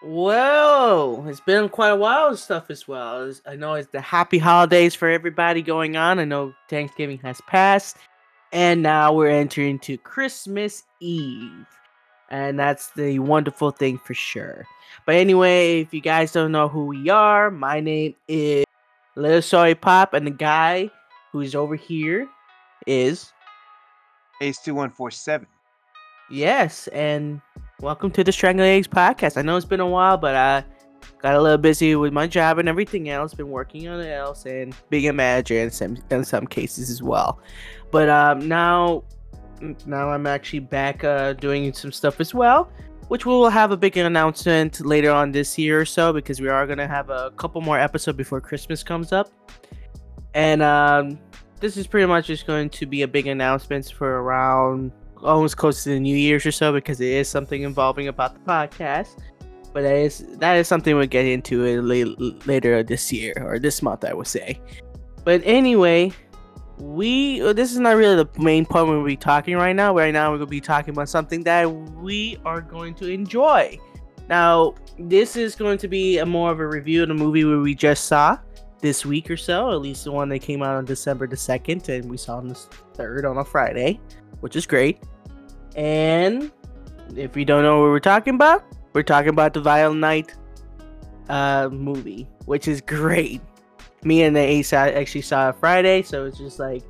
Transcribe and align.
Well, 0.00 1.26
it's 1.26 1.40
been 1.40 1.68
quite 1.68 1.90
a 1.90 1.96
while 1.96 2.28
and 2.28 2.38
stuff 2.38 2.70
as 2.70 2.86
well. 2.86 3.32
I 3.46 3.56
know 3.56 3.74
it's 3.74 3.90
the 3.90 4.00
happy 4.00 4.38
holidays 4.38 4.94
for 4.94 5.08
everybody 5.08 5.60
going 5.60 5.96
on. 5.96 6.20
I 6.20 6.24
know 6.24 6.54
Thanksgiving 6.70 7.18
has 7.18 7.40
passed, 7.48 7.96
and 8.52 8.80
now 8.82 9.12
we're 9.12 9.28
entering 9.28 9.80
to 9.80 9.98
Christmas 9.98 10.84
Eve. 11.00 11.66
And 12.30 12.58
that's 12.58 12.90
the 12.90 13.18
wonderful 13.18 13.72
thing 13.72 13.98
for 13.98 14.14
sure. 14.14 14.64
But 15.04 15.16
anyway, 15.16 15.80
if 15.80 15.92
you 15.92 16.00
guys 16.00 16.30
don't 16.30 16.52
know 16.52 16.68
who 16.68 16.86
we 16.86 17.10
are, 17.10 17.50
my 17.50 17.80
name 17.80 18.14
is 18.28 18.64
Little 19.16 19.42
Soy 19.42 19.74
Pop, 19.74 20.14
and 20.14 20.26
the 20.26 20.30
guy 20.30 20.90
who's 21.32 21.56
over 21.56 21.74
here 21.74 22.28
is 22.86 23.32
Ace 24.40 24.60
two 24.60 24.76
one 24.76 24.90
four 24.90 25.10
seven. 25.10 25.48
Yes, 26.30 26.86
and 26.88 27.40
welcome 27.80 28.10
to 28.10 28.24
the 28.24 28.32
Strangled 28.32 28.66
Eggs 28.66 28.88
podcast. 28.88 29.36
I 29.36 29.42
know 29.42 29.56
it's 29.56 29.64
been 29.64 29.78
a 29.78 29.86
while, 29.86 30.16
but 30.16 30.34
I 30.34 30.64
got 31.22 31.34
a 31.34 31.40
little 31.40 31.58
busy 31.58 31.94
with 31.94 32.12
my 32.12 32.26
job 32.26 32.58
and 32.58 32.68
everything 32.68 33.08
else. 33.08 33.34
Been 33.34 33.50
working 33.50 33.86
on 33.86 34.00
it 34.00 34.10
else 34.10 34.46
and 34.46 34.74
being 34.90 35.08
a 35.08 35.12
manager 35.12 35.58
in 35.58 35.70
some 35.70 35.96
in 36.10 36.24
some 36.24 36.46
cases 36.46 36.90
as 36.90 37.02
well. 37.02 37.38
But 37.92 38.08
um, 38.08 38.48
now, 38.48 39.04
now 39.86 40.10
I'm 40.10 40.26
actually 40.26 40.60
back 40.60 41.04
uh, 41.04 41.34
doing 41.34 41.72
some 41.72 41.92
stuff 41.92 42.20
as 42.20 42.34
well, 42.34 42.68
which 43.08 43.26
we 43.26 43.32
will 43.32 43.48
have 43.48 43.70
a 43.70 43.76
big 43.76 43.96
announcement 43.96 44.84
later 44.84 45.12
on 45.12 45.30
this 45.30 45.56
year 45.56 45.80
or 45.80 45.86
so 45.86 46.12
because 46.12 46.40
we 46.40 46.48
are 46.48 46.66
gonna 46.66 46.88
have 46.88 47.10
a 47.10 47.30
couple 47.36 47.60
more 47.60 47.78
episodes 47.78 48.16
before 48.16 48.40
Christmas 48.40 48.82
comes 48.82 49.12
up, 49.12 49.30
and 50.34 50.62
um, 50.62 51.18
this 51.60 51.76
is 51.76 51.86
pretty 51.86 52.06
much 52.06 52.26
just 52.26 52.44
going 52.44 52.70
to 52.70 52.86
be 52.86 53.02
a 53.02 53.08
big 53.08 53.28
announcement 53.28 53.92
for 53.92 54.20
around 54.22 54.90
almost 55.22 55.56
close 55.56 55.84
to 55.84 55.90
the 55.90 56.00
New 56.00 56.16
Year's 56.16 56.46
or 56.46 56.52
so 56.52 56.72
because 56.72 57.00
it 57.00 57.08
is 57.08 57.28
something 57.28 57.62
involving 57.62 58.08
about 58.08 58.34
the 58.34 58.40
podcast. 58.40 59.20
But 59.72 59.82
that 59.82 59.96
is 59.96 60.26
that 60.38 60.56
is 60.56 60.66
something 60.66 60.96
we'll 60.96 61.06
get 61.06 61.26
into 61.26 61.64
it 61.64 61.82
later 62.46 62.82
this 62.82 63.12
year 63.12 63.34
or 63.44 63.58
this 63.58 63.82
month, 63.82 64.04
I 64.04 64.14
would 64.14 64.26
say. 64.26 64.60
But 65.24 65.42
anyway, 65.44 66.12
we 66.78 67.40
this 67.52 67.72
is 67.72 67.78
not 67.78 67.96
really 67.96 68.16
the 68.16 68.28
main 68.40 68.64
point 68.64 68.88
we'll 68.88 69.04
be 69.04 69.16
talking 69.16 69.56
right 69.56 69.76
now. 69.76 69.94
Right 69.94 70.12
now, 70.12 70.30
we're 70.30 70.38
gonna 70.38 70.46
be 70.48 70.60
talking 70.60 70.94
about 70.94 71.08
something 71.08 71.42
that 71.44 71.70
we 71.70 72.38
are 72.44 72.60
going 72.60 72.94
to 72.94 73.10
enjoy. 73.10 73.78
Now, 74.28 74.74
this 74.98 75.36
is 75.36 75.54
going 75.54 75.78
to 75.78 75.88
be 75.88 76.18
a 76.18 76.26
more 76.26 76.50
of 76.50 76.60
a 76.60 76.66
review 76.66 77.02
of 77.02 77.08
the 77.08 77.14
movie 77.14 77.44
where 77.44 77.60
we 77.60 77.74
just 77.74 78.04
saw 78.04 78.38
this 78.80 79.04
week 79.04 79.30
or 79.30 79.36
so, 79.36 79.70
at 79.70 79.80
least 79.80 80.04
the 80.04 80.12
one 80.12 80.28
that 80.28 80.40
came 80.40 80.62
out 80.62 80.76
on 80.76 80.84
December 80.84 81.26
the 81.26 81.36
2nd, 81.36 81.88
and 81.88 82.10
we 82.10 82.16
saw 82.16 82.36
on 82.36 82.48
the 82.48 82.54
3rd 82.94 83.30
on 83.30 83.38
a 83.38 83.44
Friday, 83.44 83.98
which 84.40 84.56
is 84.56 84.66
great. 84.66 85.02
And 85.76 86.50
if 87.16 87.36
you 87.36 87.44
don't 87.44 87.62
know 87.62 87.80
what 87.80 87.90
we're 87.90 88.00
talking 88.00 88.34
about, 88.34 88.64
we're 88.92 89.02
talking 89.02 89.30
about 89.30 89.54
the 89.54 89.60
Violent 89.60 90.00
Night 90.00 90.34
uh, 91.28 91.68
movie, 91.70 92.28
which 92.46 92.68
is 92.68 92.80
great. 92.80 93.40
Me 94.04 94.22
and 94.22 94.34
the 94.34 94.40
Ace 94.40 94.72
actually 94.72 95.22
saw 95.22 95.50
it 95.50 95.56
Friday, 95.60 96.02
so 96.02 96.24
it's 96.24 96.38
just 96.38 96.58
like 96.58 96.82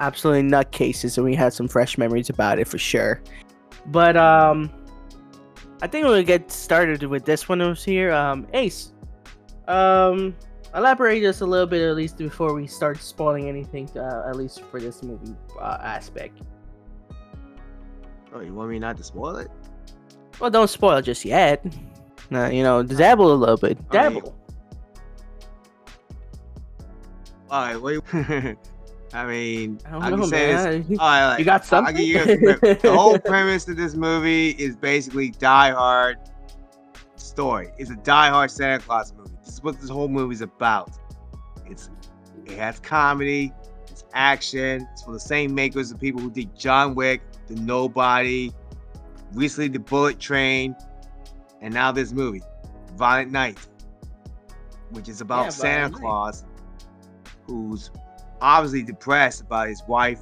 absolutely 0.00 0.48
nutcases, 0.48 1.16
and 1.16 1.24
we 1.24 1.34
had 1.34 1.52
some 1.52 1.68
fresh 1.68 1.98
memories 1.98 2.30
about 2.30 2.58
it 2.58 2.68
for 2.68 2.78
sure. 2.78 3.22
But 3.86 4.16
um, 4.16 4.70
I 5.80 5.86
think 5.86 6.06
we'll 6.06 6.22
get 6.22 6.50
started 6.50 7.02
with 7.04 7.24
this 7.24 7.48
one 7.48 7.60
over 7.60 7.74
here. 7.74 8.12
Um, 8.12 8.46
Ace, 8.52 8.92
um, 9.66 10.36
elaborate 10.74 11.22
just 11.22 11.40
a 11.40 11.46
little 11.46 11.66
bit 11.66 11.82
at 11.82 11.96
least 11.96 12.18
before 12.18 12.54
we 12.54 12.66
start 12.66 12.98
spoiling 12.98 13.48
anything 13.48 13.88
uh, 13.96 14.24
at 14.28 14.36
least 14.36 14.62
for 14.62 14.80
this 14.80 15.02
movie 15.02 15.34
uh, 15.60 15.78
aspect 15.82 16.40
oh 18.34 18.40
you 18.40 18.54
want 18.54 18.70
me 18.70 18.78
not 18.78 18.96
to 18.96 19.04
spoil 19.04 19.36
it 19.36 19.50
well 20.40 20.50
don't 20.50 20.68
spoil 20.68 20.96
it 20.96 21.02
just 21.02 21.24
yet 21.24 21.64
uh, 22.32 22.46
you 22.46 22.62
know 22.62 22.82
dabble 22.82 23.32
a 23.32 23.34
little 23.34 23.56
bit 23.56 23.78
dabble 23.90 24.34
all 27.50 27.64
right 27.64 27.80
wait 27.80 28.00
I 29.14 29.26
mean, 29.26 29.78
I, 29.84 29.98
I 29.98 30.10
can 30.10 30.20
know, 30.20 30.26
say 30.26 30.54
man. 30.54 30.86
this. 30.88 30.98
All 30.98 31.06
right, 31.06 31.28
like, 31.28 31.38
you 31.38 31.44
got 31.44 31.66
something. 31.66 31.96
You 31.98 32.24
the 32.24 32.94
whole 32.96 33.18
premise 33.26 33.68
of 33.68 33.76
this 33.76 33.94
movie 33.94 34.50
is 34.50 34.74
basically 34.74 35.30
Die 35.32 35.70
Hard 35.70 36.18
story. 37.16 37.70
It's 37.78 37.90
a 37.90 37.96
Die 37.96 38.28
Hard 38.30 38.50
Santa 38.50 38.82
Claus 38.82 39.12
movie. 39.12 39.32
This 39.44 39.54
is 39.54 39.62
what 39.62 39.78
this 39.80 39.90
whole 39.90 40.08
movie's 40.08 40.40
about. 40.40 40.92
It's 41.66 41.90
it 42.46 42.52
has 42.52 42.78
comedy, 42.80 43.52
it's 43.88 44.04
action. 44.14 44.88
It's 44.92 45.02
for 45.02 45.12
the 45.12 45.20
same 45.20 45.54
makers 45.54 45.90
of 45.90 46.00
people 46.00 46.20
who 46.20 46.30
did 46.30 46.56
John 46.56 46.94
Wick, 46.94 47.20
The 47.54 47.60
Nobody, 47.60 48.50
recently 49.34 49.68
The 49.68 49.78
Bullet 49.78 50.18
Train, 50.18 50.74
and 51.60 51.74
now 51.74 51.92
this 51.92 52.12
movie, 52.12 52.42
Violent 52.96 53.30
Night, 53.30 53.58
which 54.90 55.08
is 55.08 55.20
about 55.20 55.44
yeah, 55.44 55.50
Santa 55.50 55.90
Claus, 55.90 56.44
who's 57.46 57.90
obviously 58.40 58.82
depressed 58.82 59.42
about 59.42 59.68
his 59.68 59.82
wife 59.86 60.20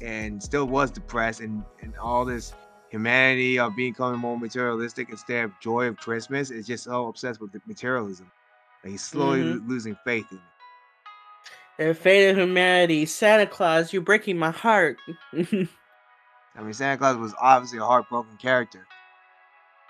and 0.00 0.42
still 0.42 0.66
was 0.66 0.90
depressed 0.90 1.40
and, 1.40 1.62
and 1.82 1.96
all 1.98 2.24
this 2.24 2.54
humanity 2.88 3.58
of 3.58 3.76
becoming 3.76 4.18
more 4.18 4.38
materialistic 4.38 5.10
instead 5.10 5.44
of 5.44 5.52
joy 5.60 5.86
of 5.86 5.96
Christmas 5.98 6.50
is 6.50 6.66
just 6.66 6.84
so 6.84 7.08
obsessed 7.08 7.40
with 7.40 7.54
materialism. 7.66 8.30
Like 8.82 8.92
he's 8.92 9.04
slowly 9.04 9.40
mm-hmm. 9.40 9.68
losing 9.68 9.96
faith 10.04 10.26
in 10.30 10.38
it. 10.38 10.42
The 11.78 11.94
fate 11.94 12.30
of 12.30 12.38
humanity, 12.38 13.06
Santa 13.06 13.46
Claus, 13.46 13.92
you're 13.92 14.02
breaking 14.02 14.38
my 14.38 14.50
heart. 14.50 14.98
I 16.56 16.62
mean, 16.62 16.72
Santa 16.74 16.98
Claus 16.98 17.16
was 17.16 17.34
obviously 17.40 17.78
a 17.78 17.84
heartbroken 17.84 18.36
character. 18.36 18.86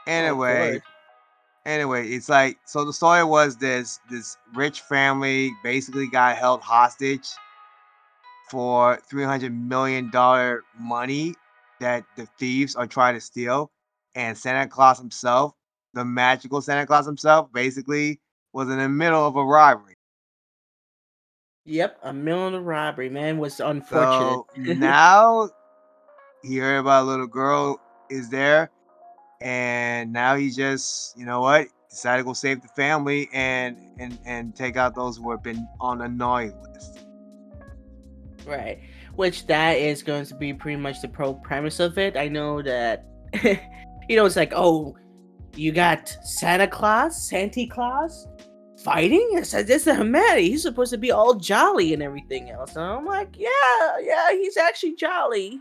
Oh, 0.07 0.11
anyway, 0.11 0.79
oh, 0.79 1.71
anyway, 1.71 2.09
it's 2.09 2.29
like 2.29 2.59
so. 2.65 2.85
The 2.85 2.93
story 2.93 3.25
was 3.25 3.57
this: 3.57 4.01
this 4.11 4.37
rich 4.55 4.81
family 4.81 5.53
basically 5.63 6.09
got 6.09 6.37
held 6.37 6.61
hostage 6.61 7.29
for 8.51 8.99
three 9.09 9.25
hundred 9.25 9.53
million 9.53 10.11
dollar 10.11 10.63
money 10.79 11.35
that 11.81 12.05
the 12.17 12.27
thieves 12.39 12.77
are 12.77 12.87
trying 12.87 13.15
to 13.15 13.21
steal, 13.21 13.71
and 14.15 14.37
Santa 14.39 14.69
Claus 14.69 14.99
himself, 14.99 15.55
the 15.95 16.05
magical 16.05 16.61
Santa 16.63 16.87
Claus 16.87 17.07
himself, 17.07 17.53
basically 17.53 18.21
was 18.53 18.69
in 18.69 18.79
the 18.79 18.89
middle 18.89 19.27
of 19.27 19.37
a 19.37 19.45
robbery. 19.45 19.97
Yep, 21.65 21.99
a 22.03 22.13
middle 22.13 22.49
of 22.49 22.55
a 22.55 22.61
robbery, 22.61 23.09
man, 23.09 23.39
was 23.39 23.61
unfortunate. 23.61 24.45
So 24.45 24.47
now 24.57 25.51
he 26.43 26.57
heard 26.57 26.79
about 26.79 27.05
a 27.05 27.07
little 27.07 27.27
girl 27.27 27.81
is 28.11 28.29
there, 28.29 28.71
and 29.41 30.13
now 30.13 30.37
he 30.37 30.51
just, 30.51 31.17
you 31.19 31.25
know 31.25 31.41
what, 31.41 31.69
decided 31.91 32.23
to 32.23 32.25
go 32.25 32.33
save 32.33 32.63
the 32.63 32.69
family 32.69 33.29
and 33.33 33.77
and 33.99 34.19
and 34.25 34.55
take 34.55 34.77
out 34.77 34.95
those 34.95 35.17
who 35.17 35.31
have 35.31 35.43
been 35.43 35.67
on 35.81 35.99
the 35.99 36.09
naughty 36.09 36.51
list. 36.73 37.05
Right 38.47 38.81
which 39.15 39.47
that 39.47 39.73
is 39.73 40.03
going 40.03 40.25
to 40.27 40.35
be 40.35 40.53
pretty 40.53 40.81
much 40.81 41.01
the 41.01 41.09
pro 41.09 41.35
premise 41.35 41.81
of 41.81 41.99
it. 41.99 42.17
I 42.17 42.29
know 42.29 42.63
that, 42.63 43.05
you 43.43 44.17
know, 44.17 44.25
it's 44.25 44.37
like, 44.37 44.53
oh, 44.55 44.97
you 45.55 45.73
got 45.73 46.09
Santa 46.23 46.67
Claus, 46.67 47.29
Santa 47.29 47.67
Claus 47.67 48.27
fighting. 48.83 49.35
I 49.37 49.43
said, 49.43 49.67
this 49.67 49.87
is 49.87 49.97
humanity. 49.97 50.51
He's 50.51 50.63
supposed 50.63 50.93
to 50.93 50.99
be 50.99 51.13
all 51.13 51.35
jolly 51.35 51.93
and 51.93 52.03
everything 52.03 52.51
else. 52.51 52.75
And 52.75 52.85
I'm 52.85 53.05
like, 53.05 53.37
yeah, 53.37 53.99
yeah, 54.01 54.33
he's 54.33 54.57
actually 54.57 54.97
jolly. 54.97 55.61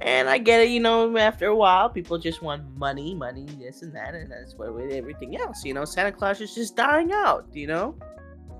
And 0.00 0.28
I 0.28 0.38
get 0.38 0.60
it, 0.60 0.68
you 0.68 0.80
know, 0.80 1.16
after 1.16 1.46
a 1.46 1.56
while, 1.56 1.90
people 1.90 2.18
just 2.18 2.40
want 2.40 2.62
money, 2.76 3.14
money, 3.14 3.46
this 3.58 3.82
and 3.82 3.94
that, 3.96 4.14
and 4.14 4.30
that's 4.30 4.54
what 4.54 4.72
with 4.72 4.92
everything 4.92 5.36
else. 5.36 5.64
You 5.64 5.74
know, 5.74 5.84
Santa 5.84 6.12
Claus 6.12 6.40
is 6.40 6.54
just 6.54 6.76
dying 6.76 7.10
out, 7.12 7.46
you 7.52 7.66
know? 7.66 7.96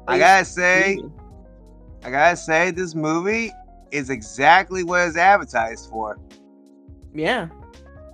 I 0.09 0.19
gotta 0.19 0.44
say, 0.44 0.98
I 2.03 2.10
gotta 2.10 2.37
say, 2.37 2.72
this 2.72 2.94
movie 2.94 3.53
is 3.93 4.10
exactly 4.10 4.82
what 4.82 5.06
it's 5.06 5.16
advertised 5.16 5.88
for. 5.91 6.19
Yeah, 7.15 7.48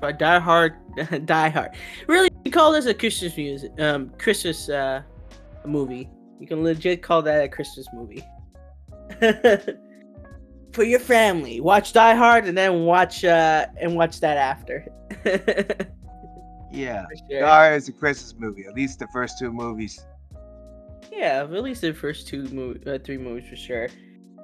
but 0.01 0.19
Die 0.19 0.39
Hard, 0.39 0.75
Die 1.25 1.49
Hard. 1.49 1.71
Really, 2.07 2.29
you 2.45 2.51
call 2.51 2.73
this 2.73 2.85
a 2.87 2.93
Christmas 2.93 3.37
music, 3.37 3.73
um, 3.79 4.11
Christmas 4.19 4.69
uh, 4.69 5.03
movie. 5.65 6.11
You 6.41 6.47
can 6.47 6.63
legit 6.63 7.01
call 7.01 7.23
that 7.23 7.43
a 7.43 7.49
Christmas 7.49 7.87
movie. 7.95 8.23
For 10.75 10.83
your 10.83 10.99
family, 10.99 11.61
watch 11.61 11.93
Die 11.93 12.15
Hard 12.15 12.47
and 12.47 12.59
then 12.59 12.85
watch 12.85 13.25
uh 13.25 13.67
and 13.81 13.95
watch 13.95 14.21
that 14.21 14.37
after. 14.37 14.85
yeah, 16.73 17.07
sure. 17.31 17.41
Die 17.41 17.49
Hard 17.49 17.77
is 17.77 17.89
a 17.89 17.93
Christmas 17.93 18.35
movie. 18.37 18.65
At 18.67 18.75
least 18.75 18.99
the 18.99 19.07
first 19.09 19.39
two 19.39 19.53
movies. 19.53 20.05
Yeah, 21.13 21.45
at 21.45 21.63
least 21.63 21.81
the 21.81 21.93
first 21.93 22.27
two 22.27 22.43
movie, 22.49 22.81
uh, 22.91 22.99
three 22.99 23.19
movies 23.19 23.49
for 23.49 23.55
sure. 23.57 23.89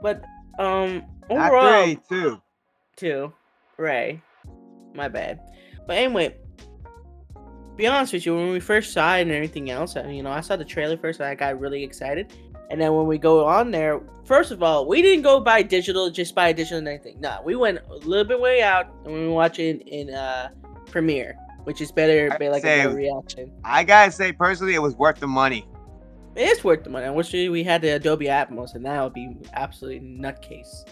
But 0.00 0.22
um, 0.60 1.04
overall. 1.28 1.96
Two, 2.96 3.32
Ray. 3.76 4.22
My 4.94 5.08
bad. 5.08 5.40
But 5.86 5.98
anyway, 5.98 6.36
be 7.76 7.86
honest 7.86 8.12
with 8.12 8.24
you, 8.24 8.36
when 8.36 8.50
we 8.50 8.60
first 8.60 8.92
saw 8.92 9.16
it 9.16 9.22
and 9.22 9.32
everything 9.32 9.70
else, 9.70 9.96
you 9.96 10.22
know, 10.22 10.30
I 10.30 10.42
saw 10.42 10.54
the 10.54 10.64
trailer 10.64 10.96
first 10.96 11.18
and 11.18 11.28
I 11.28 11.34
got 11.34 11.58
really 11.58 11.82
excited. 11.82 12.32
And 12.70 12.80
then 12.80 12.94
when 12.94 13.06
we 13.06 13.18
go 13.18 13.46
on 13.46 13.70
there, 13.72 14.00
first 14.24 14.52
of 14.52 14.62
all, 14.62 14.86
we 14.86 15.02
didn't 15.02 15.22
go 15.22 15.40
by 15.40 15.62
digital, 15.62 16.08
just 16.10 16.34
by 16.34 16.52
digital 16.52 16.78
and 16.78 16.88
anything. 16.88 17.20
No, 17.20 17.40
we 17.44 17.56
went 17.56 17.80
a 17.90 17.94
little 17.96 18.24
bit 18.24 18.40
way 18.40 18.62
out 18.62 18.86
and 19.04 19.12
we 19.12 19.28
watch 19.28 19.58
it 19.58 19.82
in, 19.86 20.14
uh, 20.14 20.50
Premiere. 20.86 21.36
which 21.64 21.80
is 21.80 21.92
better, 21.92 22.32
I'd 22.32 22.40
like 22.48 22.62
say- 22.62 22.80
a 22.80 22.84
better 22.84 22.96
reaction. 22.96 23.52
I 23.64 23.84
gotta 23.84 24.10
say 24.12 24.32
personally, 24.32 24.74
it 24.74 24.82
was 24.82 24.94
worth 24.96 25.18
the 25.20 25.26
money. 25.26 25.66
It 26.36 26.48
is 26.48 26.62
worth 26.64 26.84
the 26.84 26.90
money. 26.90 27.06
I 27.06 27.10
wish 27.10 27.32
we 27.32 27.62
had 27.64 27.82
the 27.82 27.98
Dolby 27.98 28.26
Atmos, 28.26 28.74
and 28.74 28.84
that 28.86 29.02
would 29.02 29.12
be 29.12 29.36
absolutely 29.52 30.00
nutcase. 30.00 30.88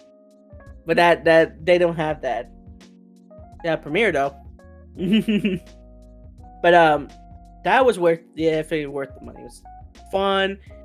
But 0.84 0.96
that 0.96 1.24
that 1.24 1.64
they 1.64 1.78
don't 1.78 1.94
have 1.96 2.20
that. 2.22 2.50
Yeah, 3.64 3.76
Premiere 3.76 4.10
though. 4.12 4.34
but 6.62 6.74
um, 6.74 7.08
that 7.64 7.84
was 7.84 7.98
worth 7.98 8.20
yeah, 8.34 8.56
definitely 8.56 8.86
worth 8.86 9.10
the 9.18 9.24
money. 9.24 9.40
It 9.40 9.44
was 9.44 9.62
fun, 10.10 10.52
it 10.52 10.58
was 10.72 10.77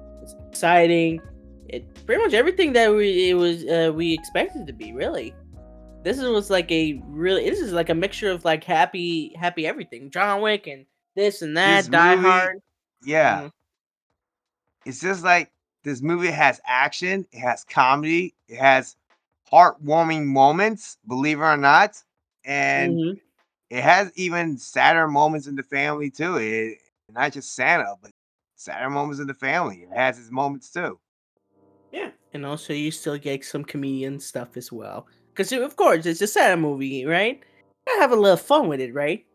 exciting. 0.54 1.20
It 1.68 1.84
pretty 2.06 2.22
much 2.22 2.34
everything 2.34 2.74
that 2.74 2.94
we 2.94 3.30
it 3.32 3.34
was 3.34 3.66
uh, 3.66 3.92
we 3.94 4.14
expected 4.14 4.68
to 4.68 4.74
be. 4.74 4.94
Really, 4.94 5.34
this 6.04 6.20
is, 6.20 6.26
was 6.30 6.52
like 6.52 6.72
a 6.72 7.02
really 7.08 7.50
this 7.50 7.60
is 7.60 7.74
like 7.74 7.90
a 7.90 7.96
mixture 7.96 8.30
of 8.30 8.46
like 8.46 8.64
happy 8.64 9.34
happy 9.36 9.66
everything. 9.66 10.12
John 10.12 10.42
Wick 10.42 10.68
and 10.68 10.86
this 11.16 11.42
and 11.42 11.58
that. 11.58 11.78
This 11.78 11.88
Die 11.88 12.16
movie- 12.16 12.28
Hard. 12.30 12.60
Yeah. 13.04 13.42
Mhm. 13.42 13.52
It's 14.86 15.00
just 15.02 15.24
like 15.24 15.52
this 15.84 16.02
movie 16.02 16.30
has 16.32 16.62
action, 16.68 17.26
it 17.32 17.40
has 17.40 17.64
comedy, 17.64 18.36
it 18.48 18.58
has 18.58 18.96
heartwarming 19.52 20.26
moments, 20.26 20.98
believe 21.08 21.40
it 21.40 21.44
or 21.44 21.58
not. 21.58 22.02
And 22.46 22.94
Mhm. 22.98 23.20
it 23.72 23.82
has 23.82 24.12
even 24.16 24.58
sadder 24.58 25.08
moments 25.08 25.48
in 25.48 25.56
the 25.56 25.64
family 25.64 26.10
too. 26.12 26.38
It 26.38 26.78
not 27.10 27.32
just 27.34 27.56
Santa, 27.56 27.96
but 28.02 28.12
sadder 28.64 28.90
moments 28.90 29.20
in 29.20 29.28
the 29.28 29.34
family. 29.34 29.86
It 29.90 29.96
has 29.96 30.20
its 30.20 30.32
moments 30.32 30.72
too. 30.72 31.00
Yeah, 31.92 32.12
and 32.34 32.46
also 32.46 32.74
you 32.74 32.92
still 32.92 33.18
get 33.18 33.46
some 33.46 33.64
comedian 33.64 34.20
stuff 34.20 34.58
as 34.58 34.72
well. 34.72 35.08
Because 35.34 35.52
of 35.52 35.76
course 35.76 36.06
it's 36.06 36.22
a 36.22 36.28
Santa 36.28 36.58
movie, 36.58 37.06
right? 37.06 37.42
Gotta 37.88 38.02
have 38.02 38.12
a 38.12 38.16
little 38.16 38.38
fun 38.38 38.68
with 38.68 38.80
it, 38.80 38.94
right? 38.94 39.26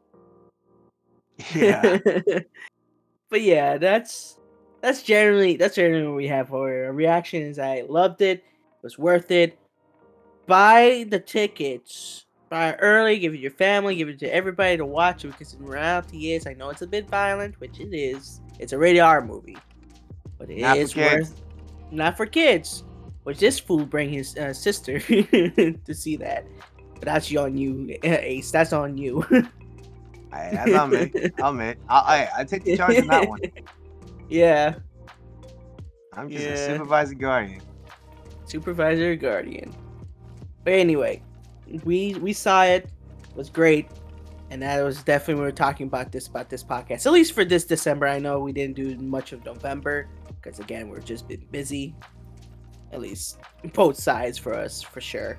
Yeah. 1.54 1.98
but 3.30 3.42
yeah, 3.42 3.78
that's 3.78 4.38
that's 4.80 5.02
generally 5.02 5.56
that's 5.56 5.76
generally 5.76 6.06
what 6.06 6.16
we 6.16 6.28
have 6.28 6.48
for 6.48 6.86
a 6.86 6.92
reaction. 6.92 7.42
Is 7.42 7.58
I 7.58 7.84
loved 7.88 8.22
it, 8.22 8.38
it 8.38 8.44
was 8.82 8.98
worth 8.98 9.30
it. 9.30 9.58
Buy 10.46 11.06
the 11.08 11.20
tickets. 11.20 12.25
Buy 12.48 12.70
it 12.70 12.78
early. 12.80 13.19
Give 13.19 13.34
it 13.34 13.36
to 13.36 13.42
your 13.42 13.50
family. 13.50 13.96
Give 13.96 14.08
it 14.08 14.19
to 14.20 14.34
everybody 14.34 14.78
to 14.78 14.86
watch 14.86 15.25
it 15.25 15.28
because 15.28 15.52
in 15.52 15.64
reality 15.64 16.32
is 16.32 16.46
I 16.46 16.54
know 16.54 16.70
it's 16.70 16.82
a 16.82 16.86
bit 16.86 17.08
violent, 17.08 17.60
which 17.60 17.80
it 17.80 17.94
is. 17.94 18.40
It's 18.58 18.72
a 18.72 18.78
rated 18.78 19.00
R 19.00 19.25
movie, 19.25 19.56
but 20.38 20.50
it 20.50 20.58
is 20.58 20.62
Not 20.62 20.76
kids. 20.76 20.96
worth. 20.96 21.43
Not 21.90 22.16
for 22.16 22.26
kids. 22.26 22.84
Which 23.25 23.38
this 23.38 23.58
fool 23.58 23.84
bring 23.84 24.10
his 24.10 24.37
uh, 24.38 24.52
sister 24.55 24.99
to 25.00 25.94
see 25.94 26.16
that. 26.16 26.46
But 26.94 27.02
that's 27.05 27.34
on 27.37 27.56
you, 27.56 27.96
Ace. 28.02 28.50
That's 28.50 28.72
on 28.72 28.96
you. 28.96 29.22
I, 30.32 30.50
that's 30.50 30.75
on 30.75 30.90
me. 30.90 31.12
I'll 31.43 31.50
admit. 31.50 31.78
I, 31.88 31.96
I, 32.34 32.40
I 32.40 32.44
take 32.44 32.64
the 32.64 32.76
charge 32.76 32.99
on 32.99 33.06
that 33.08 33.28
one. 33.28 33.40
yeah. 34.28 34.75
I'm 36.14 36.28
just 36.31 36.44
a 36.44 36.49
Yeah. 36.50 36.66
supervising 36.66 37.19
guardian. 37.19 37.61
supervisor 38.46 39.14
guardian 39.14 39.72
but 40.64 40.72
anyway 40.72 41.22
we 41.84 42.14
we 42.16 42.32
saw 42.32 42.64
it, 42.64 42.84
it 43.31 43.37
was 43.37 43.50
great 43.50 43.88
and 44.50 44.62
that 44.62 44.82
was 44.82 45.02
definitely 45.02 45.34
we 45.34 45.46
were 45.46 45.52
talking 45.52 45.86
about 45.86 46.10
this 46.10 46.26
about 46.26 46.48
this 46.48 46.64
podcast 46.64 47.06
at 47.06 47.12
least 47.12 47.32
for 47.32 47.44
this 47.44 47.64
december. 47.64 48.06
I 48.06 48.18
know 48.18 48.38
we 48.38 48.52
didn't 48.52 48.76
do 48.76 48.96
much 48.96 49.32
of 49.32 49.44
november 49.44 50.08
because 50.40 50.58
again 50.58 50.88
we're 50.88 51.00
just 51.00 51.28
been 51.28 51.44
busy 51.50 51.94
at 52.92 53.00
least 53.00 53.38
both 53.74 53.98
sides 53.98 54.38
for 54.38 54.54
us 54.54 54.82
for 54.82 55.00
sure. 55.00 55.38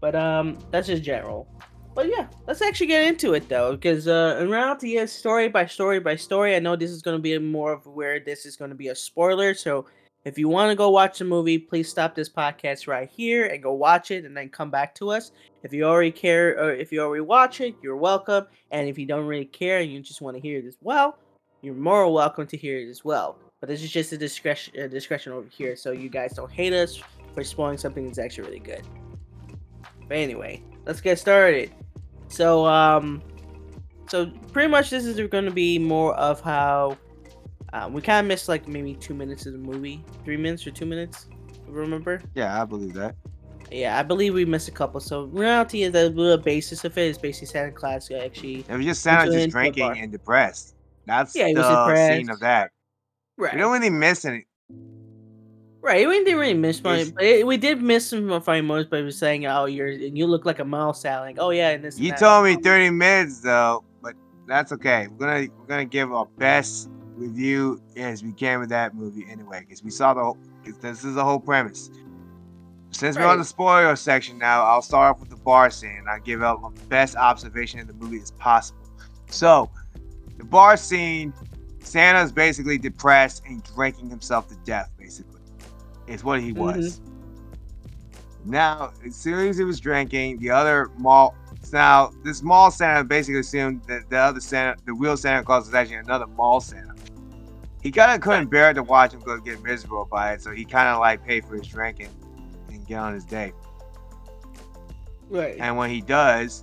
But 0.00 0.14
um 0.14 0.58
that's 0.70 0.88
just 0.88 1.02
general. 1.02 1.48
But 1.94 2.08
yeah 2.08 2.26
let's 2.46 2.62
actually 2.62 2.86
get 2.88 3.06
into 3.06 3.34
it 3.34 3.48
though 3.48 3.72
because 3.72 4.08
uh 4.08 4.38
in 4.40 4.50
reality 4.50 4.96
is 4.96 5.12
story 5.12 5.48
by 5.48 5.66
story 5.66 6.00
by 6.00 6.16
story 6.16 6.56
i 6.56 6.58
know 6.58 6.74
this 6.74 6.90
is 6.90 7.02
going 7.02 7.18
to 7.18 7.22
be 7.22 7.36
more 7.38 7.72
of 7.72 7.86
where 7.86 8.18
this 8.18 8.46
is 8.46 8.56
going 8.56 8.70
to 8.70 8.74
be 8.74 8.88
a 8.88 8.94
spoiler 8.94 9.52
so 9.52 9.84
if 10.24 10.38
you 10.38 10.48
want 10.48 10.70
to 10.70 10.76
go 10.76 10.90
watch 10.90 11.18
the 11.18 11.24
movie, 11.24 11.58
please 11.58 11.88
stop 11.88 12.14
this 12.14 12.28
podcast 12.28 12.86
right 12.86 13.10
here 13.10 13.46
and 13.46 13.62
go 13.62 13.72
watch 13.72 14.12
it 14.12 14.24
and 14.24 14.36
then 14.36 14.48
come 14.48 14.70
back 14.70 14.94
to 14.96 15.10
us. 15.10 15.32
If 15.64 15.72
you 15.72 15.84
already 15.84 16.12
care 16.12 16.56
or 16.58 16.72
if 16.72 16.92
you 16.92 17.00
already 17.00 17.22
watch 17.22 17.60
it, 17.60 17.74
you're 17.82 17.96
welcome. 17.96 18.46
And 18.70 18.88
if 18.88 18.98
you 18.98 19.06
don't 19.06 19.26
really 19.26 19.46
care 19.46 19.80
and 19.80 19.90
you 19.90 20.00
just 20.00 20.20
want 20.20 20.36
to 20.36 20.40
hear 20.40 20.58
it 20.58 20.64
as 20.64 20.76
well, 20.80 21.18
you're 21.60 21.74
more 21.74 22.12
welcome 22.12 22.46
to 22.46 22.56
hear 22.56 22.78
it 22.78 22.88
as 22.88 23.04
well. 23.04 23.36
But 23.58 23.68
this 23.68 23.82
is 23.82 23.90
just 23.90 24.12
a 24.12 24.18
discretion 24.18 24.78
a 24.78 24.88
discretion 24.88 25.32
over 25.32 25.48
here 25.48 25.76
so 25.76 25.92
you 25.92 26.08
guys 26.08 26.34
don't 26.34 26.50
hate 26.50 26.72
us 26.72 27.00
for 27.34 27.42
spoiling 27.42 27.78
something 27.78 28.06
that's 28.06 28.18
actually 28.18 28.44
really 28.44 28.58
good. 28.60 28.82
But 30.08 30.18
anyway, 30.18 30.62
let's 30.84 31.00
get 31.00 31.18
started. 31.18 31.72
So 32.28 32.64
um 32.66 33.22
so 34.08 34.26
pretty 34.52 34.68
much 34.68 34.90
this 34.90 35.04
is 35.04 35.16
going 35.28 35.46
to 35.46 35.50
be 35.50 35.78
more 35.78 36.14
of 36.16 36.40
how 36.40 36.98
um, 37.72 37.92
we 37.92 38.02
kind 38.02 38.24
of 38.24 38.28
missed 38.28 38.48
like 38.48 38.68
maybe 38.68 38.94
two 38.94 39.14
minutes 39.14 39.46
of 39.46 39.52
the 39.52 39.58
movie, 39.58 40.04
three 40.24 40.36
minutes 40.36 40.66
or 40.66 40.70
two 40.70 40.86
minutes. 40.86 41.28
Remember? 41.66 42.20
Yeah, 42.34 42.60
I 42.60 42.64
believe 42.64 42.92
that. 42.94 43.14
Yeah, 43.70 43.98
I 43.98 44.02
believe 44.02 44.34
we 44.34 44.44
missed 44.44 44.68
a 44.68 44.72
couple. 44.72 45.00
So 45.00 45.24
reality 45.24 45.82
is 45.82 45.92
the 45.92 46.10
the 46.10 46.36
basis 46.36 46.84
of 46.84 46.96
it 46.98 47.06
is 47.06 47.16
basically 47.16 47.46
Santa 47.46 47.72
Claus 47.72 48.10
actually. 48.10 48.66
It 48.68 48.76
was 48.76 48.84
just 48.84 49.02
Santa 49.02 49.30
just 49.30 49.50
drinking 49.50 49.98
and 49.98 50.12
depressed. 50.12 50.74
That's 51.06 51.34
Yeah, 51.34 51.52
the 51.54 51.96
scene 51.96 52.28
of 52.28 52.40
that. 52.40 52.70
Right. 53.38 53.54
We 53.54 53.60
don't 53.60 53.72
really 53.72 53.90
miss 53.90 54.24
any. 54.26 54.46
Right. 55.80 56.06
We 56.06 56.22
didn't 56.22 56.38
really 56.38 56.54
miss 56.54 56.82
my, 56.84 57.04
but 57.14 57.24
it, 57.24 57.46
we 57.46 57.56
did 57.56 57.82
miss 57.82 58.06
some 58.08 58.40
funny 58.42 58.60
moments. 58.60 58.90
But 58.90 59.02
was 59.02 59.18
saying, 59.18 59.46
"Oh, 59.46 59.64
you're 59.64 59.88
you 59.88 60.26
look 60.26 60.44
like 60.44 60.58
a 60.58 60.64
mouse, 60.64 61.00
Sal." 61.00 61.22
Like, 61.22 61.38
oh 61.40 61.50
yeah, 61.50 61.70
and 61.70 61.82
this. 61.82 61.98
You 61.98 62.10
that." 62.10 62.20
told 62.20 62.44
me 62.44 62.56
30 62.56 62.90
minutes 62.90 63.40
though, 63.40 63.82
but 64.02 64.14
that's 64.46 64.70
okay. 64.72 65.08
We're 65.08 65.26
gonna 65.26 65.48
we're 65.58 65.66
gonna 65.66 65.84
give 65.86 66.12
our 66.12 66.26
best 66.38 66.90
review 67.22 67.80
as 67.96 68.22
we 68.22 68.32
can 68.32 68.60
with 68.60 68.68
that 68.70 68.94
movie 68.94 69.26
anyway, 69.30 69.60
because 69.60 69.82
we 69.82 69.90
saw 69.90 70.14
the 70.14 70.22
whole. 70.22 70.38
this 70.80 71.04
is 71.04 71.14
the 71.14 71.24
whole 71.24 71.40
premise. 71.40 71.90
Since 72.90 73.16
we're 73.16 73.26
on 73.26 73.38
the 73.38 73.44
spoiler 73.44 73.96
section 73.96 74.38
now, 74.38 74.64
I'll 74.64 74.82
start 74.82 75.14
off 75.14 75.20
with 75.20 75.30
the 75.30 75.36
bar 75.36 75.70
scene. 75.70 75.96
and 75.98 76.08
I'll 76.08 76.20
give 76.20 76.42
out 76.42 76.60
my 76.60 76.70
best 76.88 77.16
observation 77.16 77.80
in 77.80 77.86
the 77.86 77.94
movie 77.94 78.20
as 78.20 78.30
possible. 78.32 78.80
So, 79.28 79.70
the 80.36 80.44
bar 80.44 80.76
scene, 80.76 81.32
Santa's 81.80 82.32
basically 82.32 82.78
depressed 82.78 83.42
and 83.46 83.62
drinking 83.62 84.10
himself 84.10 84.48
to 84.48 84.56
death. 84.64 84.90
Basically, 84.98 85.40
It's 86.06 86.22
what 86.22 86.40
he 86.40 86.52
mm-hmm. 86.52 86.60
was. 86.60 87.00
Now, 88.44 88.92
as 89.06 89.14
soon 89.14 89.48
as 89.48 89.56
he 89.56 89.64
was 89.64 89.80
drinking, 89.80 90.38
the 90.38 90.50
other 90.50 90.90
mall. 90.98 91.34
Now, 91.72 92.12
this 92.24 92.42
mall 92.42 92.70
Santa 92.70 93.04
basically 93.04 93.40
assumed 93.40 93.82
that 93.86 94.10
the 94.10 94.18
other 94.18 94.40
Santa, 94.40 94.76
the 94.84 94.92
real 94.92 95.16
Santa 95.16 95.44
Claus, 95.44 95.66
was 95.66 95.74
actually 95.74 95.96
another 95.96 96.26
mall 96.26 96.60
Santa. 96.60 96.91
He 97.82 97.90
kind 97.90 98.12
of 98.12 98.20
couldn't 98.20 98.48
bear 98.48 98.70
it 98.70 98.74
to 98.74 98.82
watch 98.82 99.12
him 99.12 99.20
go 99.20 99.38
get 99.38 99.62
miserable 99.62 100.06
by 100.10 100.32
it, 100.32 100.40
so 100.40 100.52
he 100.52 100.64
kind 100.64 100.88
of 100.88 101.00
like 101.00 101.26
paid 101.26 101.44
for 101.44 101.56
his 101.56 101.66
drinking 101.66 102.10
and 102.68 102.86
get 102.86 102.98
on 102.98 103.12
his 103.12 103.24
day. 103.24 103.52
Right. 105.28 105.56
And 105.58 105.76
when 105.76 105.90
he 105.90 106.00
does, 106.00 106.62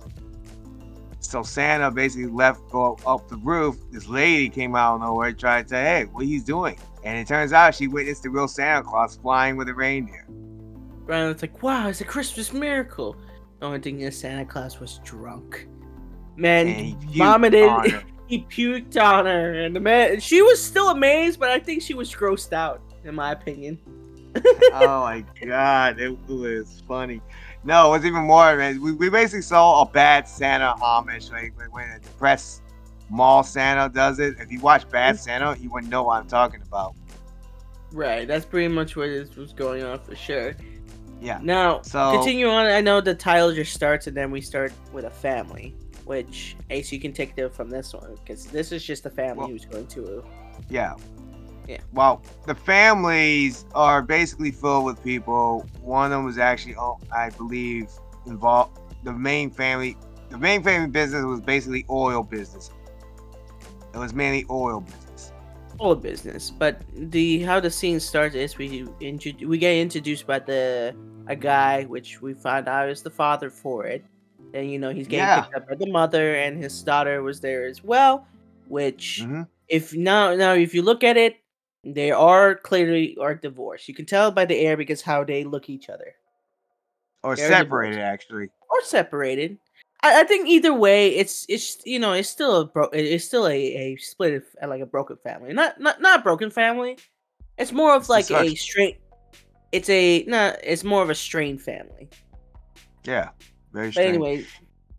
so 1.20 1.42
Santa 1.42 1.90
basically 1.90 2.30
left 2.30 2.68
go 2.70 2.98
up 3.06 3.28
the 3.28 3.36
roof. 3.36 3.76
This 3.90 4.08
lady 4.08 4.48
came 4.48 4.74
out 4.74 4.94
of 4.94 5.00
nowhere, 5.02 5.32
tried 5.32 5.64
to 5.64 5.68
say, 5.68 5.82
"Hey, 5.82 6.04
what 6.06 6.24
he's 6.24 6.42
doing?" 6.44 6.78
And 7.04 7.18
it 7.18 7.28
turns 7.28 7.52
out 7.52 7.74
she 7.74 7.86
witnessed 7.86 8.22
the 8.22 8.30
real 8.30 8.48
Santa 8.48 8.82
Claus 8.82 9.16
flying 9.16 9.56
with 9.56 9.68
a 9.68 9.74
reindeer. 9.74 10.26
Right. 11.04 11.24
It's 11.24 11.42
like, 11.42 11.62
wow, 11.62 11.88
it's 11.88 12.00
a 12.00 12.04
Christmas 12.04 12.52
miracle. 12.52 13.16
The 13.58 13.66
only 13.66 13.80
thing 13.80 14.00
is 14.00 14.18
Santa 14.18 14.44
Claus 14.44 14.80
was 14.80 15.00
drunk. 15.04 15.66
Man, 16.36 16.68
And 16.68 17.02
vomited. 17.14 18.04
He 18.30 18.44
puked 18.44 18.96
on 19.02 19.26
her, 19.26 19.54
and 19.54 19.74
the 19.74 19.80
man. 19.80 20.20
She 20.20 20.40
was 20.40 20.62
still 20.62 20.90
amazed, 20.90 21.40
but 21.40 21.50
I 21.50 21.58
think 21.58 21.82
she 21.82 21.94
was 21.94 22.14
grossed 22.14 22.52
out, 22.52 22.80
in 23.04 23.14
my 23.16 23.32
opinion. 23.32 23.78
oh 24.74 25.00
my 25.00 25.24
god, 25.44 25.98
it 25.98 26.16
was 26.28 26.82
funny. 26.86 27.20
No, 27.64 27.88
it 27.88 27.98
was 27.98 28.06
even 28.06 28.22
more. 28.22 28.56
Man. 28.56 28.80
We, 28.80 28.92
we 28.92 29.10
basically 29.10 29.42
saw 29.42 29.82
a 29.82 29.86
bad 29.86 30.28
Santa 30.28 30.72
homage, 30.80 31.30
like 31.30 31.52
when- 31.58 31.70
when 31.72 31.90
a 31.90 31.98
depressed 31.98 32.62
mall 33.10 33.42
Santa 33.42 33.92
does 33.92 34.20
it. 34.20 34.36
If 34.38 34.52
you 34.52 34.60
watch 34.60 34.88
Bad 34.88 35.18
Santa, 35.26 35.56
you 35.60 35.68
wouldn't 35.68 35.90
know 35.90 36.04
what 36.04 36.20
I'm 36.22 36.28
talking 36.28 36.62
about. 36.62 36.94
Right. 37.92 38.28
That's 38.28 38.44
pretty 38.44 38.68
much 38.68 38.94
what 38.94 39.06
this 39.08 39.34
was 39.34 39.52
going 39.52 39.82
on 39.82 39.98
for 39.98 40.14
sure. 40.14 40.54
Yeah. 41.20 41.40
Now, 41.42 41.82
So- 41.82 42.12
continue 42.12 42.48
on. 42.48 42.66
I 42.66 42.80
know 42.80 43.00
the 43.00 43.14
title 43.16 43.52
just 43.52 43.74
starts, 43.74 44.06
and 44.06 44.16
then 44.16 44.30
we 44.30 44.40
start 44.40 44.72
with 44.92 45.04
a 45.04 45.10
family, 45.10 45.74
which 46.10 46.56
Ace, 46.70 46.90
you 46.90 46.98
can 46.98 47.12
take 47.12 47.34
it 47.36 47.54
from 47.54 47.70
this 47.70 47.94
one 47.94 48.16
because 48.16 48.44
this 48.46 48.72
is 48.72 48.84
just 48.84 49.04
the 49.04 49.10
family 49.10 49.38
Well- 49.38 49.46
who's 49.46 49.64
going 49.64 49.86
to. 49.86 50.18
Uh, 50.18 50.22
yeah. 50.68 50.94
Yeah. 51.68 51.78
Well, 51.92 52.20
the 52.48 52.54
families 52.56 53.64
are 53.76 54.02
basically 54.02 54.50
filled 54.50 54.86
with 54.86 55.00
people. 55.04 55.64
One 55.82 56.06
of 56.06 56.10
them 56.10 56.24
was 56.24 56.36
actually, 56.36 56.74
oh, 56.74 56.98
I 57.14 57.30
believe, 57.30 57.88
involved. 58.26 58.80
The 59.04 59.12
main 59.12 59.52
family, 59.52 59.96
the 60.30 60.38
main 60.38 60.64
family 60.64 60.88
business 60.88 61.24
was 61.24 61.40
basically 61.40 61.86
oil 61.88 62.24
business. 62.24 62.72
It 63.94 63.98
was 63.98 64.12
mainly 64.12 64.46
oil 64.50 64.80
business. 64.80 65.32
Oil 65.80 65.94
business. 65.94 66.50
But 66.50 66.82
the 66.92 67.42
how 67.42 67.60
the 67.60 67.70
scene 67.70 68.00
starts 68.00 68.34
is 68.34 68.58
we 68.58 68.88
we 69.46 69.58
get 69.58 69.76
introduced 69.76 70.26
by 70.26 70.40
the 70.40 70.92
a 71.28 71.36
guy 71.36 71.84
which 71.84 72.20
we 72.20 72.34
find 72.34 72.66
out 72.66 72.88
is 72.88 73.02
the 73.02 73.10
father 73.10 73.48
for 73.48 73.86
it, 73.86 74.04
and 74.54 74.70
you 74.70 74.78
know 74.78 74.90
he's 74.90 75.06
getting 75.06 75.26
Yeah. 75.26 75.40
picked 75.42 75.54
up 75.54 75.68
by 75.68 75.74
the 75.76 75.90
mother, 75.90 76.34
and 76.36 76.56
his 76.62 76.82
daughter 76.82 77.22
was 77.22 77.40
there 77.40 77.66
as 77.66 77.82
well. 77.84 78.26
Which, 78.68 79.20
hmm 79.22 79.42
if 79.68 79.94
now 79.94 80.34
now 80.34 80.52
if 80.54 80.74
you 80.74 80.82
look 80.82 81.04
at 81.04 81.16
it, 81.16 81.36
they 81.84 82.10
are 82.10 82.56
clearly 82.56 83.16
are 83.20 83.34
divorced. 83.34 83.88
You 83.88 83.94
can 83.94 84.06
tell 84.06 84.30
by 84.30 84.44
the 84.44 84.56
air 84.58 84.76
because 84.76 85.00
how 85.02 85.24
they 85.24 85.44
look 85.44 85.70
each 85.70 85.88
other 85.88 86.14
Or 87.22 87.36
They're 87.36 87.48
separated, 87.48 87.96
divorced. 87.96 88.12
actually. 88.12 88.48
or 88.68 88.82
separated. 88.82 89.58
I, 90.02 90.20
I 90.20 90.24
think 90.24 90.48
either 90.48 90.74
way, 90.74 91.14
it's 91.14 91.46
it's 91.48 91.78
you 91.84 91.98
know 91.98 92.12
it's 92.12 92.28
still 92.28 92.60
a 92.60 92.64
bro 92.66 92.88
it's 92.92 93.24
still 93.24 93.46
a, 93.46 93.54
a 93.54 93.96
split 93.96 94.34
of, 94.34 94.68
like 94.68 94.82
a 94.82 94.86
broken 94.86 95.16
family. 95.22 95.52
Not 95.52 95.80
not 95.80 96.00
not 96.00 96.20
a 96.20 96.22
broken 96.22 96.50
family. 96.50 96.98
It's 97.58 97.72
more 97.72 97.94
of 97.94 98.08
like 98.08 98.30
a 98.30 98.54
strain. 98.54 98.96
It's 99.72 99.88
a 99.88 100.24
no. 100.26 100.56
It's 100.64 100.82
more 100.82 101.02
of 101.02 101.10
a 101.10 101.14
strained 101.14 101.60
family. 101.62 102.08
Yeah. 103.04 103.30
Very 103.72 103.90
But 103.90 104.04
anyway, 104.04 104.46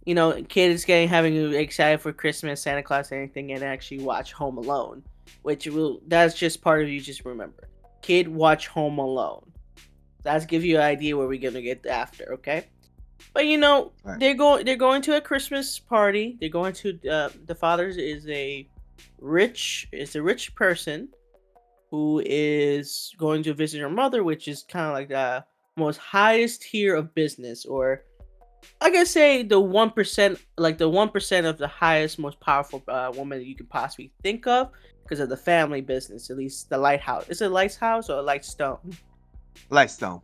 you 0.05 0.15
know, 0.15 0.41
kids 0.43 0.85
getting 0.85 1.07
having 1.07 1.53
excited 1.53 2.01
for 2.01 2.11
Christmas, 2.13 2.61
Santa 2.61 2.83
Claus, 2.83 3.11
anything, 3.11 3.51
and 3.51 3.63
actually 3.63 4.03
watch 4.03 4.33
Home 4.33 4.57
Alone, 4.57 5.03
which 5.43 5.67
will 5.67 6.01
that's 6.07 6.35
just 6.35 6.61
part 6.61 6.81
of 6.81 6.89
you. 6.89 6.99
Just 6.99 7.25
remember, 7.25 7.67
kid, 8.01 8.27
watch 8.27 8.67
Home 8.67 8.97
Alone. 8.97 9.51
That's 10.23 10.45
give 10.45 10.63
you 10.63 10.77
an 10.77 10.83
idea 10.83 11.17
where 11.17 11.27
we're 11.27 11.41
gonna 11.41 11.61
get 11.61 11.85
after, 11.85 12.33
okay? 12.33 12.65
But 13.33 13.45
you 13.45 13.57
know, 13.57 13.91
Right. 14.03 14.19
they're 14.19 14.33
going 14.33 14.65
they're 14.65 14.75
going 14.75 15.01
to 15.03 15.17
a 15.17 15.21
Christmas 15.21 15.77
party. 15.77 16.37
They're 16.39 16.49
going 16.49 16.73
to 16.73 16.99
uh, 17.09 17.29
the 17.45 17.55
father's 17.55 17.97
is 17.97 18.27
a 18.27 18.67
rich 19.19 19.87
is 19.91 20.15
a 20.15 20.21
rich 20.21 20.55
person 20.55 21.09
who 21.91 22.23
is 22.25 23.13
going 23.17 23.43
to 23.43 23.53
visit 23.53 23.81
her 23.81 23.89
mother, 23.89 24.23
which 24.23 24.47
is 24.47 24.63
kind 24.63 24.87
of 24.87 24.93
like 24.93 25.09
the 25.09 25.43
most 25.77 25.97
highest 25.97 26.61
tier 26.63 26.95
of 26.95 27.13
business, 27.13 27.65
or 27.65 28.03
I 28.79 28.89
guess 28.89 29.11
say 29.11 29.43
the 29.43 29.59
one 29.59 29.91
percent, 29.91 30.39
like 30.57 30.77
the 30.77 30.89
one 30.89 31.09
percent 31.09 31.45
of 31.45 31.57
the 31.57 31.67
highest, 31.67 32.19
most 32.19 32.39
powerful 32.39 32.83
uh, 32.87 33.11
woman 33.15 33.41
you 33.43 33.55
can 33.55 33.67
possibly 33.67 34.11
think 34.23 34.47
of, 34.47 34.69
because 35.03 35.19
of 35.19 35.29
the 35.29 35.37
family 35.37 35.81
business. 35.81 36.29
At 36.29 36.37
least 36.37 36.69
the 36.69 36.77
lighthouse. 36.77 37.27
Is 37.29 37.41
it 37.41 37.49
lighthouse 37.49 38.09
or 38.09 38.21
lightstone? 38.23 38.79
Lightstone. 39.69 40.21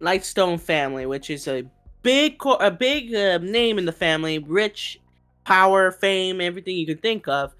Lightstone 0.00 0.60
family, 0.60 1.06
which 1.06 1.30
is 1.30 1.48
a 1.48 1.64
big, 2.02 2.38
co- 2.38 2.54
a 2.54 2.70
big 2.70 3.14
uh, 3.14 3.38
name 3.38 3.78
in 3.78 3.84
the 3.84 3.92
family, 3.92 4.38
rich, 4.38 5.00
power, 5.44 5.90
fame, 5.90 6.40
everything 6.40 6.76
you 6.76 6.86
can 6.86 6.98
think 6.98 7.28
of, 7.28 7.52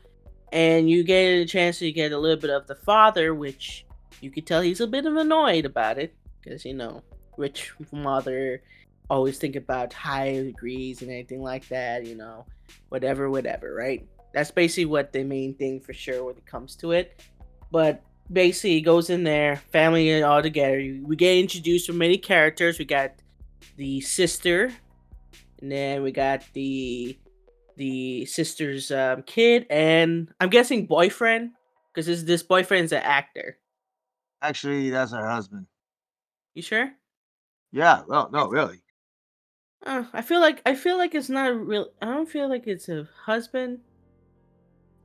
and 0.52 0.88
you 0.88 1.04
get 1.04 1.26
a 1.26 1.44
chance 1.44 1.78
to 1.80 1.92
get 1.92 2.12
a 2.12 2.18
little 2.18 2.40
bit 2.40 2.50
of 2.50 2.66
the 2.66 2.74
father, 2.74 3.34
which 3.34 3.84
you 4.20 4.30
could 4.30 4.46
tell 4.46 4.60
he's 4.60 4.80
a 4.80 4.86
bit 4.86 5.06
of 5.06 5.16
annoyed 5.16 5.64
about 5.64 5.98
it, 5.98 6.14
because 6.42 6.64
you 6.64 6.74
know, 6.74 7.02
rich 7.36 7.72
mother 7.92 8.62
always 9.10 9.38
think 9.38 9.56
about 9.56 9.92
high 9.92 10.40
degrees 10.40 11.02
and 11.02 11.10
anything 11.10 11.42
like 11.42 11.68
that, 11.68 12.06
you 12.06 12.14
know, 12.14 12.46
whatever, 12.88 13.28
whatever, 13.28 13.74
right? 13.74 14.06
That's 14.32 14.52
basically 14.52 14.86
what 14.86 15.12
the 15.12 15.24
main 15.24 15.54
thing 15.54 15.80
for 15.80 15.92
sure 15.92 16.24
when 16.24 16.36
it 16.36 16.46
comes 16.46 16.76
to 16.76 16.92
it. 16.92 17.20
But 17.72 18.02
basically, 18.32 18.76
it 18.76 18.82
goes 18.82 19.10
in 19.10 19.24
there, 19.24 19.56
family 19.56 20.10
and 20.10 20.24
all 20.24 20.40
together. 20.40 20.76
We 21.02 21.16
get 21.16 21.36
introduced 21.36 21.86
to 21.86 21.92
many 21.92 22.16
characters. 22.16 22.78
We 22.78 22.84
got 22.84 23.10
the 23.76 24.00
sister, 24.00 24.72
and 25.60 25.70
then 25.70 26.02
we 26.02 26.12
got 26.12 26.44
the 26.52 27.18
the 27.76 28.26
sister's 28.26 28.90
um, 28.90 29.22
kid, 29.22 29.66
and 29.70 30.32
I'm 30.38 30.50
guessing 30.50 30.86
boyfriend, 30.86 31.50
because 31.92 32.06
this 32.06 32.22
this 32.22 32.42
boyfriend's 32.42 32.92
an 32.92 33.02
actor. 33.02 33.58
Actually, 34.42 34.90
that's 34.90 35.12
her 35.12 35.28
husband. 35.28 35.66
You 36.54 36.62
sure? 36.62 36.92
Yeah. 37.72 38.02
Well, 38.06 38.30
no, 38.32 38.48
really. 38.48 38.80
Uh, 39.84 40.04
I 40.12 40.22
feel 40.22 40.40
like 40.40 40.60
I 40.66 40.74
feel 40.74 40.98
like 40.98 41.14
it's 41.14 41.30
not 41.30 41.48
real. 41.58 41.88
I 42.02 42.06
don't 42.06 42.28
feel 42.28 42.48
like 42.48 42.66
it's 42.66 42.88
a 42.88 43.08
husband. 43.24 43.78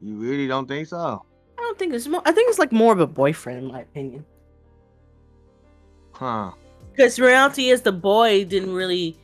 You 0.02 0.16
really 0.16 0.48
don't 0.48 0.68
think 0.68 0.88
so? 0.88 1.26
I 1.58 1.62
don't 1.62 1.80
think 1.80 1.94
it's 1.94 2.08
more. 2.08 2.22
I 2.26 2.32
think 2.32 2.50
it's 2.50 2.60
like 2.60 2.72
more 2.72 2.92
of 2.92 3.00
a 3.00 3.08
boyfriend, 3.08 3.60
in 3.60 3.72
my 3.72 3.82
opinion. 3.82 4.26
Huh. 6.12 6.52
Because 6.92 7.20
reality 7.20 7.70
is 7.70 7.82
the 7.82 7.92
boy 7.92 8.46
didn't 8.46 8.74
really, 8.74 9.18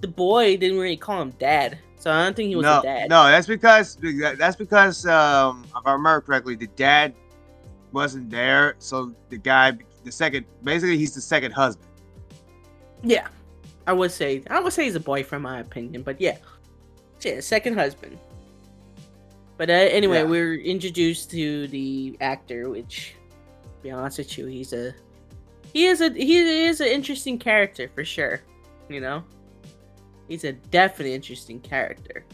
the 0.00 0.08
boy 0.08 0.56
didn't 0.56 0.78
really 0.78 0.96
call 0.96 1.22
him 1.22 1.30
dad. 1.38 1.78
So 1.98 2.10
I 2.10 2.24
don't 2.24 2.34
think 2.34 2.48
he 2.48 2.56
was 2.56 2.64
no, 2.64 2.80
a 2.80 2.82
dad. 2.82 3.08
no, 3.10 3.24
that's 3.24 3.46
because 3.46 3.96
that's 4.38 4.56
because 4.56 5.06
um, 5.06 5.64
if 5.64 5.86
I 5.86 5.92
remember 5.92 6.20
correctly, 6.20 6.56
the 6.56 6.66
dad 6.68 7.14
wasn't 7.92 8.28
there, 8.28 8.74
so 8.78 9.14
the 9.28 9.38
guy, 9.38 9.78
the 10.02 10.10
second, 10.10 10.46
basically, 10.64 10.98
he's 10.98 11.14
the 11.14 11.20
second 11.20 11.52
husband. 11.52 11.88
Yeah, 13.02 13.28
I 13.86 13.92
would 13.92 14.12
say 14.12 14.42
I 14.50 14.60
would 14.60 14.72
say 14.72 14.84
he's 14.84 14.94
a 14.94 15.00
boyfriend, 15.00 15.42
my 15.44 15.60
opinion. 15.60 16.02
But 16.02 16.20
yeah, 16.20 16.38
yeah, 17.22 17.40
second 17.40 17.74
husband. 17.74 18.18
But 19.58 19.70
uh, 19.70 19.74
anyway, 19.74 20.18
Yeah. 20.18 20.24
we're 20.24 20.54
introduced 20.54 21.30
to 21.32 21.68
the 21.68 22.16
actor, 22.20 22.68
which, 22.70 23.14
to 23.76 23.82
be 23.82 23.90
honest 23.90 24.18
with 24.18 24.36
you, 24.38 24.46
he's 24.46 24.72
a 24.72 24.94
he 25.72 25.86
is 25.86 26.00
a 26.00 26.10
he 26.10 26.38
is 26.66 26.80
an 26.80 26.88
interesting 26.88 27.38
character 27.38 27.88
for 27.94 28.04
sure. 28.04 28.40
You 28.88 29.00
know, 29.00 29.24
he's 30.28 30.44
a 30.44 30.52
definitely 30.52 31.14
interesting 31.14 31.60
character. 31.60 32.24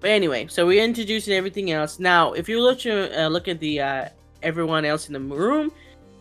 But 0.00 0.10
anyway, 0.10 0.46
so 0.48 0.66
we're 0.66 0.82
introducing 0.82 1.34
everything 1.34 1.70
else. 1.72 1.98
Now, 1.98 2.32
if 2.32 2.48
you 2.48 2.60
look 2.62 2.78
to 2.80 3.24
uh, 3.24 3.28
look 3.28 3.48
at 3.48 3.60
the 3.60 3.80
uh, 3.80 4.08
everyone 4.42 4.84
else 4.86 5.08
in 5.08 5.12
the 5.12 5.20
room, 5.20 5.70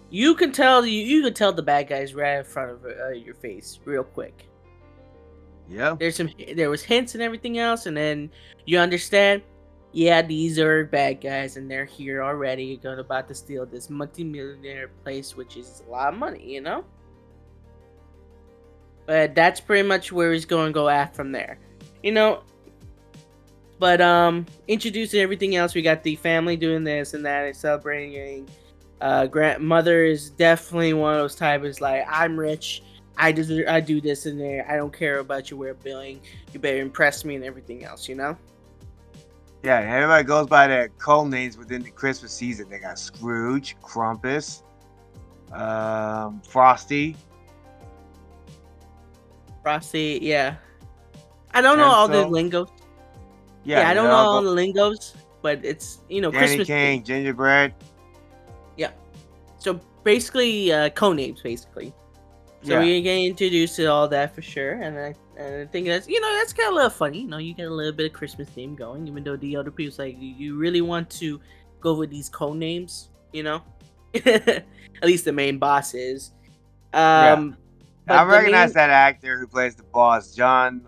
you 0.09 0.35
can 0.35 0.51
tell 0.51 0.85
you 0.85 1.03
you 1.03 1.23
can 1.23 1.33
tell 1.33 1.53
the 1.53 1.61
bad 1.61 1.87
guys 1.87 2.13
right 2.13 2.37
in 2.37 2.43
front 2.43 2.71
of 2.71 2.85
uh, 2.85 3.09
your 3.09 3.35
face 3.35 3.79
real 3.85 4.03
quick. 4.03 4.47
Yeah. 5.69 5.95
There's 5.99 6.15
some 6.15 6.31
there 6.55 6.69
was 6.69 6.83
hints 6.83 7.13
and 7.13 7.21
everything 7.23 7.59
else, 7.59 7.85
and 7.85 7.95
then 7.95 8.31
you 8.65 8.79
understand. 8.79 9.43
Yeah, 9.91 10.21
these 10.21 10.59
are 10.59 10.85
bad 10.85 11.19
guys, 11.19 11.57
and 11.57 11.69
they're 11.69 11.85
here 11.85 12.23
already. 12.23 12.77
Going 12.77 12.99
about 12.99 13.27
to 13.29 13.33
steal 13.33 13.65
this 13.65 13.89
multi-millionaire 13.89 14.89
place, 15.03 15.35
which 15.35 15.57
is 15.57 15.81
a 15.87 15.91
lot 15.91 16.13
of 16.13 16.19
money, 16.19 16.53
you 16.53 16.61
know. 16.61 16.85
But 19.07 19.33
that's 19.33 19.59
pretty 19.59 19.87
much 19.87 20.11
where 20.11 20.31
he's 20.31 20.45
going 20.45 20.67
to 20.67 20.73
go 20.73 20.89
at 20.89 21.15
from 21.15 21.31
there, 21.31 21.57
you 22.03 22.11
know. 22.11 22.43
But 23.79 23.99
um, 23.99 24.45
introducing 24.67 25.21
everything 25.21 25.55
else, 25.55 25.73
we 25.73 25.81
got 25.81 26.03
the 26.03 26.15
family 26.17 26.55
doing 26.55 26.83
this 26.83 27.15
and 27.15 27.25
that, 27.25 27.45
and 27.45 27.55
celebrating. 27.55 28.47
Uh, 29.01 29.27
grandmother 29.27 30.03
is 30.03 30.29
definitely 30.29 30.93
one 30.93 31.13
of 31.13 31.19
those 31.19 31.35
types. 31.35 31.79
Like, 31.81 32.05
I'm 32.09 32.37
rich. 32.37 32.83
I 33.17 33.31
deserve, 33.31 33.67
I 33.67 33.79
do 33.81 33.99
this 33.99 34.25
and 34.25 34.39
there. 34.39 34.65
I 34.69 34.77
don't 34.77 34.93
care 34.93 35.19
about 35.19 35.49
your 35.51 35.59
way 35.59 35.69
of 35.69 35.81
billing. 35.83 36.21
You 36.53 36.59
better 36.59 36.79
impress 36.79 37.25
me 37.25 37.35
and 37.35 37.43
everything 37.43 37.83
else, 37.83 38.07
you 38.07 38.15
know. 38.15 38.37
Yeah, 39.61 39.79
everybody 39.79 40.23
goes 40.23 40.47
by 40.47 40.67
their 40.67 40.87
code 40.99 41.29
names 41.29 41.57
within 41.57 41.83
the 41.83 41.91
Christmas 41.91 42.31
season. 42.31 42.69
They 42.69 42.79
got 42.79 42.97
Scrooge, 42.97 43.75
Krampus, 43.81 44.63
um, 45.51 46.41
Frosty. 46.47 47.17
Frosty, 49.61 50.19
yeah. 50.21 50.55
I 51.53 51.61
don't 51.61 51.77
know 51.77 51.85
all 51.85 52.07
the 52.07 52.13
Pencil. 52.13 52.31
lingos. 52.31 52.69
Yeah, 53.65 53.81
Yeah, 53.81 53.89
I 53.89 53.93
don't 53.93 54.07
know 54.07 54.15
all 54.15 54.35
all 54.35 54.41
the 54.41 54.51
lingos, 54.51 55.13
but 55.41 55.63
it's 55.65 55.99
you 56.07 56.21
know 56.21 56.31
Danny 56.31 56.45
Christmas. 56.45 56.67
King, 56.67 57.03
Gingerbread. 57.03 57.73
So 59.59 59.79
basically, 60.03 60.71
uh, 60.73 60.89
code 60.89 61.17
names, 61.17 61.41
basically. 61.41 61.93
So 62.63 62.73
Yeah. 62.73 62.79
we're 62.79 63.01
getting 63.01 63.25
introduced 63.25 63.75
to 63.77 63.85
all 63.85 64.07
that 64.09 64.35
for 64.35 64.41
sure, 64.41 64.73
and 64.73 64.97
I, 64.99 65.13
and 65.37 65.61
I 65.61 65.65
think 65.71 65.87
that's 65.87 66.07
you 66.09 66.19
know 66.19 66.33
that's 66.39 66.51
kind 66.51 66.67
of 66.67 66.73
a 66.73 66.75
little 66.75 66.89
funny. 66.89 67.21
You 67.21 67.27
know, 67.27 67.37
you 67.37 67.53
get 67.53 67.67
a 67.67 67.73
little 67.73 67.93
bit 67.93 68.07
of 68.07 68.13
Christmas 68.13 68.49
theme 68.49 68.75
going, 68.75 69.07
even 69.07 69.23
though 69.23 69.37
the 69.37 69.55
other 69.55 69.71
people's 69.71 69.97
like, 69.99 70.17
you- 70.19 70.57
really 70.57 70.81
want 70.81 71.09
to 71.11 71.39
go 71.79 71.93
with 71.93 72.09
these 72.09 72.27
code 72.29 72.57
names, 72.57 73.09
you 73.31 73.43
know. 73.43 73.61
At 74.25 74.65
least 75.03 75.23
the 75.25 75.31
main 75.31 75.57
boss 75.59 75.93
is. 75.93 76.33
Um, 76.93 77.55
but 78.05 78.17
I 78.17 78.23
recognize 78.25 78.69
main- 78.69 78.73
that 78.73 78.89
actor 78.89 79.37
who 79.39 79.47
plays 79.47 79.75
the 79.75 79.83
boss, 79.83 80.33
John 80.35 80.81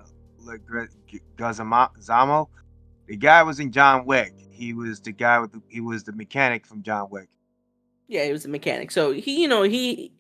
Leguizamo. 1.38 2.48
The 3.08 3.16
guy 3.18 3.44
was 3.44 3.60
in 3.60 3.72
John 3.72 4.06
Wick. 4.06 4.34
He 4.50 4.74
was 4.74 5.00
the 5.00 5.12
guy 5.12 5.40
with 5.40 5.52
the, 5.54 5.62
he 5.70 5.80
was 5.82 6.04
the 6.04 6.12
mechanic 6.14 6.66
from 6.66 6.84
John 6.84 7.10
Wick. 7.10 7.30
Yeah, 8.12 8.26
he 8.26 8.34
was 8.34 8.44
a 8.44 8.50
mechanic. 8.50 8.92
So 8.92 9.14
he, 9.14 9.42
you 9.42 9.48
know, 9.48 9.64
he 9.64 10.12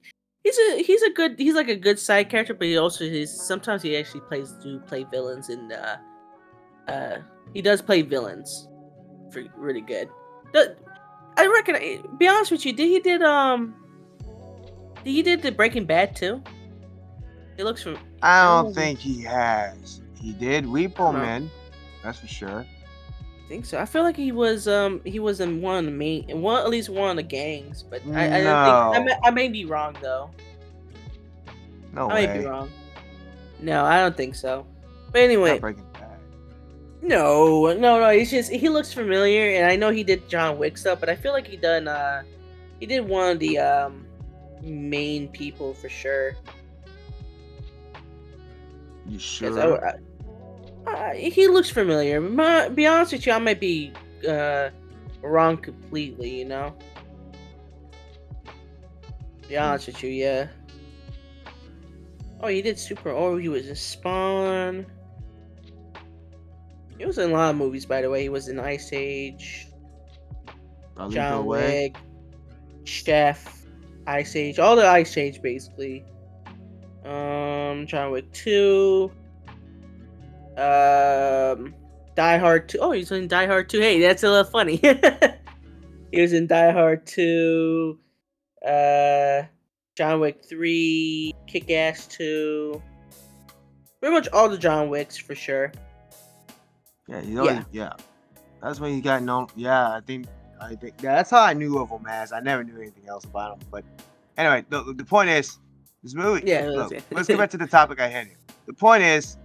he's 0.45 0.57
a 0.57 0.81
he's 0.81 1.01
a 1.01 1.09
good 1.09 1.37
he's 1.37 1.55
like 1.55 1.67
a 1.67 1.75
good 1.75 1.99
side 1.99 2.29
character, 2.29 2.53
but 2.53 2.65
he 2.67 2.77
also 2.77 3.03
is 3.03 3.29
sometimes 3.29 3.81
he 3.81 3.97
actually 3.97 4.21
plays 4.21 4.53
do 4.63 4.79
play 4.79 5.03
villains 5.11 5.49
and 5.49 5.73
uh 5.73 5.97
uh 6.87 7.17
he 7.53 7.61
does 7.61 7.81
play 7.81 8.01
villains 8.01 8.69
for 9.33 9.43
really 9.57 9.81
good. 9.81 10.07
The, 10.53 10.77
I 11.35 11.47
reckon 11.47 12.17
be 12.17 12.29
honest 12.29 12.49
with 12.49 12.65
you, 12.65 12.71
did 12.71 12.87
he 12.87 13.01
did 13.01 13.21
um 13.21 13.75
did 15.03 15.11
he 15.11 15.21
did 15.21 15.41
the 15.41 15.51
Breaking 15.51 15.83
Bad 15.83 16.15
too? 16.15 16.41
It 17.57 17.65
looks 17.65 17.83
from 17.83 17.97
I 18.21 18.45
Oh. 18.45 18.63
don't 18.63 18.73
think 18.73 18.99
he 18.99 19.21
has. 19.23 19.99
He 20.21 20.31
did 20.31 20.63
Repo 20.63 21.11
No. 21.11 21.19
Man, 21.19 21.51
that's 22.03 22.19
for 22.19 22.27
sure. 22.27 22.65
I 23.51 23.53
think 23.53 23.65
so. 23.65 23.77
I 23.79 23.83
feel 23.85 24.03
like 24.03 24.15
he 24.15 24.31
was 24.31 24.65
um 24.69 25.01
he 25.03 25.19
was 25.19 25.41
in 25.41 25.59
one 25.61 25.79
of 25.79 25.83
the 25.83 25.91
main 25.91 26.29
in 26.29 26.41
one 26.41 26.61
at 26.61 26.69
least 26.69 26.87
one 26.87 27.09
of 27.09 27.15
the 27.17 27.23
gangs, 27.23 27.83
but 27.83 28.01
I, 28.13 28.27
I 28.27 28.29
think 28.29 28.45
I 28.47 28.99
may, 29.03 29.15
I 29.25 29.29
may 29.31 29.49
be 29.49 29.65
wrong 29.65 29.93
though. 30.01 30.31
No 31.93 32.09
I 32.09 32.25
may 32.25 32.39
be 32.39 32.45
wrong. 32.45 32.71
No, 33.59 33.83
I 33.83 33.99
don't 33.99 34.15
think 34.15 34.35
so. 34.35 34.65
But 35.11 35.23
anyway, 35.23 35.49
Not 35.51 35.59
Breaking 35.59 35.85
Bad. 35.91 36.17
no, 37.01 37.73
no, 37.73 37.99
no. 37.99 38.09
He's 38.11 38.31
just 38.31 38.49
he 38.53 38.69
looks 38.69 38.93
familiar, 38.93 39.49
and 39.57 39.69
I 39.69 39.75
know 39.75 39.89
he 39.91 40.05
did 40.05 40.29
John 40.29 40.57
Wick 40.57 40.77
stuff, 40.77 41.01
but 41.01 41.09
I 41.09 41.15
feel 41.17 41.33
like 41.33 41.45
he 41.45 41.57
done 41.57 41.89
uh 41.89 42.23
he 42.79 42.85
did 42.85 43.05
one 43.05 43.31
of 43.33 43.39
the 43.39 43.57
um 43.59 44.05
main 44.63 45.27
people 45.27 45.73
for 45.73 45.89
sure. 45.89 46.37
You 49.09 49.19
sure? 49.19 49.83
I- 49.83 49.89
I- 49.89 49.95
uh, 50.87 51.11
he 51.13 51.47
looks 51.47 51.69
familiar. 51.69 52.21
My, 52.21 52.69
be 52.69 52.87
honest 52.87 53.13
with 53.13 53.25
you, 53.25 53.33
I 53.33 53.39
might 53.39 53.59
be 53.59 53.93
uh 54.27 54.69
wrong 55.21 55.57
completely. 55.57 56.39
You 56.39 56.45
know. 56.45 56.75
Be 59.47 59.57
honest 59.57 59.87
with 59.87 60.03
you, 60.03 60.09
yeah. 60.09 60.47
Oh, 62.39 62.47
he 62.47 62.61
did 62.61 62.79
Super. 62.79 63.09
Oh, 63.09 63.37
he 63.37 63.49
was 63.49 63.67
in 63.67 63.75
Spawn. 63.75 64.85
He 66.97 67.05
was 67.05 67.17
in 67.17 67.31
a 67.31 67.33
lot 67.33 67.49
of 67.49 67.57
movies, 67.57 67.85
by 67.85 68.01
the 68.01 68.09
way. 68.09 68.21
He 68.21 68.29
was 68.29 68.47
in 68.47 68.59
Ice 68.59 68.93
Age, 68.93 69.67
I'll 70.97 71.09
John. 71.09 71.45
Wick, 71.45 71.97
Chef, 72.83 73.65
Ice 74.07 74.35
Age, 74.35 74.59
all 74.59 74.75
the 74.75 74.87
Ice 74.87 75.17
Age 75.17 75.41
basically. 75.41 76.05
Um, 77.03 77.87
John 77.87 78.11
Wick 78.11 78.31
Two. 78.31 79.11
Um, 80.57 81.73
Die 82.15 82.37
Hard 82.37 82.69
Two. 82.69 82.79
Oh, 82.79 82.91
he's 82.91 83.11
in 83.11 83.27
Die 83.27 83.45
Hard 83.47 83.69
Two. 83.69 83.79
Hey, 83.79 83.99
that's 83.99 84.23
a 84.23 84.29
little 84.29 84.49
funny. 84.49 84.75
he 86.11 86.21
was 86.21 86.33
in 86.33 86.47
Die 86.47 86.71
Hard 86.71 87.05
Two. 87.05 87.99
Uh, 88.65 89.43
John 89.95 90.19
Wick 90.19 90.43
Three, 90.47 91.33
Kick 91.47 91.69
Ass 91.71 92.07
Two. 92.07 92.81
Pretty 93.99 94.13
much 94.13 94.27
all 94.33 94.49
the 94.49 94.57
John 94.57 94.89
Wicks 94.89 95.17
for 95.17 95.35
sure. 95.35 95.71
Yeah, 97.07 97.21
you 97.21 97.35
know, 97.35 97.45
yeah. 97.45 97.63
yeah. 97.71 97.93
That's 98.61 98.79
when 98.79 98.93
he 98.93 99.01
got 99.01 99.23
known. 99.23 99.47
Yeah, 99.55 99.89
I 99.89 100.01
think, 100.01 100.27
I 100.61 100.75
think 100.75 100.95
yeah, 101.01 101.15
that's 101.15 101.31
how 101.31 101.41
I 101.41 101.53
knew 101.53 101.77
of 101.79 101.89
him 101.89 102.05
as. 102.07 102.31
I 102.31 102.39
never 102.39 102.63
knew 102.63 102.77
anything 102.77 103.07
else 103.07 103.25
about 103.25 103.57
him. 103.57 103.67
But 103.71 103.83
anyway, 104.37 104.65
the, 104.69 104.93
the 104.93 105.03
point 105.03 105.29
is, 105.29 105.57
this 106.03 106.15
movie. 106.15 106.43
Yeah, 106.45 106.67
look, 106.67 106.93
let's 107.11 107.27
get 107.27 107.37
back 107.37 107.49
to 107.51 107.57
the 107.57 107.67
topic 107.67 107.99
I 107.99 108.07
had 108.07 108.27
here. 108.27 108.37
The 108.65 108.73
point 108.73 109.03
is, 109.03 109.37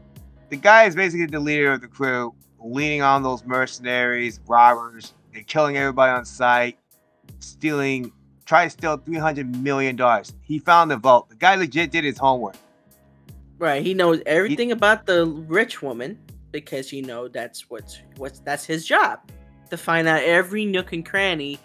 the 0.49 0.57
guy 0.57 0.85
is 0.85 0.95
basically 0.95 1.26
the 1.26 1.41
leader 1.41 1.73
of 1.73 1.81
the 1.81 1.88
crew, 1.88 2.35
leaning 2.62 3.03
on 3.03 3.23
those 3.23 3.45
mercenaries, 3.45 4.41
robbers. 4.47 5.15
They're 5.33 5.43
killing 5.43 5.76
everybody 5.76 6.12
on 6.12 6.25
sight, 6.25 6.79
stealing, 7.41 8.12
trying 8.45 8.69
to 8.69 8.71
steal 8.71 8.97
three 8.99 9.19
hundred 9.19 9.55
million 9.62 9.97
dollars. 9.97 10.33
He 10.43 10.59
found 10.59 10.91
the 10.91 10.97
vault. 10.97 11.29
The 11.29 11.37
guy 11.37 11.57
legit 11.57 11.91
did 11.91 12.05
his 12.05 12.19
homework. 12.19 12.57
Right, 13.59 13.85
he 13.85 13.95
knows 13.95 14.21
everything 14.26 14.73
about 14.73 15.07
the 15.07 15.26
rich 15.26 15.83
woman 15.83 16.19
because 16.53 16.93
you 16.93 17.03
know 17.03 17.29
that's 17.29 17.69
what's 17.71 18.00
what's 18.17 18.41
that's 18.41 18.65
his 18.65 18.87
job 18.87 19.21
to 19.71 19.76
find 19.76 20.07
out 20.07 20.23
every 20.23 20.65
nook 20.65 20.93
and 20.93 21.05
cranny. 21.05 21.59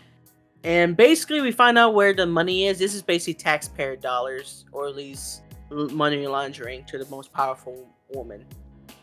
And 0.64 0.96
basically, 0.96 1.42
we 1.42 1.52
find 1.52 1.78
out 1.78 1.96
where 1.96 2.14
the 2.14 2.26
money 2.26 2.68
is. 2.68 2.80
This 2.80 2.94
is 2.94 3.02
basically 3.02 3.36
taxpayer 3.36 3.96
dollars, 3.96 4.66
or 4.72 4.88
at 4.88 4.96
least 4.96 5.42
money 5.70 6.28
laundering 6.28 6.84
to 6.86 6.98
the 6.98 7.10
most 7.10 7.34
powerful 7.34 7.88
woman 8.14 8.46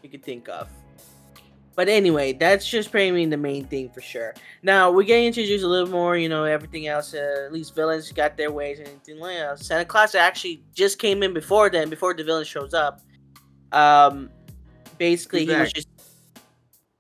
you 0.02 0.08
could 0.08 0.24
think 0.24 0.48
of. 0.48 0.68
But 1.78 1.88
anyway, 1.88 2.32
that's 2.32 2.68
just 2.68 2.90
pretty 2.90 3.12
much 3.12 3.30
the 3.30 3.36
main 3.36 3.64
thing 3.66 3.88
for 3.90 4.00
sure. 4.00 4.34
Now 4.64 4.90
we're 4.90 5.04
getting 5.04 5.26
introduced 5.26 5.64
a 5.64 5.68
little 5.68 5.88
more, 5.88 6.16
you 6.16 6.28
know, 6.28 6.42
everything 6.42 6.88
else. 6.88 7.14
Uh, 7.14 7.44
at 7.46 7.52
least 7.52 7.72
villains 7.76 8.10
got 8.10 8.36
their 8.36 8.50
ways 8.50 8.80
and 8.80 8.88
anything 8.88 9.20
like 9.20 9.36
that. 9.36 9.60
Santa 9.60 9.84
Claus 9.84 10.16
actually 10.16 10.64
just 10.74 10.98
came 10.98 11.22
in 11.22 11.32
before 11.32 11.70
then, 11.70 11.88
before 11.88 12.14
the 12.14 12.24
villain 12.24 12.44
shows 12.44 12.74
up. 12.74 13.00
Um, 13.70 14.28
basically, 14.98 15.46
he 15.46 15.54
was 15.54 15.72
just 15.72 15.86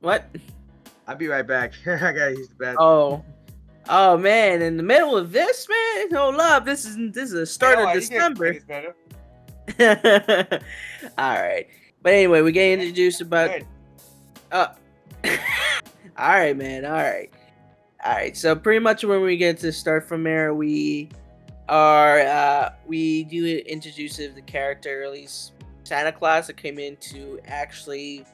what? 0.00 0.28
I'll 1.08 1.16
be 1.16 1.26
right 1.26 1.46
back. 1.46 1.72
I 1.86 2.12
gotta 2.12 2.36
use 2.36 2.48
the 2.48 2.54
bathroom. 2.54 2.76
Oh, 2.78 3.24
oh 3.88 4.16
man! 4.16 4.62
In 4.62 4.76
the 4.76 4.82
middle 4.84 5.16
of 5.16 5.32
this, 5.32 5.66
man, 5.68 6.12
hold 6.12 6.36
love. 6.36 6.64
This 6.64 6.84
is 6.84 6.96
this 7.12 7.24
is 7.24 7.32
the 7.32 7.46
start 7.46 7.78
of 7.78 7.92
December. 7.94 8.58
All 11.18 11.34
right, 11.34 11.66
but 12.08 12.14
anyway, 12.14 12.40
we 12.40 12.52
get 12.52 12.78
introduced 12.78 13.20
about. 13.20 13.50
Uh, 14.50 14.68
all 15.26 15.28
right, 16.16 16.56
man. 16.56 16.86
All 16.86 16.92
right, 16.92 17.28
all 18.02 18.14
right. 18.14 18.34
So 18.34 18.56
pretty 18.56 18.78
much 18.78 19.04
when 19.04 19.20
we 19.20 19.36
get 19.36 19.58
to 19.58 19.70
start 19.70 20.08
from 20.08 20.22
there, 20.22 20.54
we 20.54 21.10
are 21.68 22.20
uh 22.20 22.70
we 22.86 23.24
do 23.24 23.58
introduce 23.66 24.16
the 24.16 24.40
character, 24.46 25.02
at 25.02 25.12
least 25.12 25.52
Santa 25.84 26.10
Claus, 26.10 26.46
that 26.46 26.56
came 26.56 26.78
in 26.78 26.96
to 26.96 27.40
actually 27.44 28.24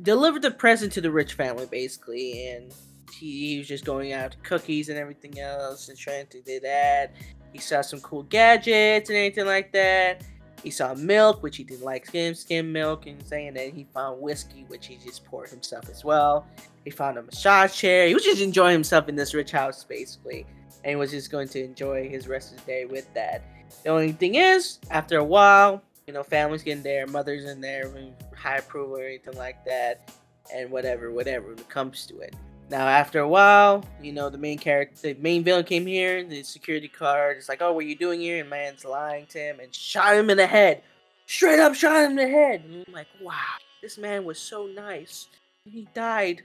deliver 0.00 0.38
the 0.38 0.50
present 0.50 0.90
to 0.94 1.02
the 1.02 1.10
rich 1.10 1.34
family, 1.34 1.66
basically, 1.70 2.48
and 2.48 2.72
he, 3.12 3.48
he 3.50 3.58
was 3.58 3.68
just 3.68 3.84
going 3.84 4.14
out 4.14 4.32
to 4.32 4.38
cookies 4.38 4.88
and 4.88 4.96
everything 4.96 5.38
else 5.38 5.90
and 5.90 5.98
trying 5.98 6.28
to 6.28 6.40
do 6.40 6.58
that. 6.60 7.12
He 7.52 7.58
saw 7.58 7.82
some 7.82 8.00
cool 8.00 8.22
gadgets 8.22 9.10
and 9.10 9.18
anything 9.18 9.44
like 9.44 9.70
that. 9.72 10.24
He 10.62 10.70
saw 10.70 10.94
milk, 10.94 11.42
which 11.42 11.56
he 11.56 11.64
didn't 11.64 11.84
like 11.84 12.06
skim 12.06 12.34
skim 12.34 12.72
milk, 12.72 13.06
and 13.06 13.26
saying 13.26 13.54
that 13.54 13.72
he 13.72 13.86
found 13.94 14.20
whiskey, 14.20 14.64
which 14.68 14.86
he 14.86 14.96
just 14.96 15.24
poured 15.24 15.48
himself 15.48 15.88
as 15.88 16.04
well. 16.04 16.46
He 16.84 16.90
found 16.90 17.18
a 17.18 17.22
massage 17.22 17.74
chair. 17.74 18.06
He 18.06 18.14
was 18.14 18.24
just 18.24 18.42
enjoying 18.42 18.72
himself 18.72 19.08
in 19.08 19.16
this 19.16 19.32
rich 19.34 19.50
house, 19.52 19.84
basically, 19.84 20.46
and 20.84 20.98
was 20.98 21.10
just 21.10 21.30
going 21.30 21.48
to 21.48 21.64
enjoy 21.64 22.08
his 22.08 22.28
rest 22.28 22.52
of 22.52 22.60
the 22.60 22.66
day 22.66 22.84
with 22.84 23.12
that. 23.14 23.42
The 23.84 23.90
only 23.90 24.12
thing 24.12 24.34
is, 24.34 24.78
after 24.90 25.18
a 25.18 25.24
while, 25.24 25.82
you 26.06 26.12
know, 26.12 26.22
family's 26.22 26.62
getting 26.62 26.82
there, 26.82 27.06
mother's 27.06 27.44
in 27.44 27.60
there, 27.60 27.90
high 28.36 28.56
approval 28.56 28.96
or 28.96 29.04
anything 29.04 29.36
like 29.36 29.64
that, 29.64 30.12
and 30.52 30.70
whatever, 30.70 31.10
whatever 31.10 31.48
when 31.48 31.58
it 31.58 31.68
comes 31.68 32.06
to 32.06 32.18
it. 32.18 32.34
Now, 32.70 32.86
after 32.86 33.18
a 33.18 33.26
while, 33.26 33.84
you 34.00 34.12
know, 34.12 34.30
the 34.30 34.38
main 34.38 34.56
character, 34.56 35.12
the 35.12 35.14
main 35.14 35.42
villain 35.42 35.64
came 35.64 35.84
here, 35.84 36.22
the 36.22 36.44
security 36.44 36.86
guard 36.86 37.36
is 37.36 37.48
like, 37.48 37.60
oh, 37.60 37.72
what 37.72 37.84
are 37.84 37.88
you 37.88 37.96
doing 37.96 38.20
here? 38.20 38.40
And 38.40 38.48
man's 38.48 38.84
lying 38.84 39.26
to 39.26 39.38
him 39.40 39.58
and 39.58 39.74
shot 39.74 40.14
him 40.14 40.30
in 40.30 40.36
the 40.36 40.46
head. 40.46 40.82
Straight 41.26 41.58
up 41.58 41.74
shot 41.74 42.04
him 42.04 42.12
in 42.12 42.16
the 42.16 42.28
head. 42.28 42.62
And 42.64 42.84
I'm 42.86 42.94
like, 42.94 43.08
wow, 43.20 43.34
this 43.82 43.98
man 43.98 44.24
was 44.24 44.38
so 44.38 44.66
nice. 44.66 45.26
He 45.64 45.88
died. 45.94 46.42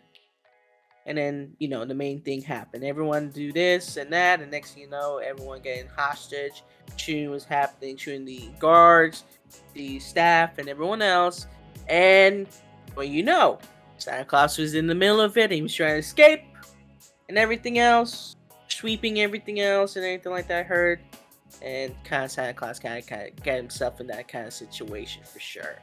And 1.06 1.16
then, 1.16 1.56
you 1.60 1.68
know, 1.68 1.86
the 1.86 1.94
main 1.94 2.22
thing 2.22 2.42
happened. 2.42 2.84
Everyone 2.84 3.30
do 3.30 3.54
this 3.54 3.98
and 3.98 4.12
that, 4.12 4.42
and 4.42 4.50
next 4.50 4.72
thing 4.72 4.82
you 4.82 4.90
know, 4.90 5.18
everyone 5.18 5.62
getting 5.62 5.88
hostage. 5.96 6.64
Shooting 6.98 7.30
was 7.30 7.44
happening, 7.44 7.98
shooting 7.98 8.26
the 8.26 8.50
guards, 8.58 9.26
the 9.76 10.00
staff, 10.00 10.58
and 10.58 10.68
everyone 10.70 11.04
else. 11.04 11.46
And, 11.88 12.48
well, 12.96 13.06
you 13.06 13.22
know, 13.22 13.60
Santa 13.98 14.26
Claus 14.26 14.58
was 14.58 14.76
in 14.76 14.88
the 14.88 14.96
middle 14.96 15.22
of 15.22 15.38
it. 15.38 15.52
He 15.52 15.62
was 15.62 15.74
trying 15.74 15.94
to 15.94 16.00
escape 16.00 16.42
and 17.30 17.38
everything 17.38 17.80
else, 17.80 18.36
sweeping 18.68 19.20
everything 19.20 19.60
else 19.60 19.96
and 19.96 20.06
anything 20.06 20.32
like 20.32 20.48
that. 20.48 20.62
I 20.62 20.64
heard, 20.64 21.00
and 21.62 21.94
kind 22.04 22.26
of 22.26 22.32
Santa 22.32 22.54
Claus 22.54 22.80
kind 22.80 22.98
of 22.98 23.08
kind 23.08 23.30
of 23.30 23.44
got 23.44 23.56
himself 23.56 24.00
in 24.02 24.08
that 24.08 24.28
kind 24.28 24.46
of 24.46 24.54
situation 24.54 25.24
for 25.24 25.40
sure, 25.40 25.80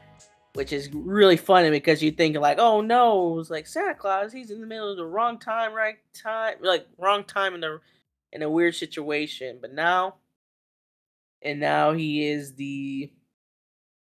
which 0.54 0.72
is 0.72 0.90
really 0.92 1.36
funny 1.36 1.70
because 1.70 2.02
you 2.02 2.10
think 2.10 2.36
like, 2.36 2.58
oh 2.58 2.80
no, 2.80 3.32
it 3.32 3.36
was 3.36 3.50
like 3.50 3.66
Santa 3.66 3.94
Claus. 3.94 4.32
He's 4.32 4.50
in 4.50 4.60
the 4.60 4.66
middle 4.66 4.90
of 4.90 4.96
the 4.96 5.06
wrong 5.06 5.38
time, 5.38 5.72
right 5.72 5.96
time, 6.14 6.56
like 6.60 6.86
wrong 6.98 7.24
time 7.24 7.54
in 7.54 7.60
the 7.60 7.80
in 8.32 8.42
a 8.42 8.50
weird 8.50 8.74
situation. 8.74 9.58
But 9.60 9.72
now, 9.72 10.16
and 11.42 11.60
now 11.60 11.92
he 11.92 12.28
is 12.28 12.54
the 12.54 13.10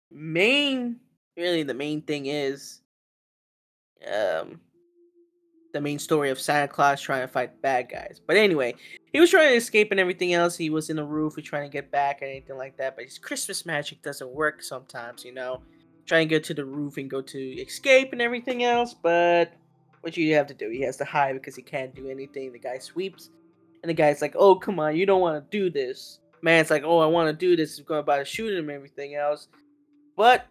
main. 0.09 1.01
Really, 1.35 1.61
the 1.61 1.75
main 1.75 2.01
thing 2.01 2.25
is 2.25 2.81
um 4.05 4.59
the 5.73 5.81
main 5.81 5.99
story 5.99 6.29
of 6.29 6.39
Santa 6.39 6.67
Claus 6.67 7.01
trying 7.01 7.21
to 7.21 7.27
fight 7.27 7.61
bad 7.61 7.89
guys. 7.89 8.19
But 8.25 8.37
anyway, 8.37 8.75
he 9.13 9.19
was 9.19 9.29
trying 9.29 9.49
to 9.49 9.55
escape 9.55 9.91
and 9.91 9.99
everything 9.99 10.33
else. 10.33 10.57
He 10.57 10.69
was 10.69 10.89
in 10.89 10.95
the 10.95 11.03
roof, 11.03 11.35
he's 11.35 11.45
trying 11.45 11.69
to 11.69 11.73
get 11.73 11.91
back 11.91 12.21
and 12.21 12.31
anything 12.31 12.57
like 12.57 12.77
that. 12.77 12.95
But 12.95 13.05
his 13.05 13.17
Christmas 13.17 13.65
magic 13.65 14.01
doesn't 14.01 14.29
work 14.29 14.63
sometimes, 14.63 15.23
you 15.23 15.33
know. 15.33 15.61
Trying 16.05 16.27
to 16.27 16.35
get 16.35 16.43
to 16.45 16.53
the 16.53 16.65
roof 16.65 16.97
and 16.97 17.09
go 17.09 17.21
to 17.21 17.39
escape 17.61 18.13
and 18.13 18.21
everything 18.21 18.63
else, 18.63 18.93
but 18.93 19.53
what 20.01 20.15
you 20.15 20.33
have 20.35 20.47
to 20.47 20.53
do, 20.53 20.69
he 20.69 20.81
has 20.81 20.95
to 20.97 21.05
hide 21.05 21.33
because 21.33 21.55
he 21.55 21.61
can't 21.61 21.93
do 21.93 22.09
anything. 22.09 22.53
The 22.53 22.59
guy 22.59 22.77
sweeps, 22.77 23.29
and 23.83 23.89
the 23.89 23.93
guy's 23.93 24.21
like, 24.21 24.33
"Oh, 24.37 24.55
come 24.55 24.79
on, 24.79 24.95
you 24.95 25.05
don't 25.05 25.19
want 25.19 25.35
to 25.43 25.57
do 25.57 25.69
this." 25.69 26.19
Man's 26.41 26.71
like, 26.71 26.83
"Oh, 26.85 26.99
I 26.99 27.07
want 27.07 27.27
to 27.27 27.33
do 27.33 27.57
this." 27.57 27.75
He's 27.75 27.85
going 27.85 27.99
about 27.99 28.19
to 28.19 28.25
shoot 28.25 28.53
him 28.53 28.69
and 28.69 28.77
everything 28.77 29.15
else, 29.15 29.49
but 30.15 30.45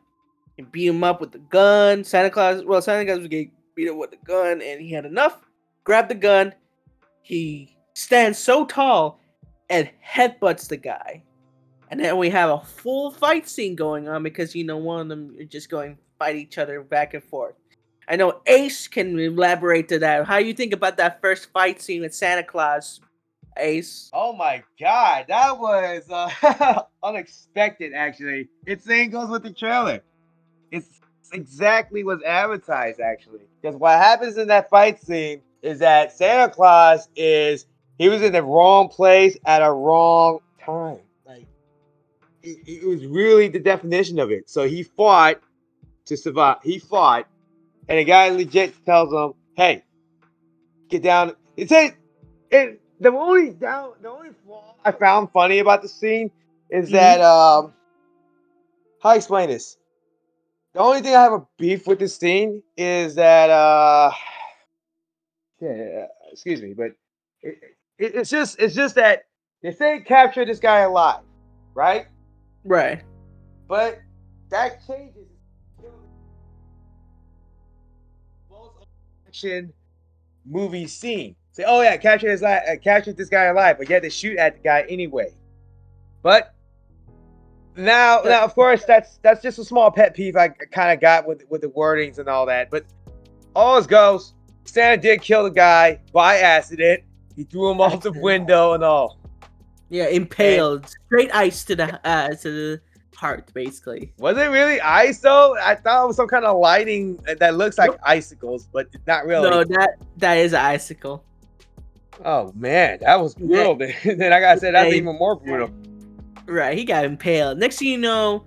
he 0.57 0.63
beat 0.63 0.87
him 0.87 1.05
up 1.05 1.21
with 1.21 1.33
the 1.33 1.39
gun. 1.39 2.05
Santa 2.05 2.31
Claus, 2.31 2.65
well, 2.65 2.81
Santa 2.83 3.05
Claus 3.05 3.19
was 3.19 3.29
getting 3.29 3.53
beat 3.75 3.91
up 3.91 3.97
with 3.97 4.11
the 4.11 4.17
gun, 4.25 4.63
and 4.63 4.81
he 4.81 4.91
had 4.91 5.05
enough. 5.05 5.41
Grabbed 5.85 6.11
the 6.11 6.15
gun. 6.15 6.55
He 7.23 7.77
stands 7.95 8.39
so 8.39 8.65
tall 8.65 9.21
and 9.69 9.91
headbutts 10.05 10.69
the 10.69 10.77
guy. 10.77 11.23
And 11.91 12.01
then 12.01 12.17
we 12.17 12.31
have 12.31 12.51
a 12.51 12.61
full 12.61 13.11
fight 13.11 13.49
scene 13.49 13.77
going 13.77 14.09
on 14.09 14.23
because 14.23 14.55
you 14.55 14.65
know 14.65 14.77
one 14.77 15.01
of 15.01 15.09
them 15.09 15.37
are 15.39 15.45
just 15.45 15.71
going 15.71 15.99
fight 16.19 16.37
each 16.37 16.59
other 16.59 16.81
back 16.83 17.15
and 17.15 17.23
forth. 17.23 17.55
I 18.09 18.17
know 18.17 18.41
Ace 18.47 18.89
can 18.89 19.19
elaborate 19.19 19.89
to 19.89 19.99
that. 20.01 20.27
How 20.27 20.39
you 20.39 20.55
think 20.55 20.73
about 20.73 20.97
that 20.97 21.21
first 21.21 21.51
fight 21.53 21.81
scene 21.81 22.03
with 22.03 22.15
Santa 22.15 22.43
Claus, 22.43 23.01
Ace? 23.57 24.11
Oh 24.13 24.33
my 24.33 24.63
god, 24.79 25.27
that 25.29 25.59
was 25.59 26.05
uh, 26.11 26.83
unexpected. 27.03 27.93
Actually, 27.95 28.49
it 28.67 28.83
same 28.83 29.11
goes 29.11 29.29
with 29.29 29.43
the 29.43 29.53
trailer. 29.53 30.03
It's 30.71 30.89
exactly 31.33 32.05
what's 32.05 32.25
advertised, 32.25 33.01
actually. 33.01 33.41
Because 33.61 33.77
what 33.77 33.99
happens 33.99 34.37
in 34.39 34.49
that 34.49 34.71
fight 34.71 35.01
scene 35.03 35.43
is 35.63 35.81
that 35.81 36.13
Santa 36.13 36.53
Claus 36.53 37.09
is 37.17 37.67
he 37.99 38.09
was 38.09 38.23
in 38.23 38.33
the 38.33 38.43
wrong 38.43 38.89
place 38.89 39.37
at 39.47 39.63
a 39.63 39.73
wrong 39.73 40.41
time. 40.65 41.01
Like 41.27 41.47
it, 42.43 42.59
it 42.67 42.87
was 42.87 43.05
really 43.07 43.49
the 43.49 43.59
definition 43.59 44.19
of 44.19 44.31
it. 44.31 44.49
So 44.49 44.69
he 44.69 44.83
fought 44.83 45.41
to 46.07 46.17
survive. 46.17 46.59
He 46.63 46.79
fought, 46.79 47.27
and 47.89 47.99
the 47.99 48.05
guy 48.05 48.29
legit 48.31 48.75
tells 48.85 49.13
him, 49.13 49.35
"Hey, 49.57 49.83
get 50.89 51.03
down." 51.03 51.35
It 51.57 51.69
says, 51.69 51.93
it 52.51 52.81
the 53.01 53.11
only 53.11 53.51
down 53.51 53.93
the 54.01 54.11
only 54.11 54.31
flaw 54.45 54.75
I 54.85 54.93
found 54.93 55.31
funny 55.33 55.59
about 55.59 55.83
the 55.83 55.89
scene 55.89 56.31
is 56.71 56.89
Mhm. 56.89 56.93
that 56.93 57.21
um 57.21 57.73
how 59.01 59.11
I 59.11 59.17
explain 59.17 59.49
this? 59.49 59.77
The 60.77 60.83
only 60.83 61.01
thing 61.01 61.17
I 61.17 61.23
have 61.23 61.33
a 61.33 61.43
beef 61.57 61.87
with 61.87 62.01
this 62.01 62.19
scene 62.19 62.63
is 62.77 63.15
that 63.15 63.49
uh 63.49 64.11
yeah, 65.59 66.05
excuse 66.31 66.61
me, 66.61 66.75
but 66.75 66.89
it, 67.41 67.59
it, 67.99 68.15
it's 68.15 68.29
just 68.29 68.61
it's 68.61 68.75
just 68.75 68.95
that 68.97 69.25
they 69.63 69.73
say 69.73 70.01
capture 70.01 70.45
this 70.45 70.59
guy 70.59 70.81
alive, 70.81 71.23
right? 71.73 72.09
Right. 72.63 73.01
But 73.67 74.01
that 74.51 74.87
changes 74.87 75.25
most 78.51 78.73
action 79.27 79.73
movie 80.45 80.89
scene. 80.89 81.37
Say, 81.53 81.65
oh 81.67 81.81
yeah, 81.81 81.97
capture 81.97 82.27
this 82.27 82.43
guy, 82.43 82.57
uh, 82.59 82.77
capture 82.77 83.15
this 83.15 83.31
guy 83.31 83.45
alive, 83.45 83.79
but 83.79 83.89
yet 83.89 84.03
they 84.03 84.11
shoot 84.11 84.37
at 84.37 84.57
the 84.57 84.63
guy 84.63 84.85
anyway. 84.91 85.33
But 86.23 86.55
now, 87.77 88.23
now 88.25 88.45
of 88.45 88.55
course, 88.55 88.85
that's 88.85 89.19
that's 89.19 89.43
just 89.43 89.59
a 89.59 89.65
small 89.65 89.91
pet 89.91 90.15
peeve 90.15 90.37
I 90.37 90.49
kind 90.49 90.93
of 90.93 91.01
got 91.01 91.27
with 91.27 91.45
with 91.49 91.61
the 91.61 91.69
wordings 91.69 92.19
and 92.19 92.29
all 92.29 92.47
that. 92.47 92.71
But 92.71 92.85
all 93.55 93.77
as 93.77 93.87
goes, 93.87 94.35
Santa 94.65 95.01
did 95.01 95.23
kill 95.23 95.45
the 95.45 95.51
guy 95.51 96.01
by 96.13 96.39
accident. 96.39 97.03
He 97.35 97.45
threw 97.45 97.71
him 97.71 97.81
off 97.81 98.03
the 98.03 98.13
window 98.13 98.73
and 98.73 98.83
all. 98.83 99.19
Yeah, 99.89 100.09
impaled. 100.09 100.89
Straight 101.07 101.35
ice 101.35 101.65
to 101.65 101.77
the 101.77 102.07
uh 102.07 102.31
to 102.31 102.51
the 102.51 102.81
heart, 103.17 103.53
basically. 103.55 104.13
Was 104.19 104.37
it 104.37 104.47
really 104.47 104.81
ice 104.81 105.21
though? 105.21 105.57
I 105.61 105.75
thought 105.75 106.05
it 106.05 106.07
was 106.07 106.17
some 106.17 106.29
kind 106.29 106.45
of 106.45 106.59
lighting 106.59 107.17
that 107.39 107.57
looks 107.57 107.79
like 107.79 107.91
Nope. 107.91 108.01
icicles, 108.05 108.69
but 108.73 108.89
not 109.07 109.27
really. 109.27 109.51
No, 109.51 109.65
that 109.65 109.97
that 110.17 110.35
is 110.39 110.53
an 110.53 110.61
icicle. 110.61 111.25
Oh 112.25 112.53
man, 112.57 112.99
that 113.01 113.21
was 113.21 113.35
brutal. 113.35 113.77
then 114.05 114.33
I 114.33 114.41
gotta 114.41 114.61
say 114.61 114.71
that's 114.71 114.95
even 114.95 115.17
more 115.19 115.37
brutal. 115.37 115.71
Right, 116.47 116.77
he 116.79 116.85
got 116.85 117.05
impaled. 117.05 117.59
Next 117.59 117.79
thing 117.79 117.89
you 117.89 117.99
know, 117.99 118.45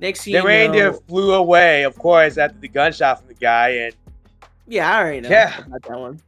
next 0.00 0.24
thing 0.24 0.34
The 0.34 0.40
you 0.40 0.46
reindeer 0.46 0.90
know, 0.92 1.00
flew 1.08 1.34
away, 1.34 1.84
of 1.84 1.96
course, 1.98 2.38
after 2.38 2.58
the 2.58 2.68
gunshot 2.68 3.20
from 3.20 3.28
the 3.28 3.34
guy, 3.34 3.68
and 3.70 3.94
yeah, 4.66 4.90
I 4.90 5.00
already 5.00 5.20
know 5.20 5.28
Yeah. 5.30 5.64
about 5.64 5.82
that 5.82 5.98
one. 5.98 6.20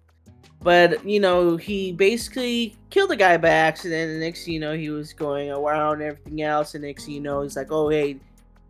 But 0.60 1.04
you 1.04 1.20
know, 1.20 1.56
he 1.56 1.92
basically 1.92 2.76
killed 2.90 3.10
the 3.10 3.16
guy 3.16 3.36
by 3.36 3.48
accident. 3.48 4.10
And 4.10 4.20
next 4.20 4.44
thing 4.44 4.54
you 4.54 4.60
know, 4.60 4.74
he 4.74 4.90
was 4.90 5.12
going 5.12 5.50
around 5.50 5.94
and 5.94 6.02
everything 6.02 6.42
else. 6.42 6.74
And 6.74 6.82
next 6.84 7.04
thing 7.04 7.14
you 7.14 7.20
know, 7.20 7.42
he's 7.42 7.56
like, 7.56 7.70
"Oh 7.70 7.88
hey, 7.88 8.18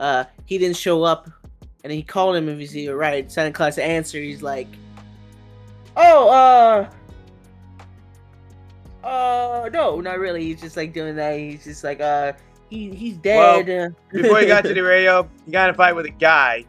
uh, 0.00 0.24
he 0.44 0.58
didn't 0.58 0.76
show 0.76 1.02
up." 1.02 1.30
And 1.84 1.92
he 1.92 2.02
called 2.02 2.36
him 2.36 2.48
and 2.48 2.60
he's 2.60 2.74
like, 2.74 2.94
right. 2.96 3.32
Santa 3.32 3.52
Claus 3.52 3.78
answered. 3.78 4.22
He's 4.22 4.42
like, 4.42 4.66
"Oh, 5.96 6.28
uh." 6.28 6.90
Uh 9.04 9.68
no, 9.72 10.00
not 10.00 10.18
really. 10.18 10.44
He's 10.44 10.60
just 10.60 10.76
like 10.76 10.92
doing 10.92 11.16
that. 11.16 11.38
He's 11.38 11.64
just 11.64 11.84
like 11.84 12.00
uh 12.00 12.32
he 12.70 12.90
he's 12.90 13.16
dead. 13.16 13.68
uh, 13.68 13.94
before 14.12 14.40
he 14.40 14.46
got 14.46 14.64
to 14.64 14.74
the 14.74 14.82
radio, 14.82 15.28
he 15.46 15.52
got 15.52 15.68
in 15.68 15.74
a 15.74 15.78
fight 15.78 15.94
with 15.94 16.06
a 16.06 16.10
guy. 16.10 16.64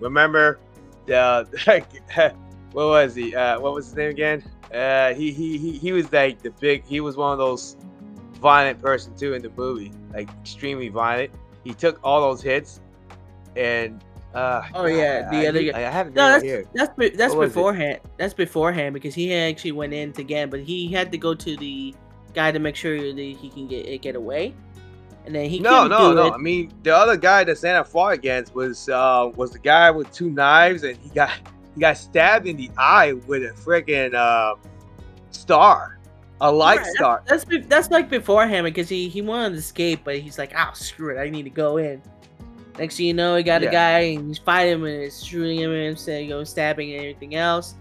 Remember 0.00 0.58
the 1.06 1.46
what 2.72 2.86
was 2.86 3.14
he? 3.14 3.34
Uh, 3.34 3.60
what 3.60 3.74
was 3.74 3.86
his 3.86 3.96
name 3.96 4.10
again? 4.10 4.42
Uh, 4.72 5.14
he, 5.14 5.32
he 5.32 5.58
he 5.58 5.72
he 5.72 5.92
was 5.92 6.12
like 6.12 6.42
the 6.42 6.50
big. 6.50 6.84
He 6.84 7.00
was 7.00 7.16
one 7.16 7.32
of 7.32 7.38
those 7.38 7.76
violent 8.34 8.80
person 8.80 9.14
too 9.16 9.34
in 9.34 9.42
the 9.42 9.50
movie, 9.50 9.92
like 10.12 10.28
extremely 10.40 10.88
violent. 10.88 11.30
He 11.64 11.74
took 11.74 11.98
all 12.04 12.20
those 12.20 12.42
hits, 12.42 12.80
and 13.56 14.02
uh, 14.34 14.62
Oh, 14.74 14.86
yeah, 14.86 15.28
the 15.30 15.36
I, 15.38 15.46
other 15.48 15.62
guy- 15.62 15.78
I 15.78 15.90
have 15.90 16.14
No, 16.14 16.28
that's 16.28 16.42
here. 16.44 16.64
that's 16.74 16.90
that's 17.16 17.34
beforehand. 17.34 18.00
That's 18.16 18.34
beforehand 18.34 18.94
because 18.94 19.14
he 19.14 19.34
actually 19.34 19.72
went 19.72 19.92
in 19.92 20.10
again, 20.18 20.50
but 20.50 20.60
he 20.60 20.88
had 20.92 21.10
to 21.12 21.18
go 21.18 21.34
to 21.34 21.56
the 21.56 21.94
guy 22.34 22.52
to 22.52 22.58
make 22.58 22.76
sure 22.76 22.96
that 22.96 23.16
he 23.18 23.50
can 23.50 23.66
get 23.66 24.00
get 24.02 24.14
away, 24.14 24.54
and 25.26 25.34
then 25.34 25.50
he 25.50 25.58
No, 25.58 25.86
no, 25.88 26.12
no. 26.14 26.26
it. 26.26 26.32
I 26.34 26.36
mean, 26.38 26.72
the 26.84 26.94
other 26.96 27.16
guy 27.16 27.42
that 27.44 27.58
Santa 27.58 27.82
fought 27.84 28.12
against 28.14 28.54
was 28.54 28.88
uh 28.88 29.30
was 29.34 29.50
the 29.50 29.58
guy 29.58 29.90
with 29.90 30.10
two 30.12 30.30
knives, 30.30 30.84
and 30.84 30.96
he 30.98 31.08
got 31.10 31.30
he 31.74 31.80
got 31.80 31.96
stabbed 31.96 32.46
in 32.46 32.56
the 32.56 32.70
eye 32.78 33.12
with 33.26 33.42
a 33.44 33.50
freaking 33.54 34.14
uh, 34.14 34.54
star, 35.30 35.98
a 36.40 36.50
light 36.50 36.78
Right, 36.80 36.86
star. 36.94 37.22
That's 37.26 37.44
be- 37.44 37.58
that's 37.62 37.90
like 37.90 38.08
beforehand 38.08 38.64
because 38.64 38.88
he 38.88 39.08
he 39.08 39.22
wanted 39.22 39.50
to 39.54 39.56
escape, 39.58 40.00
but 40.04 40.18
he's 40.18 40.38
like, 40.38 40.52
ah, 40.56 40.72
screw 40.72 41.16
it, 41.16 41.20
I 41.20 41.28
need 41.30 41.44
to 41.44 41.50
go 41.50 41.76
in. 41.78 42.00
Next 42.80 42.96
thing 42.96 43.06
you 43.06 43.14
know, 43.14 43.36
he 43.36 43.42
got 43.42 43.60
Yeah. 43.60 43.68
a 43.68 43.72
guy 43.72 43.98
and 43.98 44.28
he's 44.28 44.38
fighting 44.38 44.72
him 44.72 44.84
and 44.84 45.02
he's 45.02 45.22
shooting 45.22 45.58
him 45.58 45.70
and 45.70 45.98
saying, 45.98 46.30
know, 46.30 46.42
stabbing 46.44 46.90
and 46.94 47.00
everything 47.00 47.34
else. 47.34 47.74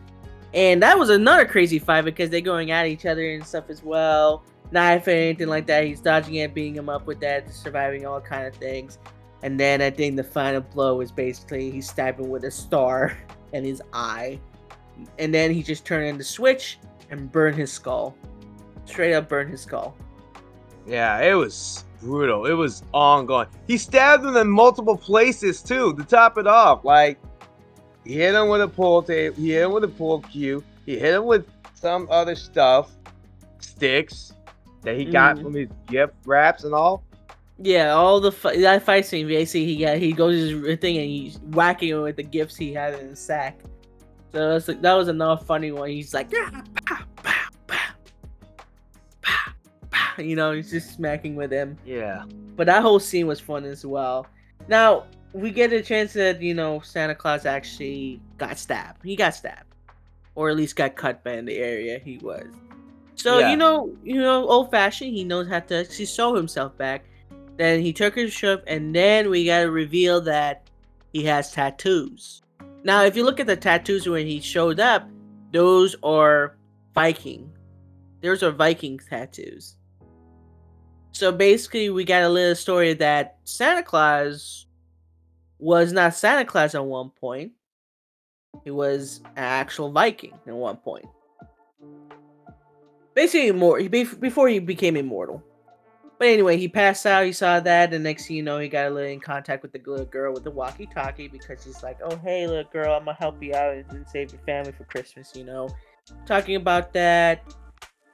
And 0.53 0.83
that 0.83 0.99
was 0.99 1.09
another 1.09 1.45
crazy 1.45 1.79
fight 1.79 2.03
because 2.03 2.29
they're 2.29 2.41
going 2.41 2.71
at 2.71 2.85
each 2.85 3.05
other 3.05 3.31
and 3.31 3.45
stuff 3.45 3.69
as 3.69 3.81
well. 3.81 4.43
Knife 4.71 5.07
or 5.07 5.11
anything 5.11 5.47
like 5.47 5.65
that. 5.67 5.85
He's 5.85 6.01
dodging 6.01 6.35
it, 6.35 6.53
beating 6.53 6.75
him 6.75 6.89
up 6.89 7.07
with 7.07 7.21
that, 7.21 7.49
surviving 7.53 8.05
all 8.05 8.19
kind 8.19 8.45
of 8.45 8.53
things. 8.55 8.97
And 9.41 9.57
then 9.57 9.81
I 9.81 9.89
think 9.89 10.17
the 10.17 10.23
final 10.23 10.59
blow 10.59 10.99
is 10.99 11.13
basically 11.13 11.71
he's 11.71 11.89
stabbing 11.89 12.29
with 12.29 12.43
a 12.43 12.51
star 12.51 13.17
in 13.53 13.63
his 13.63 13.81
eye. 13.93 14.37
And 15.17 15.33
then 15.33 15.53
he 15.53 15.63
just 15.63 15.85
turned 15.85 16.07
in 16.07 16.17
the 16.17 16.25
switch 16.25 16.77
and 17.09 17.31
burned 17.31 17.55
his 17.55 17.71
skull. 17.71 18.17
Straight 18.83 19.13
up 19.13 19.29
burned 19.29 19.49
his 19.49 19.61
skull. 19.61 19.95
Yeah, 20.85 21.21
it 21.21 21.35
was 21.35 21.85
brutal. 22.01 22.45
It 22.45 22.53
was 22.53 22.83
ongoing. 22.93 23.47
He 23.67 23.77
stabbed 23.77 24.25
him 24.25 24.35
in 24.37 24.49
multiple 24.49 24.97
places 24.97 25.61
too. 25.61 25.93
To 25.95 26.03
top 26.03 26.37
it 26.37 26.47
off, 26.47 26.83
like 26.85 27.19
he 28.05 28.13
hit 28.15 28.33
him 28.35 28.49
with 28.49 28.61
a 28.61 28.67
pull 28.67 29.01
tape. 29.03 29.35
He 29.35 29.51
hit 29.51 29.63
him 29.65 29.71
with 29.73 29.83
a 29.83 29.87
pull 29.89 30.21
cue. 30.21 30.63
He 30.85 30.97
hit 30.97 31.13
him 31.13 31.25
with 31.25 31.45
some 31.75 32.07
other 32.09 32.35
stuff, 32.35 32.91
sticks 33.59 34.33
that 34.83 34.95
he 34.97 35.05
got 35.05 35.37
Mhm. 35.37 35.43
from 35.43 35.53
his 35.55 35.69
gift 35.87 36.13
wraps 36.25 36.63
and 36.63 36.73
all. 36.73 37.03
Yeah, 37.61 37.91
all 37.91 38.19
the 38.21 38.31
fi- 38.31 38.57
that 38.61 38.83
fight 38.83 39.05
scene 39.05 39.27
basically 39.27 39.65
he 39.65 39.77
got 39.77 39.97
he 39.97 40.13
goes 40.13 40.35
his 40.35 40.79
thing 40.79 40.97
and 40.97 41.05
he's 41.07 41.37
whacking 41.51 41.89
him 41.89 42.01
with 42.03 42.15
the 42.15 42.23
gifts 42.23 42.55
he 42.55 42.73
had 42.73 42.93
in 42.93 43.09
his 43.09 43.19
sack. 43.19 43.59
So 44.31 44.53
that's 44.57 44.65
that 44.67 44.93
was 44.93 45.07
another 45.09 45.43
funny 45.43 45.71
one. 45.71 45.89
He's 45.89 46.13
like, 46.13 46.29
"Ah, 46.35 46.63
you 50.25 50.35
know, 50.35 50.51
he's 50.51 50.71
just 50.71 50.95
smacking 50.95 51.35
with 51.35 51.51
him. 51.51 51.77
Yeah. 51.85 52.25
But 52.55 52.67
that 52.67 52.81
whole 52.81 52.99
scene 52.99 53.27
was 53.27 53.39
fun 53.39 53.65
as 53.65 53.85
well. 53.85 54.27
Now 54.67 55.05
we 55.33 55.51
get 55.51 55.71
a 55.73 55.81
chance 55.81 56.13
that 56.13 56.41
you 56.41 56.53
know 56.53 56.79
Santa 56.81 57.15
Claus 57.15 57.45
actually 57.45 58.19
got 58.37 58.57
stabbed. 58.57 59.03
He 59.03 59.15
got 59.15 59.33
stabbed, 59.35 59.75
or 60.35 60.49
at 60.49 60.55
least 60.57 60.75
got 60.75 60.95
cut 60.95 61.23
by 61.23 61.33
in 61.33 61.45
the 61.45 61.57
area 61.57 61.99
he 61.99 62.17
was. 62.19 62.47
So 63.15 63.39
Yeah. 63.39 63.51
you 63.51 63.57
know, 63.57 63.91
you 64.03 64.21
know, 64.21 64.47
old 64.47 64.71
fashioned. 64.71 65.13
He 65.13 65.23
knows 65.23 65.47
how 65.47 65.59
to 65.59 65.81
actually 65.81 66.05
sew 66.05 66.35
himself 66.35 66.77
back. 66.77 67.03
Then 67.57 67.81
he 67.81 67.91
took 67.91 68.15
his 68.15 68.31
shirt, 68.31 68.63
and 68.67 68.95
then 68.95 69.29
we 69.29 69.45
got 69.45 69.61
to 69.63 69.71
reveal 69.71 70.21
that 70.21 70.69
he 71.11 71.23
has 71.25 71.51
tattoos. 71.51 72.41
Now, 72.85 73.03
if 73.03 73.17
you 73.17 73.25
look 73.25 73.41
at 73.41 73.47
the 73.47 73.57
tattoos 73.57 74.07
when 74.07 74.25
he 74.25 74.39
showed 74.39 74.79
up, 74.79 75.09
those 75.51 75.95
are 76.01 76.55
Viking. 76.95 77.51
Those 78.21 78.43
are 78.43 78.51
Viking 78.51 78.99
tattoos. 79.09 79.75
So 81.11 81.31
basically, 81.31 81.89
we 81.89 82.05
got 82.05 82.23
a 82.23 82.29
little 82.29 82.55
story 82.55 82.93
that 82.95 83.37
Santa 83.43 83.83
Claus 83.83 84.67
was 85.57 85.91
not 85.91 86.15
Santa 86.15 86.45
Claus 86.45 86.75
at 86.75 86.85
one 86.85 87.09
point. 87.09 87.51
He 88.63 88.71
was 88.71 89.21
an 89.35 89.43
actual 89.43 89.91
Viking 89.91 90.33
at 90.47 90.53
one 90.53 90.77
point. 90.77 91.05
Basically, 93.13 93.51
more 93.51 93.81
before 93.89 94.47
he 94.47 94.59
became 94.59 94.95
immortal. 94.95 95.43
But 96.17 96.27
anyway, 96.27 96.57
he 96.57 96.67
passed 96.67 97.05
out. 97.05 97.25
He 97.25 97.31
saw 97.31 97.61
that, 97.61 97.93
and 97.93 98.03
next 98.03 98.27
thing 98.27 98.35
you 98.35 98.43
know, 98.43 98.59
he 98.59 98.67
got 98.67 98.87
a 98.87 98.89
little 98.89 99.09
in 99.09 99.21
contact 99.21 99.61
with 99.61 99.71
the 99.71 99.81
little 99.85 100.05
girl 100.05 100.33
with 100.33 100.43
the 100.43 100.51
walkie-talkie 100.51 101.29
because 101.29 101.63
she's 101.63 101.81
like, 101.81 101.97
"Oh, 102.03 102.17
hey, 102.17 102.45
little 102.45 102.69
girl, 102.71 102.93
I'm 102.93 103.05
gonna 103.05 103.17
help 103.17 103.41
you 103.41 103.55
out 103.55 103.75
and 103.75 104.05
save 104.07 104.33
your 104.33 104.41
family 104.41 104.73
for 104.73 104.83
Christmas." 104.83 105.33
You 105.33 105.45
know, 105.45 105.69
talking 106.25 106.55
about 106.57 106.91
that. 106.93 107.41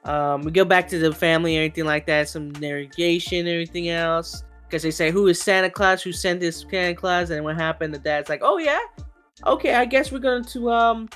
Um, 0.06 0.42
we 0.42 0.52
go 0.52 0.64
back 0.64 0.88
to 0.88 0.98
the 0.98 1.12
family 1.12 1.56
and 1.56 1.64
everything 1.64 1.84
like 1.84 2.06
that, 2.06 2.28
some 2.28 2.52
narration, 2.52 3.40
and 3.40 3.48
everything 3.48 3.88
else. 3.88 4.44
Because 4.66 4.82
they 4.82 4.90
say, 4.90 5.10
Who 5.10 5.26
is 5.26 5.40
Santa 5.40 5.68
Claus? 5.68 6.02
Who 6.02 6.12
sent 6.12 6.40
this 6.40 6.64
Santa 6.70 6.94
Claus? 6.94 7.30
And 7.30 7.44
what 7.44 7.56
happened? 7.56 7.92
The 7.92 7.98
dad's 7.98 8.28
like, 8.28 8.40
Oh 8.42 8.58
yeah? 8.58 8.80
Okay, 9.44 9.74
I 9.74 9.84
guess 9.84 10.10
we're 10.12 10.18
going 10.18 10.44
to 10.44 10.70
um 10.70 11.08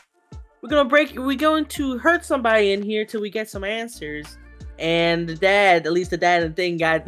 we're 0.60 0.68
gonna 0.68 0.88
break 0.88 1.16
we're 1.16 1.36
going 1.36 1.64
to 1.66 1.98
hurt 1.98 2.24
somebody 2.24 2.72
in 2.72 2.82
here 2.82 3.04
till 3.04 3.20
we 3.20 3.30
get 3.30 3.48
some 3.48 3.64
answers. 3.64 4.38
And 4.78 5.28
the 5.28 5.36
dad, 5.36 5.86
at 5.86 5.92
least 5.92 6.10
the 6.10 6.16
dad 6.16 6.42
and 6.42 6.52
the 6.52 6.56
thing 6.56 6.76
got 6.76 7.06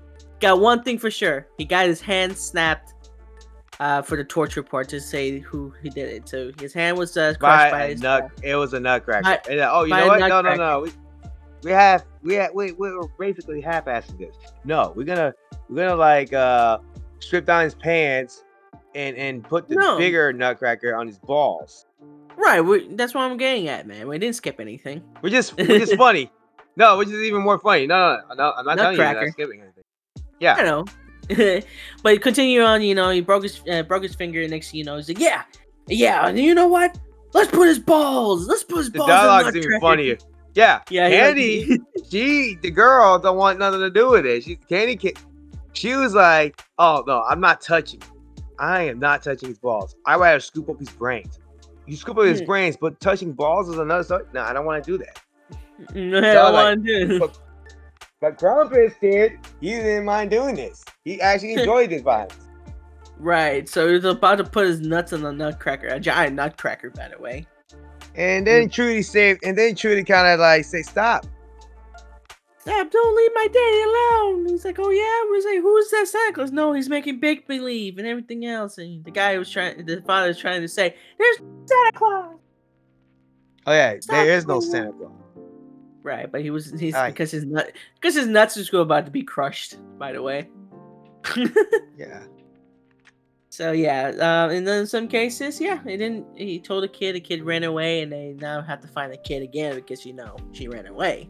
got 0.40 0.60
one 0.60 0.82
thing 0.82 0.98
for 0.98 1.10
sure. 1.10 1.46
He 1.58 1.64
got 1.64 1.86
his 1.86 2.00
hand 2.00 2.36
snapped 2.36 2.92
uh, 3.80 4.02
for 4.02 4.16
the 4.16 4.24
torture 4.24 4.62
part 4.62 4.88
to 4.90 5.00
say 5.00 5.38
who 5.38 5.72
he 5.82 5.90
did 5.90 6.08
it. 6.08 6.28
So 6.28 6.52
his 6.60 6.72
hand 6.72 6.98
was 6.98 7.16
uh, 7.16 7.34
crushed 7.38 7.72
by, 7.72 7.94
by 7.94 7.94
nut. 7.94 8.30
It 8.42 8.56
was 8.56 8.74
a 8.74 8.80
nutcracker. 8.80 9.22
By- 9.22 9.56
uh, 9.56 9.70
oh, 9.72 9.84
you 9.84 9.94
know 9.94 10.06
what? 10.06 10.20
No, 10.20 10.40
no, 10.40 10.54
no. 10.54 10.80
We, 10.80 10.92
we 11.64 11.70
have 11.70 12.04
we 12.22 12.34
have 12.34 12.50
we 12.54 12.72
we're 12.72 13.06
basically 13.18 13.60
half-assing 13.60 14.18
this. 14.18 14.36
No, 14.64 14.92
we're 14.94 15.04
gonna 15.04 15.34
we're 15.68 15.86
gonna 15.86 15.96
like 15.96 16.32
uh 16.32 16.78
strip 17.20 17.46
down 17.46 17.64
his 17.64 17.74
pants 17.74 18.44
and 18.94 19.16
and 19.16 19.42
put 19.42 19.68
the 19.68 19.74
No. 19.76 19.98
bigger 19.98 20.32
nutcracker 20.32 20.94
on 20.94 21.06
his 21.06 21.18
balls. 21.18 21.86
right. 22.36 22.60
We, 22.60 22.88
that's 22.94 23.14
what 23.14 23.22
I'm 23.22 23.36
getting 23.36 23.68
at, 23.68 23.86
man. 23.86 24.06
We 24.08 24.18
didn't 24.18 24.36
skip 24.36 24.60
anything. 24.60 25.02
Which 25.20 25.32
is 25.32 25.50
which 25.56 25.68
is 25.68 25.92
funny. 25.94 26.30
No, 26.76 26.98
which 26.98 27.08
is 27.08 27.22
even 27.22 27.42
more 27.42 27.58
funny. 27.58 27.86
No, 27.86 28.18
no, 28.28 28.34
no, 28.34 28.52
I'm 28.56 28.64
not 28.66 28.76
telling 28.76 28.96
you 28.96 29.02
that 29.02 29.16
I'm 29.16 29.30
skipping 29.30 29.60
anything. 29.60 29.84
Yeah, 30.40 30.54
I 30.54 30.62
know. 30.62 30.84
but 32.02 32.20
continue 32.20 32.60
on. 32.62 32.82
You 32.82 32.94
know, 32.94 33.10
he 33.10 33.20
broke 33.20 33.44
his 33.44 33.62
uh, 33.70 33.82
broke 33.84 34.02
his 34.02 34.14
finger. 34.14 34.42
And 34.42 34.50
next, 34.50 34.70
thing 34.70 34.78
you 34.78 34.84
know, 34.84 34.96
he's 34.96 35.08
like, 35.08 35.18
yeah, 35.18 35.44
yeah. 35.86 36.26
And 36.26 36.38
you 36.38 36.54
know 36.54 36.66
what? 36.66 36.98
Let's 37.32 37.50
put 37.50 37.66
his 37.68 37.78
balls. 37.78 38.46
Let's 38.46 38.64
put 38.64 38.78
his 38.78 38.90
the 38.90 38.98
balls. 38.98 39.10
in 39.10 39.16
dialogue's 39.16 39.56
even 39.56 39.80
funnier. 39.80 40.18
Yeah, 40.54 40.80
Yeah, 40.88 41.08
he- 41.08 41.14
Candy, 41.16 41.78
she 42.08 42.56
the 42.62 42.70
girl 42.70 43.18
don't 43.18 43.36
want 43.36 43.58
nothing 43.58 43.80
to 43.80 43.90
do 43.90 44.10
with 44.10 44.24
it. 44.26 44.44
She 44.44 44.56
Candy, 44.56 44.96
ca- 44.96 45.20
she 45.72 45.94
was 45.96 46.14
like, 46.14 46.62
"Oh 46.78 47.02
no, 47.06 47.22
I'm 47.22 47.40
not 47.40 47.60
touching. 47.60 48.00
I 48.58 48.82
am 48.84 49.00
not 49.00 49.22
touching 49.22 49.48
his 49.48 49.58
balls. 49.58 49.96
I 50.06 50.16
rather 50.16 50.38
scoop 50.40 50.68
up 50.70 50.78
his 50.78 50.90
brains. 50.90 51.40
You 51.86 51.96
scoop 51.96 52.16
up 52.18 52.24
his 52.24 52.40
Hmm. 52.40 52.46
brains, 52.46 52.76
but 52.80 53.00
touching 53.00 53.32
balls 53.32 53.68
is 53.68 53.78
another 53.78 54.04
story. 54.04 54.24
No, 54.32 54.42
I 54.42 54.52
don't 54.52 54.64
want 54.64 54.84
to 54.84 54.90
do 54.92 54.98
that. 54.98 55.20
No, 55.94 56.18
I 56.18 56.20
don't 56.20 56.52
like, 56.52 56.64
want 56.64 56.86
to 56.86 57.06
do. 57.08 57.18
But, 57.18 57.38
but 58.20 58.38
Krampus 58.38 58.94
did. 59.00 59.32
He 59.60 59.70
didn't 59.70 60.04
mind 60.04 60.30
doing 60.30 60.54
this. 60.54 60.84
He 61.04 61.20
actually 61.20 61.54
enjoyed 61.58 61.90
this 61.90 62.02
violence. 62.02 62.38
Right. 63.18 63.68
So 63.68 63.92
he's 63.92 64.04
about 64.04 64.38
to 64.38 64.44
put 64.44 64.66
his 64.68 64.80
nuts 64.80 65.12
in 65.12 65.22
the 65.22 65.32
nutcracker, 65.32 65.88
a 65.88 65.98
giant 66.00 66.36
nutcracker, 66.36 66.90
by 66.90 67.08
the 67.08 67.20
way. 67.20 67.46
And 68.16 68.46
then 68.46 68.68
Trudy 68.68 69.02
saved. 69.02 69.44
And 69.44 69.58
then 69.58 69.74
Trudy 69.74 70.04
kind 70.04 70.28
of 70.28 70.40
like 70.40 70.64
say, 70.64 70.82
"Stop." 70.82 71.26
Stop! 72.64 72.90
Don't 72.90 73.16
leave 73.16 73.30
my 73.34 73.46
daddy 73.48 73.82
alone. 73.82 74.48
He's 74.48 74.64
like, 74.64 74.78
oh 74.78 74.88
yeah. 74.88 75.22
We're 75.28 75.54
like, 75.54 75.62
who's 75.62 75.90
that 75.90 76.08
Santa 76.08 76.32
Claus? 76.32 76.50
No, 76.50 76.72
he's 76.72 76.88
making 76.88 77.20
big 77.20 77.46
believe 77.46 77.98
and 77.98 78.06
everything 78.06 78.46
else. 78.46 78.78
And 78.78 79.04
the 79.04 79.10
guy 79.10 79.36
was 79.36 79.50
trying, 79.50 79.84
the 79.84 80.00
father 80.00 80.28
was 80.28 80.38
trying 80.38 80.62
to 80.62 80.68
say, 80.68 80.96
there's 81.18 81.36
Santa 81.66 81.92
Claus. 81.94 82.36
Oh 83.66 83.72
yeah, 83.72 84.00
Stop 84.00 84.14
there 84.14 84.34
is 84.34 84.46
no 84.46 84.60
Santa 84.60 84.92
Claus. 84.92 85.12
Right, 86.02 86.30
but 86.30 86.40
he 86.40 86.50
was 86.50 86.72
he's 86.78 86.94
Aye. 86.94 87.10
because 87.10 87.30
his 87.30 87.44
nut 87.44 87.72
because 87.94 88.14
his 88.14 88.26
nuts 88.26 88.56
was 88.56 88.72
about 88.72 89.04
to 89.06 89.10
be 89.10 89.22
crushed. 89.22 89.76
By 89.98 90.12
the 90.12 90.22
way. 90.22 90.48
Yeah. 91.96 92.24
So 93.54 93.70
yeah, 93.70 94.08
um, 94.08 94.50
and 94.50 94.66
then 94.66 94.80
in 94.80 94.86
some 94.88 95.06
cases, 95.06 95.60
yeah, 95.60 95.78
he 95.84 95.96
didn't. 95.96 96.26
He 96.36 96.58
told 96.58 96.82
a 96.82 96.88
kid, 96.88 97.14
the 97.14 97.20
kid 97.20 97.44
ran 97.44 97.62
away, 97.62 98.02
and 98.02 98.10
they 98.10 98.34
now 98.36 98.60
have 98.60 98.80
to 98.80 98.88
find 98.88 99.12
the 99.12 99.16
kid 99.16 99.44
again 99.44 99.76
because 99.76 100.04
you 100.04 100.12
know 100.12 100.34
she 100.50 100.66
ran 100.66 100.86
away. 100.86 101.28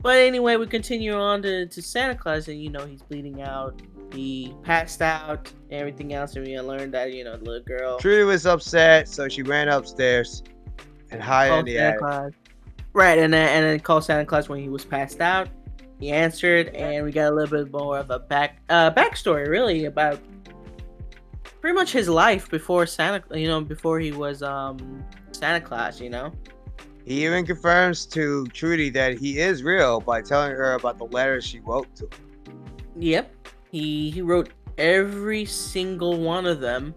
But 0.00 0.16
anyway, 0.16 0.56
we 0.56 0.66
continue 0.66 1.12
on 1.12 1.42
to, 1.42 1.66
to 1.66 1.82
Santa 1.82 2.14
Claus, 2.14 2.48
and 2.48 2.58
you 2.58 2.70
know 2.70 2.86
he's 2.86 3.02
bleeding 3.02 3.42
out. 3.42 3.82
He 4.10 4.54
passed 4.62 5.02
out, 5.02 5.52
everything 5.70 6.14
else, 6.14 6.34
and 6.34 6.46
we 6.46 6.58
learned 6.58 6.94
that 6.94 7.12
you 7.12 7.24
know 7.24 7.36
the 7.36 7.44
little 7.44 7.62
girl 7.62 7.98
Trudy 7.98 8.24
was 8.24 8.46
upset, 8.46 9.06
so 9.06 9.28
she 9.28 9.42
ran 9.42 9.68
upstairs 9.68 10.42
and 11.10 11.22
hid 11.22 11.58
in 11.58 11.64
the 11.66 11.74
Santa 11.74 11.78
attic. 11.78 11.98
Claus. 11.98 12.32
Right, 12.94 13.18
and 13.18 13.34
then 13.34 13.48
and 13.50 13.66
then 13.66 13.80
called 13.80 14.02
Santa 14.02 14.24
Claus 14.24 14.48
when 14.48 14.60
he 14.60 14.70
was 14.70 14.86
passed 14.86 15.20
out. 15.20 15.50
He 16.00 16.10
answered, 16.10 16.68
and 16.68 17.04
we 17.04 17.12
got 17.12 17.30
a 17.30 17.34
little 17.34 17.64
bit 17.64 17.70
more 17.70 17.98
of 17.98 18.10
a 18.10 18.18
back 18.18 18.62
uh 18.70 18.92
backstory, 18.92 19.46
really, 19.46 19.84
about 19.84 20.20
pretty 21.68 21.80
much 21.80 21.92
his 21.92 22.08
life 22.08 22.48
before 22.48 22.86
Santa, 22.86 23.22
you 23.38 23.46
know, 23.46 23.60
before 23.60 24.00
he 24.00 24.10
was 24.10 24.42
um 24.42 25.04
Santa 25.32 25.60
Claus, 25.60 26.00
you 26.00 26.08
know. 26.08 26.32
He 27.04 27.26
even 27.26 27.44
confirms 27.44 28.06
to 28.06 28.46
Trudy 28.46 28.88
that 28.88 29.18
he 29.18 29.38
is 29.38 29.62
real 29.62 30.00
by 30.00 30.22
telling 30.22 30.52
her 30.52 30.72
about 30.76 30.96
the 30.96 31.04
letters 31.04 31.44
she 31.44 31.60
wrote 31.60 31.94
to 31.96 32.04
him. 32.04 32.10
Yep, 32.96 33.34
he 33.70 34.08
he 34.08 34.22
wrote 34.22 34.48
every 34.78 35.44
single 35.44 36.16
one 36.16 36.46
of 36.46 36.60
them, 36.60 36.94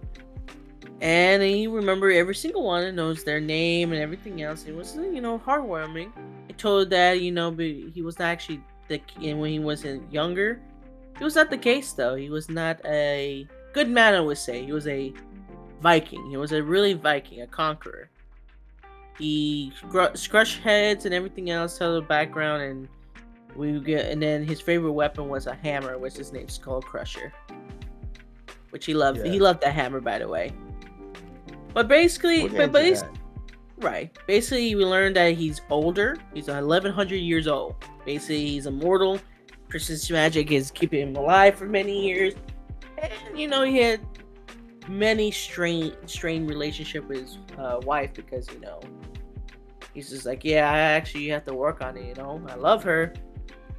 and 1.01 1.43
he 1.43 1.67
remembered 1.67 2.13
every 2.13 2.35
single 2.35 2.63
one 2.63 2.83
and 2.83 2.95
knows 2.95 3.25
their 3.25 3.41
name 3.41 3.91
and 3.91 4.01
everything 4.01 4.41
else. 4.41 4.63
It 4.67 4.73
was 4.73 4.95
you 4.95 5.19
know 5.19 5.37
heartwarming. 5.37 6.13
He 6.47 6.53
told 6.53 6.89
that 6.91 7.19
you 7.19 7.33
know 7.33 7.51
he 7.51 8.01
was 8.01 8.17
not 8.17 8.27
actually 8.27 8.63
the 8.87 9.01
and 9.21 9.37
when 9.37 9.51
he 9.51 9.59
was 9.59 9.85
younger, 10.09 10.61
it 11.19 11.23
was 11.25 11.35
not 11.35 11.49
the 11.49 11.57
case 11.57 11.91
though. 11.91 12.15
He 12.15 12.29
was 12.29 12.47
not 12.47 12.79
a 12.85 13.45
good 13.73 13.89
man, 13.89 14.13
I 14.13 14.19
would 14.19 14.37
say. 14.37 14.65
He 14.65 14.71
was 14.71 14.87
a 14.87 15.13
Viking. 15.81 16.29
He 16.29 16.37
was 16.37 16.51
a 16.51 16.61
really 16.61 16.93
Viking, 16.93 17.41
a 17.41 17.47
conqueror. 17.47 18.09
He 19.17 19.71
scratched 20.13 20.59
heads 20.59 21.05
and 21.05 21.13
everything 21.13 21.49
else. 21.49 21.77
Tell 21.77 21.95
the 21.95 22.01
background 22.01 22.63
and 22.63 22.87
we 23.55 23.79
get 23.79 24.05
and 24.05 24.21
then 24.21 24.45
his 24.45 24.61
favorite 24.61 24.93
weapon 24.93 25.27
was 25.27 25.47
a 25.47 25.53
hammer, 25.53 25.97
which 25.97 26.17
is 26.17 26.31
named 26.31 26.51
Skull 26.51 26.81
Crusher. 26.81 27.33
Which 28.69 28.85
he 28.85 28.93
loved. 28.93 29.25
He 29.25 29.39
loved 29.39 29.61
that 29.61 29.73
hammer, 29.73 29.99
by 29.99 30.19
the 30.19 30.27
way. 30.27 30.53
But 31.73 31.87
basically, 31.87 32.47
We'll 32.47 32.67
but, 32.67 32.71
but 32.71 33.09
right. 33.77 34.17
Basically, 34.27 34.73
we 34.75 34.85
learned 34.85 35.15
that 35.17 35.35
he's 35.35 35.61
older. 35.69 36.17
He's 36.33 36.47
1100 36.47 37.15
years 37.15 37.47
old. 37.47 37.75
Basically, 38.05 38.47
he's 38.47 38.65
immortal. 38.65 39.19
Christmas 39.69 40.09
magic 40.09 40.51
is 40.51 40.71
keeping 40.71 41.09
him 41.09 41.15
alive 41.15 41.55
for 41.55 41.65
many 41.65 42.07
years. 42.07 42.33
You 43.35 43.47
know, 43.47 43.63
he 43.63 43.77
had 43.77 44.01
many 44.87 45.31
strained 45.31 45.95
strained 46.05 46.49
relationship 46.49 47.07
with 47.07 47.21
his 47.21 47.37
uh, 47.57 47.79
wife 47.83 48.13
because 48.13 48.49
you 48.51 48.59
know 48.59 48.79
he's 49.93 50.09
just 50.09 50.25
like, 50.25 50.43
yeah, 50.43 50.71
I 50.71 50.77
actually 50.77 51.27
have 51.29 51.45
to 51.45 51.53
work 51.53 51.81
on 51.81 51.97
it. 51.97 52.05
You 52.05 52.15
know, 52.15 52.41
I 52.47 52.55
love 52.55 52.83
her, 52.83 53.13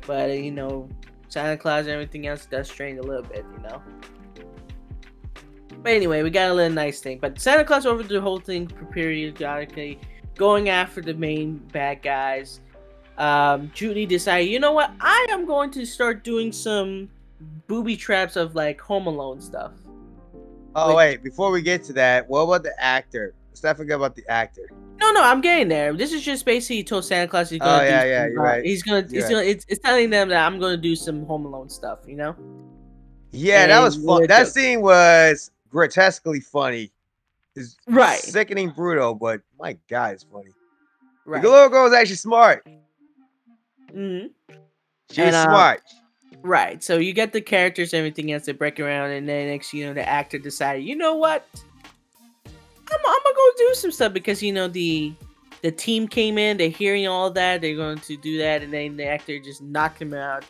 but 0.07 0.31
you 0.39 0.51
know, 0.51 0.89
Santa 1.29 1.57
Claus 1.57 1.87
and 1.87 1.91
everything 1.91 2.27
else 2.27 2.47
does 2.47 2.69
strain 2.69 2.99
a 2.99 3.03
little 3.03 3.23
bit. 3.23 3.45
You 3.53 3.63
know. 3.63 3.83
But 5.83 5.93
anyway, 5.93 6.23
we 6.23 6.31
got 6.31 6.51
a 6.51 6.55
little 6.55 6.73
nice 6.73 7.01
thing. 7.01 7.19
But 7.19 7.41
Santa 7.41 7.65
Claus 7.65 7.87
over 7.87 8.03
the 8.03 8.21
whole 8.21 8.39
thing 8.39 8.69
periodically 8.93 9.99
going 10.37 10.69
after 10.69 11.01
the 11.01 11.15
main 11.15 11.57
bad 11.73 12.03
guys. 12.03 12.61
Um, 13.19 13.71
Trudy 13.75 14.07
decided, 14.07 14.49
you 14.49 14.59
know 14.59 14.73
what? 14.73 14.93
I 15.01 15.27
am 15.31 15.45
going 15.45 15.71
to 15.73 15.85
start 15.85 16.25
doing 16.25 16.53
some 16.53 17.09
booby 17.67 17.97
traps 17.97 18.37
of 18.37 18.55
like 18.55 18.81
Home 18.81 19.07
Alone 19.07 19.41
stuff. 19.41 19.73
Oh 20.75 20.89
Wait. 20.89 20.97
wait, 20.97 21.23
before 21.25 21.51
we 21.51 21.61
get 21.63 21.83
to 21.85 21.93
that, 21.95 22.29
what 22.29 22.41
about 22.43 22.63
the 22.63 22.73
actor? 22.83 23.35
Let's 23.51 23.63
not 23.63 23.77
forget 23.77 23.97
about 23.97 24.15
the 24.17 24.27
actor. 24.29 24.71
No, 24.99 25.11
no, 25.13 25.23
I'm 25.23 25.41
getting 25.41 25.69
there. 25.69 25.93
This 25.93 26.13
is 26.13 26.23
just 26.23 26.45
basically 26.47 26.77
he 26.77 26.85
told 26.85 27.05
Santa 27.05 27.29
Claus 27.29 27.51
he's 27.51 27.61
Oh, 27.61 27.65
gonna. 27.65 27.85
do 27.85 27.91
yeah, 27.91 28.05
yeah, 28.05 28.25
some, 28.25 28.33
you're 28.33 28.41
uh, 28.41 28.45
right. 28.45 28.65
He's 28.65 28.83
gonna. 28.83 29.01
You're 29.01 29.09
He's 29.09 29.23
right. 29.25 29.31
gonna. 29.31 29.43
It's, 29.43 29.67
it's 29.69 29.81
telling 29.81 30.11
them 30.11 30.29
that 30.31 30.47
I'm 30.47 30.59
gonna 30.61 30.77
do 30.77 30.95
some 30.97 31.27
Home 31.27 31.45
Alone 31.45 31.69
stuff. 31.69 32.01
You 32.07 32.17
know. 32.17 32.37
Yeah, 33.33 33.67
that 33.67 33.81
was 33.81 33.97
And 33.97 34.07
fun. 34.07 34.27
That 34.29 34.49
scene 34.49 34.81
was 34.81 35.51
grotesquely 35.69 36.41
funny. 36.41 36.93
It's 37.57 37.77
Right. 37.87 38.19
sickening 38.19 38.71
brutal, 38.71 39.15
but 39.15 39.43
my 39.59 39.77
god, 39.91 40.15
it's 40.15 40.25
funny. 40.25 40.51
Right. 41.27 41.43
The 41.43 41.49
little 41.51 41.69
girl 41.69 41.85
was 41.85 41.93
actually 41.93 42.17
smart. 42.17 42.67
hmm 43.91 44.27
She 45.11 45.21
was 45.21 45.35
And, 45.35 45.35
uh, 45.35 45.45
smart. 45.45 45.83
Right. 46.43 46.83
So 46.83 46.99
you 46.99 47.13
get 47.13 47.33
the 47.33 47.41
characters, 47.41 47.93
and 47.93 47.99
everything 47.99 48.33
else. 48.33 48.47
They 48.47 48.53
break 48.53 48.81
around, 48.81 49.11
and 49.11 49.29
then 49.29 49.49
next, 49.49 49.73
you 49.73 49.87
know, 49.87 49.95
the 49.95 50.07
actor 50.09 50.39
decided, 50.39 50.85
you 50.85 50.97
know 50.97 51.15
what? 51.15 51.47
I'm, 52.45 52.99
I'm 53.07 53.23
gonna 53.25 53.35
go 53.35 53.51
do 53.59 53.75
some 53.75 53.91
stuff 53.91 54.13
because 54.13 54.43
you 54.43 54.53
know 54.53 54.69
the 54.69 55.15
the 55.63 55.71
team 55.71 56.09
came 56.09 56.39
in. 56.39 56.57
They're 56.57 56.69
hearing 56.69 57.07
all 57.07 57.31
that. 57.31 57.61
They're 57.61 57.77
going 57.77 57.99
to 57.99 58.17
do 58.17 58.39
that, 58.39 58.63
and 58.63 58.73
then 58.73 58.97
the 58.97 59.07
actor 59.07 59.39
just 59.39 59.63
knocked 59.63 60.03
him 60.03 60.13
out. 60.13 60.45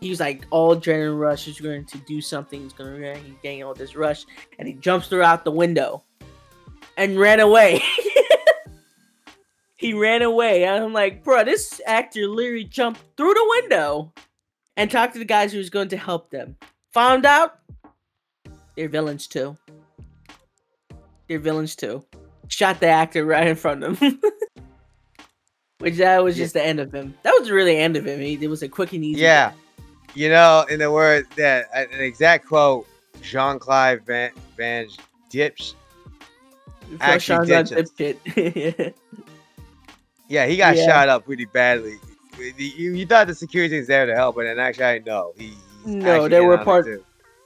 He 0.00 0.10
was 0.10 0.20
like 0.20 0.46
all 0.50 0.76
adrenaline 0.76 1.18
rush. 1.18 1.46
He's 1.46 1.60
going 1.60 1.86
to 1.86 1.98
do 1.98 2.20
something. 2.20 2.62
He's 2.62 2.72
going 2.72 3.00
to 3.00 3.18
he's 3.18 3.34
getting 3.42 3.64
all 3.64 3.74
this 3.74 3.96
rush, 3.96 4.26
and 4.58 4.68
he 4.68 4.74
jumps 4.74 5.08
through 5.08 5.22
out 5.22 5.44
the 5.44 5.50
window 5.50 6.04
and 6.96 7.18
ran 7.18 7.40
away. 7.40 7.82
he 9.76 9.94
ran 9.94 10.22
away. 10.22 10.68
I'm 10.68 10.92
like, 10.92 11.24
bro, 11.24 11.44
this 11.44 11.80
actor 11.86 12.28
literally 12.28 12.64
jumped 12.64 13.00
through 13.16 13.34
the 13.34 13.60
window 13.62 14.12
and 14.78 14.90
talked 14.90 15.12
to 15.12 15.18
the 15.18 15.24
guys 15.26 15.52
who 15.52 15.58
was 15.58 15.68
going 15.68 15.88
to 15.88 15.96
help 15.98 16.30
them. 16.30 16.56
Found 16.94 17.26
out 17.26 17.58
they're 18.76 18.88
villains 18.88 19.26
too. 19.26 19.56
They're 21.28 21.38
villains 21.38 21.76
too. 21.76 22.04
Shot 22.48 22.80
the 22.80 22.86
actor 22.86 23.26
right 23.26 23.46
in 23.46 23.56
front 23.56 23.84
of 23.84 23.98
him. 23.98 24.18
Which 25.80 25.96
that 25.96 26.24
was 26.24 26.38
Yeah. 26.38 26.44
just 26.44 26.54
the 26.54 26.64
end 26.64 26.80
of 26.80 26.92
him. 26.92 27.14
That 27.22 27.36
was 27.38 27.50
really 27.50 27.72
the 27.74 27.78
end 27.80 27.96
of 27.96 28.06
him. 28.06 28.20
He, 28.20 28.38
it 28.40 28.48
was 28.48 28.62
a 28.62 28.68
quick 28.68 28.92
and 28.94 29.04
easy. 29.04 29.20
Yeah. 29.20 29.52
You 30.14 30.30
know, 30.30 30.64
in 30.70 30.78
the 30.78 30.90
word 30.90 31.26
that 31.36 31.66
an 31.74 31.88
exact 32.00 32.46
quote, 32.46 32.86
Jean 33.20 33.58
Claude 33.58 34.00
Van 34.06 34.30
Van 34.56 34.86
Dips. 35.30 35.74
Actually 37.00 37.46
Sean's 37.46 37.72
on 37.72 37.84
ditch 37.84 38.16
Dipshit. 38.24 38.94
Yeah, 40.30 40.46
he 40.46 40.56
got 40.58 40.76
Yeah. 40.76 40.86
shot 40.86 41.08
up 41.08 41.24
pretty 41.24 41.46
badly. 41.46 41.98
You, 42.38 42.94
you 42.94 43.06
thought 43.06 43.26
the 43.26 43.34
security 43.34 43.78
was 43.78 43.86
there 43.88 44.06
to 44.06 44.14
help, 44.14 44.36
but 44.36 44.46
in 44.46 44.58
actuality, 44.58 45.04
no. 45.06 45.32
He, 45.36 45.48
he's 45.84 45.94
No, 45.94 46.10
actually 46.14 46.28
they 46.30 46.40
were 46.40 46.58
part- 46.58 46.86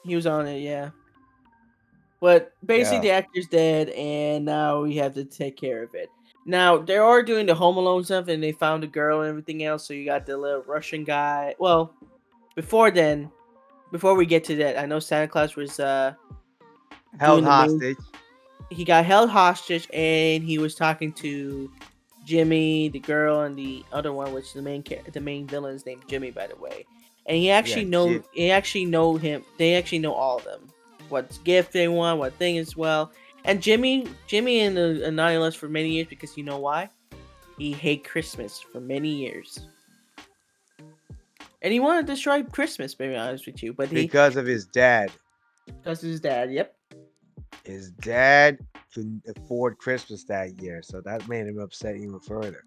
he 0.04 0.14
was 0.16 0.26
on 0.26 0.46
it, 0.46 0.58
yeah. 0.60 0.90
But 2.20 2.52
basically, 2.64 3.08
Yeah. 3.08 3.18
the 3.20 3.26
actor's 3.26 3.46
dead, 3.48 3.88
and 3.90 4.44
now 4.44 4.82
we 4.82 4.96
have 4.96 5.14
to 5.14 5.24
take 5.24 5.56
care 5.56 5.82
of 5.82 5.94
it. 5.94 6.08
Now 6.46 6.76
they 6.78 6.96
are 6.96 7.22
doing 7.22 7.46
the 7.46 7.54
Home 7.54 7.76
Alone 7.76 8.04
stuff, 8.04 8.28
and 8.28 8.42
they 8.42 8.52
found 8.52 8.84
a 8.84 8.86
girl 8.88 9.20
and 9.22 9.28
everything 9.28 9.64
else. 9.64 9.86
So 9.86 9.94
you 9.94 10.04
got 10.04 10.26
the 10.26 10.36
little 10.36 10.62
Russian 10.62 11.04
guy. 11.04 11.54
Well, 11.58 11.94
before 12.54 12.90
then, 12.90 13.30
before 13.92 14.14
we 14.14 14.26
get 14.26 14.44
to 14.44 14.56
that, 14.56 14.78
I 14.78 14.86
know 14.86 14.98
Santa 14.98 15.28
Claus 15.28 15.56
was 15.56 15.78
uh 15.80 16.14
Held 17.20 17.44
hostage. 17.44 17.96
he 18.70 18.84
got 18.84 19.04
held 19.04 19.28
hostage, 19.30 19.86
and 19.92 20.42
he 20.44 20.58
was 20.58 20.74
talking 20.74 21.12
to 21.14 21.70
Jimmy, 22.24 22.88
the 22.88 23.00
girl, 23.00 23.42
and 23.42 23.56
the 23.56 23.84
other 23.92 24.12
one, 24.12 24.32
which 24.32 24.52
the 24.52 24.62
main 24.62 24.84
the 25.12 25.20
main 25.20 25.46
villain 25.46 25.74
is 25.74 25.86
named 25.86 26.02
Jimmy, 26.08 26.30
by 26.30 26.46
the 26.46 26.56
way. 26.56 26.86
And 27.26 27.36
he 27.36 27.50
actually 27.50 27.82
Yeah, 27.82 27.88
know 27.88 28.08
Jim- 28.14 28.24
he 28.34 28.50
actually 28.50 28.84
know 28.86 29.16
him. 29.16 29.44
They 29.58 29.74
actually 29.74 30.00
know 30.00 30.12
all 30.14 30.38
of 30.38 30.44
them. 30.44 30.68
What 31.08 31.38
gift 31.44 31.72
they 31.72 31.88
want, 31.88 32.18
what 32.18 32.34
thing 32.34 32.58
as 32.58 32.76
well. 32.76 33.12
And 33.44 33.60
Jimmy, 33.62 34.06
Jimmy 34.26 34.60
and 34.60 34.76
the 34.76 35.02
Annihilus 35.04 35.54
for 35.56 35.68
many 35.68 35.90
years 35.90 36.06
because 36.08 36.36
you 36.36 36.44
know 36.44 36.58
why? 36.58 36.90
He 37.58 37.72
hate 37.72 38.04
Christmas 38.04 38.60
for 38.60 38.80
many 38.80 39.08
years. 39.10 39.66
And 41.60 41.72
he 41.72 41.80
wanted 41.80 42.06
to 42.06 42.12
destroy 42.14 42.42
Christmas, 42.42 42.92
to 42.94 42.98
be 43.08 43.14
honest 43.14 43.46
with 43.46 43.62
you, 43.62 43.72
but 43.72 43.88
he 43.88 43.94
Because 43.94 44.36
of 44.36 44.46
his 44.46 44.64
dad. 44.66 45.12
because 45.66 46.02
of 46.02 46.10
his 46.10 46.20
dad. 46.20 46.52
Yep. 46.52 46.74
His 47.64 47.90
dad 47.90 48.58
couldn't 48.92 49.22
afford 49.28 49.78
Christmas 49.78 50.24
that 50.24 50.60
year, 50.60 50.82
so 50.82 51.00
that 51.00 51.28
made 51.28 51.46
him 51.46 51.58
upset 51.58 51.96
even 51.96 52.20
further. 52.20 52.64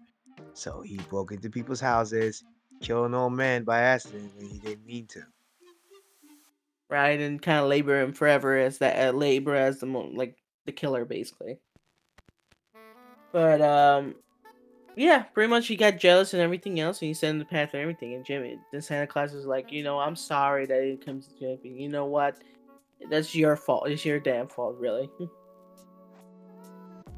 So 0.54 0.80
he 0.80 0.96
broke 1.08 1.32
into 1.32 1.50
people's 1.50 1.80
houses, 1.80 2.44
killed 2.80 3.06
an 3.06 3.14
old 3.14 3.32
man 3.32 3.64
by 3.64 3.80
accident 3.80 4.32
when 4.36 4.46
he 4.48 4.58
didn't 4.58 4.86
mean 4.86 5.06
to. 5.08 5.22
right? 6.88 7.20
And 7.20 7.40
kind 7.40 7.58
of 7.60 7.68
labor 7.68 8.00
him 8.00 8.12
forever 8.12 8.56
as 8.58 8.78
that 8.78 9.08
uh, 9.08 9.16
labor 9.16 9.54
as 9.54 9.80
the 9.80 9.86
like 9.86 10.36
the 10.64 10.72
killer 10.72 11.04
basically. 11.04 11.58
But 13.32 13.60
um, 13.60 14.14
yeah, 14.96 15.22
pretty 15.24 15.50
much 15.50 15.66
he 15.66 15.76
got 15.76 15.98
jealous 15.98 16.32
and 16.32 16.42
everything 16.42 16.80
else, 16.80 17.00
and 17.02 17.08
he 17.08 17.14
sent 17.14 17.38
the 17.38 17.44
path 17.44 17.74
and 17.74 17.82
everything. 17.82 18.14
And 18.14 18.24
Jimmy, 18.24 18.58
the 18.72 18.80
Santa 18.80 19.06
Claus 19.06 19.32
was 19.32 19.44
like, 19.46 19.70
you 19.70 19.82
know, 19.82 19.98
I'm 19.98 20.16
sorry 20.16 20.64
that 20.66 20.82
it 20.82 21.04
comes 21.04 21.26
to 21.26 21.38
Jimmy. 21.38 21.82
You 21.82 21.88
know 21.88 22.06
what? 22.06 22.36
That's 23.10 23.34
your 23.34 23.56
fault. 23.56 23.88
It's 23.88 24.04
your 24.04 24.20
damn 24.20 24.48
fault, 24.48 24.76
really. 24.78 25.10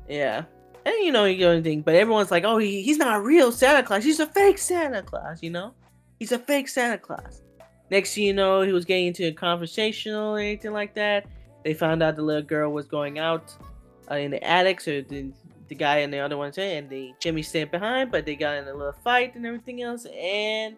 yeah. 0.08 0.44
And 0.86 0.94
you 1.02 1.12
know, 1.12 1.24
you 1.26 1.38
know 1.40 1.50
anything, 1.50 1.82
but 1.82 1.94
everyone's 1.94 2.30
like, 2.30 2.44
oh, 2.44 2.56
he, 2.58 2.82
he's 2.82 2.96
not 2.96 3.16
a 3.16 3.20
real 3.20 3.52
Santa 3.52 3.82
Claus. 3.82 4.04
He's 4.04 4.20
a 4.20 4.26
fake 4.26 4.56
Santa 4.58 5.02
Claus, 5.02 5.42
you 5.42 5.50
know? 5.50 5.74
He's 6.18 6.32
a 6.32 6.38
fake 6.38 6.68
Santa 6.68 6.96
Claus. 6.98 7.42
Next 7.90 8.14
thing 8.14 8.24
you 8.24 8.32
know, 8.32 8.62
he 8.62 8.72
was 8.72 8.84
getting 8.84 9.08
into 9.08 9.26
a 9.26 9.32
conversational 9.32 10.34
or 10.36 10.38
anything 10.38 10.72
like 10.72 10.94
that. 10.94 11.26
They 11.64 11.74
found 11.74 12.02
out 12.02 12.16
the 12.16 12.22
little 12.22 12.42
girl 12.42 12.72
was 12.72 12.86
going 12.86 13.18
out 13.18 13.54
uh, 14.10 14.14
in 14.14 14.30
the 14.30 14.42
attic, 14.42 14.80
so 14.80 15.02
the, 15.02 15.30
the 15.68 15.74
guy 15.74 15.98
and 15.98 16.12
the 16.12 16.18
other 16.18 16.36
one 16.36 16.52
in, 16.56 16.60
and 16.78 16.88
the 16.90 17.12
Jimmy 17.20 17.42
stayed 17.42 17.70
behind, 17.70 18.10
but 18.10 18.24
they 18.24 18.36
got 18.36 18.56
in 18.56 18.66
a 18.68 18.72
little 18.74 18.94
fight 19.04 19.34
and 19.34 19.44
everything 19.44 19.82
else, 19.82 20.06
and 20.18 20.76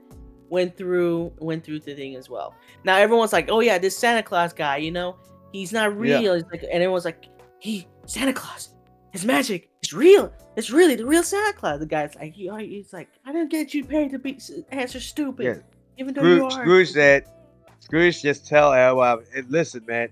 went 0.48 0.76
through 0.76 1.32
went 1.38 1.62
through 1.64 1.78
the 1.78 1.94
thing 1.94 2.16
as 2.16 2.28
well. 2.28 2.54
Now 2.82 2.96
everyone's 2.96 3.32
like, 3.32 3.48
"Oh 3.50 3.60
yeah, 3.60 3.78
this 3.78 3.96
Santa 3.96 4.22
Claus 4.22 4.52
guy, 4.52 4.78
you 4.78 4.90
know, 4.90 5.16
he's 5.52 5.72
not 5.72 5.90
Yeah. 5.92 6.18
real." 6.18 6.32
It's 6.34 6.50
like, 6.50 6.62
and 6.64 6.82
everyone's 6.82 7.04
like, 7.04 7.26
"He 7.60 7.86
Santa 8.06 8.32
Claus, 8.32 8.74
his 9.12 9.24
magic, 9.24 9.68
it's 9.82 9.92
real. 9.92 10.32
It's 10.56 10.70
really 10.70 10.94
the 10.96 11.06
real 11.06 11.22
Santa 11.22 11.52
Claus." 11.52 11.80
The 11.80 11.86
guy's 11.86 12.14
like, 12.14 12.32
he, 12.32 12.50
he's 12.66 12.92
like, 12.92 13.08
"I 13.24 13.32
didn't 13.32 13.50
get 13.50 13.74
you 13.74 13.84
paid 13.84 14.10
to 14.12 14.18
be 14.18 14.38
answer 14.70 15.00
stupid, 15.00 15.44
Yeah. 15.44 15.54
even 15.98 16.14
though 16.14 16.22
you 16.22 16.36
Scrooge, 16.38 16.52
are." 16.52 16.62
Scrooge 16.62 16.90
said, 16.90 17.24
Scrooge 17.80 18.22
just 18.22 18.46
tell 18.46 18.70
Elwab, 18.72 19.24
"Hey, 19.32 19.42
listen, 19.48 19.84
man, 19.86 20.08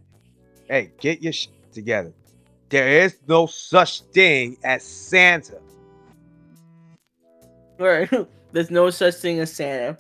hey, 0.69 0.91
get 1.01 1.23
your 1.23 1.33
shit 1.33 1.53
together. 1.73 2.13
There 2.71 2.89
is 3.05 3.17
no 3.27 3.47
such 3.47 4.03
thing 4.03 4.57
as 4.65 4.83
Santa. 4.83 5.59
Right. 7.79 8.11
There's 8.53 8.71
no 8.71 8.91
such 8.91 9.15
thing 9.15 9.41
as 9.41 9.53
Santa. 9.53 9.97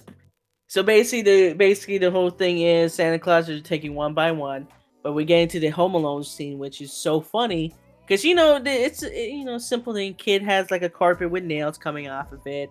So 0.66 0.82
basically, 0.82 1.22
the 1.22 1.54
basically 1.54 1.98
the 1.98 2.10
whole 2.10 2.30
thing 2.30 2.60
is 2.60 2.92
Santa 2.94 3.18
Claus 3.18 3.48
is 3.48 3.62
taking 3.62 3.94
one 3.94 4.12
by 4.14 4.32
one, 4.32 4.66
but 5.02 5.12
we 5.12 5.24
get 5.24 5.40
into 5.40 5.60
the 5.60 5.68
Home 5.68 5.94
Alone 5.94 6.24
scene, 6.24 6.58
which 6.58 6.80
is 6.80 6.92
so 6.92 7.20
funny 7.20 7.72
because 8.08 8.24
you 8.24 8.34
know 8.34 8.60
it's 8.64 9.02
uh, 9.04 9.08
you 9.10 9.44
know 9.44 9.58
simple 9.58 9.92
thing. 9.92 10.14
Kid 10.14 10.42
has 10.42 10.70
like 10.70 10.82
a 10.82 10.88
carpet 10.88 11.30
with 11.30 11.44
nails 11.44 11.76
coming 11.76 12.08
off 12.08 12.32
of 12.32 12.46
it. 12.46 12.70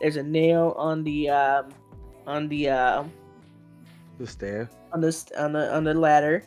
There's 0.00 0.16
a 0.16 0.22
nail 0.22 0.74
on 0.78 1.04
the 1.04 1.28
um 1.28 1.68
on 2.26 2.48
the 2.48 2.70
uh, 2.70 3.04
Just 4.18 4.40
there. 4.40 4.70
on 4.92 5.02
the 5.02 5.12
on 5.38 5.52
the 5.52 5.74
on 5.74 5.84
the 5.84 5.94
ladder. 5.94 6.44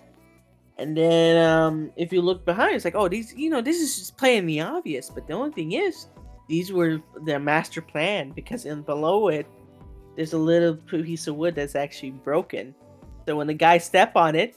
And 0.79 0.97
then 0.97 1.37
um 1.45 1.91
if 1.95 2.11
you 2.11 2.21
look 2.21 2.43
behind, 2.45 2.75
it's 2.75 2.85
like, 2.85 2.95
oh, 2.95 3.07
these 3.07 3.33
you 3.35 3.51
know, 3.51 3.61
this 3.61 3.79
is 3.79 3.97
just 3.97 4.17
playing 4.17 4.47
the 4.47 4.61
obvious. 4.61 5.09
But 5.11 5.27
the 5.27 5.33
only 5.33 5.51
thing 5.51 5.73
is, 5.73 6.07
these 6.49 6.73
were 6.73 7.01
their 7.25 7.39
master 7.39 7.81
plan 7.81 8.31
because 8.31 8.65
in 8.65 8.81
below 8.81 9.27
it, 9.27 9.45
there's 10.15 10.33
a 10.33 10.37
little 10.37 10.75
piece 10.75 11.27
of 11.27 11.35
wood 11.35 11.53
that's 11.53 11.75
actually 11.75 12.11
broken. 12.11 12.73
So 13.27 13.37
when 13.37 13.47
the 13.47 13.53
guy 13.53 13.77
stepped 13.77 14.15
on 14.15 14.35
it, 14.35 14.55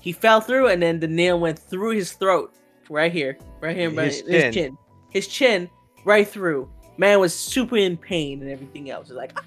he 0.00 0.12
fell 0.12 0.40
through, 0.40 0.68
and 0.68 0.82
then 0.82 1.00
the 1.00 1.08
nail 1.08 1.38
went 1.40 1.58
through 1.58 1.92
his 1.92 2.12
throat, 2.12 2.52
right 2.92 3.12
here, 3.12 3.38
right 3.60 3.76
here, 3.76 3.90
right, 3.90 4.06
His 4.06 4.20
his, 4.20 4.26
chin. 4.26 4.52
chin, 4.52 4.78
his 5.10 5.26
chin, 5.26 5.70
right 6.04 6.28
through. 6.28 6.70
Man 6.98 7.20
was 7.20 7.34
super 7.34 7.76
in 7.76 7.96
pain 7.96 8.42
and 8.42 8.50
everything 8.50 8.90
else. 8.90 9.08
It's 9.08 9.16
like, 9.16 9.36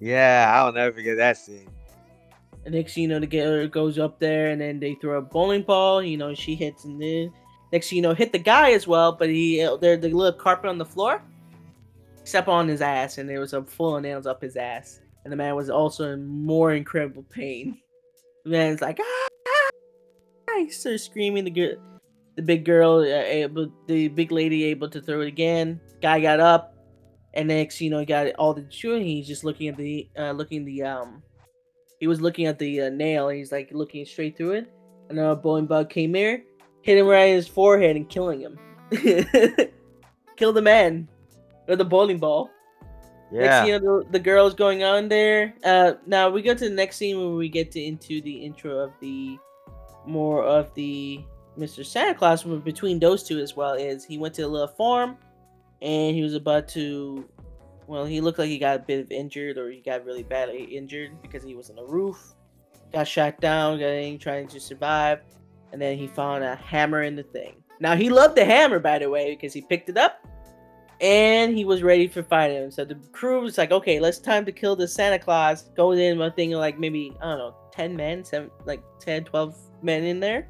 Yeah, 0.00 0.52
I'll 0.54 0.72
never 0.72 0.96
forget 0.96 1.16
that 1.18 1.36
scene. 1.36 1.68
And 2.64 2.74
next 2.74 2.94
thing 2.94 3.02
you 3.02 3.08
know, 3.08 3.20
the 3.20 3.26
girl 3.26 3.66
goes 3.68 3.98
up 3.98 4.18
there, 4.18 4.50
and 4.50 4.60
then 4.60 4.80
they 4.80 4.94
throw 4.94 5.18
a 5.18 5.22
bowling 5.22 5.62
ball. 5.62 6.02
You 6.02 6.16
know, 6.16 6.34
she 6.34 6.54
hits, 6.54 6.84
and 6.84 7.00
then 7.00 7.32
next 7.72 7.92
you 7.92 8.02
know, 8.02 8.14
hit 8.14 8.32
the 8.32 8.38
guy 8.38 8.72
as 8.72 8.86
well. 8.86 9.12
But 9.12 9.28
he, 9.28 9.58
there, 9.80 9.96
the 9.96 10.08
little 10.08 10.32
carpet 10.32 10.70
on 10.70 10.78
the 10.78 10.84
floor, 10.84 11.22
step 12.24 12.48
on 12.48 12.68
his 12.68 12.80
ass, 12.80 13.18
and 13.18 13.28
there 13.28 13.40
was 13.40 13.52
a 13.52 13.62
full 13.62 13.96
of 13.96 14.02
nails 14.02 14.26
up 14.26 14.42
his 14.42 14.56
ass. 14.56 15.00
And 15.24 15.32
the 15.32 15.36
man 15.36 15.54
was 15.54 15.70
also 15.70 16.12
in 16.12 16.26
more 16.26 16.72
incredible 16.72 17.24
pain. 17.24 17.78
The 18.44 18.50
man's 18.50 18.80
like, 18.80 18.98
ah! 19.00 19.21
Ah," 20.52 20.58
He 20.60 20.70
starts 20.70 21.04
screaming. 21.04 21.44
The 21.44 21.50
girl, 21.50 21.74
the 22.36 22.42
big 22.42 22.64
girl, 22.64 22.98
uh, 23.00 23.04
able, 23.04 23.72
the 23.86 24.08
big 24.08 24.32
lady, 24.32 24.64
able 24.64 24.88
to 24.90 25.00
throw 25.00 25.20
it 25.22 25.28
again. 25.28 25.80
Guy 26.00 26.20
got 26.20 26.40
up, 26.40 26.74
and 27.34 27.48
next, 27.48 27.80
you 27.80 27.90
know, 27.90 27.98
he 28.00 28.06
got 28.06 28.28
all 28.34 28.54
the 28.54 28.62
chewing. 28.62 29.02
He's 29.04 29.26
just 29.26 29.44
looking 29.44 29.68
at 29.68 29.76
the, 29.76 30.08
uh, 30.18 30.32
looking 30.32 30.64
the 30.64 30.82
um 30.82 31.22
he 32.00 32.08
was 32.08 32.20
looking 32.20 32.46
at 32.46 32.58
the 32.58 32.80
uh, 32.82 32.88
nail 32.88 33.28
and 33.28 33.38
he's 33.38 33.52
like 33.52 33.70
looking 33.72 34.04
straight 34.04 34.36
through 34.36 34.52
it. 34.52 34.72
And 35.08 35.20
a 35.20 35.36
bowling 35.36 35.66
bug 35.66 35.88
came 35.88 36.14
here, 36.14 36.42
hit 36.82 36.98
him 36.98 37.06
right 37.06 37.26
in 37.30 37.36
his 37.36 37.46
forehead 37.46 37.94
and 37.94 38.08
killing 38.08 38.40
him. 38.40 38.58
Kill 40.36 40.52
the 40.52 40.62
man 40.62 41.06
with 41.68 41.78
the 41.78 41.84
bowling 41.84 42.18
ball. 42.18 42.50
Next 43.30 43.44
Yeah. 43.44 43.60
thing 43.60 43.68
you 43.68 43.78
know, 43.80 44.02
the, 44.02 44.10
the 44.12 44.18
girl's 44.18 44.54
going 44.54 44.82
on 44.82 45.08
there. 45.08 45.54
Uh, 45.62 45.92
now 46.04 46.28
we 46.28 46.42
go 46.42 46.54
to 46.54 46.68
the 46.68 46.74
next 46.74 46.96
scene 46.96 47.18
where 47.20 47.36
we 47.36 47.48
get 47.48 47.70
to 47.70 47.80
into 47.80 48.20
the 48.22 48.32
intro 48.44 48.78
of 48.78 48.90
the 49.00 49.38
more 50.06 50.44
of 50.44 50.72
the 50.74 51.24
Mr. 51.58 51.84
Santa 51.84 52.14
Claus. 52.14 52.42
but 52.44 52.64
Between 52.64 52.98
those 52.98 53.22
two 53.22 53.38
as 53.38 53.56
well 53.56 53.74
is 53.74 54.04
he 54.04 54.18
went 54.18 54.34
to 54.34 54.42
a 54.42 54.48
little 54.48 54.68
farm 54.68 55.16
and 55.80 56.14
he 56.14 56.22
was 56.22 56.34
about 56.34 56.68
to. 56.68 57.28
Well, 57.86 58.04
he 58.04 58.20
looked 58.20 58.38
like 58.38 58.48
he 58.48 58.58
got 58.58 58.76
a 58.76 58.78
bit 58.78 59.00
of 59.00 59.10
injured 59.10 59.58
or 59.58 59.70
he 59.70 59.80
got 59.80 60.04
really 60.04 60.22
badly 60.22 60.62
injured 60.64 61.20
because 61.20 61.42
he 61.42 61.54
was 61.54 61.68
on 61.68 61.76
the 61.76 61.84
roof. 61.84 62.34
Got 62.92 63.08
shot 63.08 63.40
down, 63.40 63.78
getting 63.78 64.18
trying 64.18 64.48
to 64.48 64.60
survive, 64.60 65.20
and 65.72 65.82
then 65.82 65.98
he 65.98 66.06
found 66.06 66.44
a 66.44 66.54
hammer 66.56 67.02
in 67.02 67.16
the 67.16 67.22
thing. 67.22 67.62
Now 67.80 67.96
he 67.96 68.08
loved 68.08 68.36
the 68.36 68.44
hammer, 68.44 68.78
by 68.78 68.98
the 68.98 69.10
way, 69.10 69.34
because 69.34 69.52
he 69.52 69.62
picked 69.62 69.88
it 69.88 69.96
up 69.96 70.26
and 71.02 71.56
he 71.56 71.64
was 71.64 71.82
ready 71.82 72.06
for 72.06 72.22
fighting. 72.22 72.70
So 72.70 72.84
the 72.84 72.94
crew 73.10 73.42
was 73.42 73.58
like, 73.58 73.72
okay, 73.72 73.98
let's 73.98 74.18
time 74.18 74.46
to 74.46 74.52
kill 74.52 74.76
the 74.76 74.86
Santa 74.86 75.18
Claus. 75.18 75.64
Goes 75.76 75.98
in, 75.98 76.22
I 76.22 76.30
think 76.30 76.54
like 76.54 76.78
maybe, 76.78 77.14
I 77.20 77.30
don't 77.30 77.38
know, 77.38 77.56
10 77.72 77.96
men, 77.96 78.24
seven, 78.24 78.50
like 78.64 78.82
10, 79.00 79.24
12 79.24 79.56
men 79.82 80.04
in 80.04 80.20
there. 80.20 80.48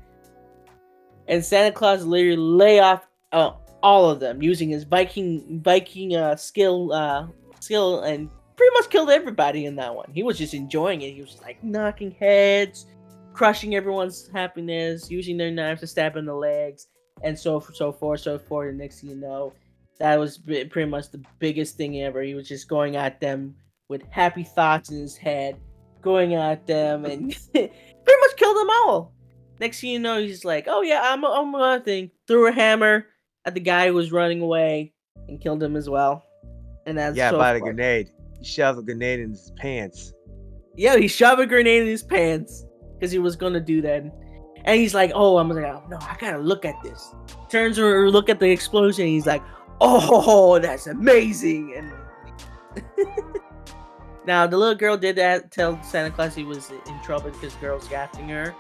And 1.27 1.43
Santa 1.43 1.73
Claus 1.73 2.05
literally 2.05 2.37
lay 2.37 2.81
off 2.81 3.09
uh, 3.33 3.53
all 3.83 4.11
of 4.11 4.21
them 4.21 4.43
using 4.43 4.69
his 4.69 4.85
Viking 4.85 5.61
Viking 5.65 6.15
uh, 6.17 6.37
skill 6.37 6.93
uh, 6.93 7.27
skill 7.61 8.01
and 8.01 8.29
pretty 8.57 8.75
much 8.75 8.91
killed 8.91 9.09
everybody 9.09 9.65
in 9.65 9.75
that 9.77 9.95
one. 9.95 10.11
He 10.13 10.23
was 10.23 10.37
just 10.37 10.53
enjoying 10.53 11.01
it. 11.01 11.15
He 11.15 11.23
was 11.23 11.41
like 11.43 11.65
knocking 11.65 12.11
heads, 12.11 12.87
crushing 13.33 13.75
everyone's 13.75 14.29
happiness, 14.29 15.11
using 15.11 15.39
their 15.39 15.51
knives 15.51 15.81
to 15.81 15.87
stab 15.87 16.17
in 16.17 16.27
the 16.27 16.35
legs, 16.35 16.89
and 17.23 17.39
so 17.39 17.61
so 17.61 17.91
forth, 17.91 18.21
so 18.21 18.39
forth. 18.39 18.69
And 18.69 18.79
next 18.79 19.01
thing 19.01 19.11
you 19.11 19.17
know, 19.17 19.55
that 19.99 20.19
was 20.19 20.39
pretty 20.39 20.85
much 20.87 21.11
the 21.11 21.23
biggest 21.39 21.77
thing 21.77 22.01
ever. 22.03 22.23
He 22.23 22.35
was 22.35 22.49
just 22.49 22.69
going 22.69 22.97
at 22.97 23.21
them 23.21 23.55
with 23.89 24.03
happy 24.11 24.45
thoughts 24.45 24.91
in 24.91 24.99
his 25.01 25.17
head, 25.17 25.57
going 26.01 26.35
at 26.35 26.67
them, 26.67 27.05
and 27.05 27.37
pretty 27.53 27.71
much 28.21 28.37
killed 28.37 28.57
them 28.57 28.71
all. 28.71 29.13
Next 29.61 29.81
thing 29.81 29.91
you 29.91 29.99
know, 29.99 30.21
he's 30.21 30.45
like, 30.45 30.65
"Oh 30.67 30.83
yeah, 30.83 31.03
I'm 31.05 31.25
I'm 31.25 31.53
gonna 31.53 31.81
thing." 31.81 32.11
Threw 32.27 32.49
a 32.49 32.53
hammer 32.53 33.07
at 33.45 33.55
the 33.55 33.61
guy 33.61 33.89
who 33.89 33.95
was 33.95 34.11
running 34.11 34.41
away 34.41 34.93
and 35.29 35.41
killed 35.41 35.63
him 35.63 35.77
as 35.77 35.89
well. 35.89 36.25
And 36.87 36.99
that's 36.99 37.17
yeah, 37.17 37.31
so 37.31 37.39
by 37.39 37.55
the 37.55 37.61
grenade. 37.61 38.11
He 38.39 38.45
shoved 38.45 38.79
a 38.79 38.83
grenade 38.83 39.21
in 39.21 39.31
his 39.31 39.53
pants. 39.57 40.13
Yeah, 40.77 40.97
he 40.97 41.07
shoved 41.07 41.41
a 41.41 41.47
grenade 41.47 41.83
in 41.83 41.89
his 41.89 42.03
pants. 42.03 42.65
because 42.95 43.13
he 43.13 43.19
was 43.19 43.37
gonna 43.37 43.61
do 43.61 43.83
that. 43.83 44.03
And 44.65 44.81
he's 44.81 44.95
like, 44.95 45.13
"Oh, 45.15 45.39
I'm 45.39 45.49
like, 45.49 45.65
oh, 45.65 45.83
no, 45.89 45.99
I 46.01 46.17
gotta 46.19 46.39
look 46.39 46.65
at 46.65 46.75
this." 46.83 47.15
Turns 47.49 47.79
or 47.79 48.11
look 48.11 48.29
at 48.29 48.41
the 48.41 48.51
explosion. 48.51 49.07
he's 49.07 49.27
like, 49.27 49.43
"Oh, 49.83 50.59
that's 50.59 50.87
amazing!" 50.87 51.75
And 51.77 51.93
now 54.27 54.47
the 54.47 54.57
little 54.57 54.75
girl 54.75 54.97
did 54.97 55.17
that. 55.17 55.51
Tell 55.51 55.83
Santa 55.83 56.11
Claus 56.11 56.35
he 56.35 56.45
was 56.45 56.71
in 56.71 57.01
trouble 57.03 57.31
because 57.31 57.55
girls 57.55 57.89
gaffing 57.89 58.29
her. 58.29 58.55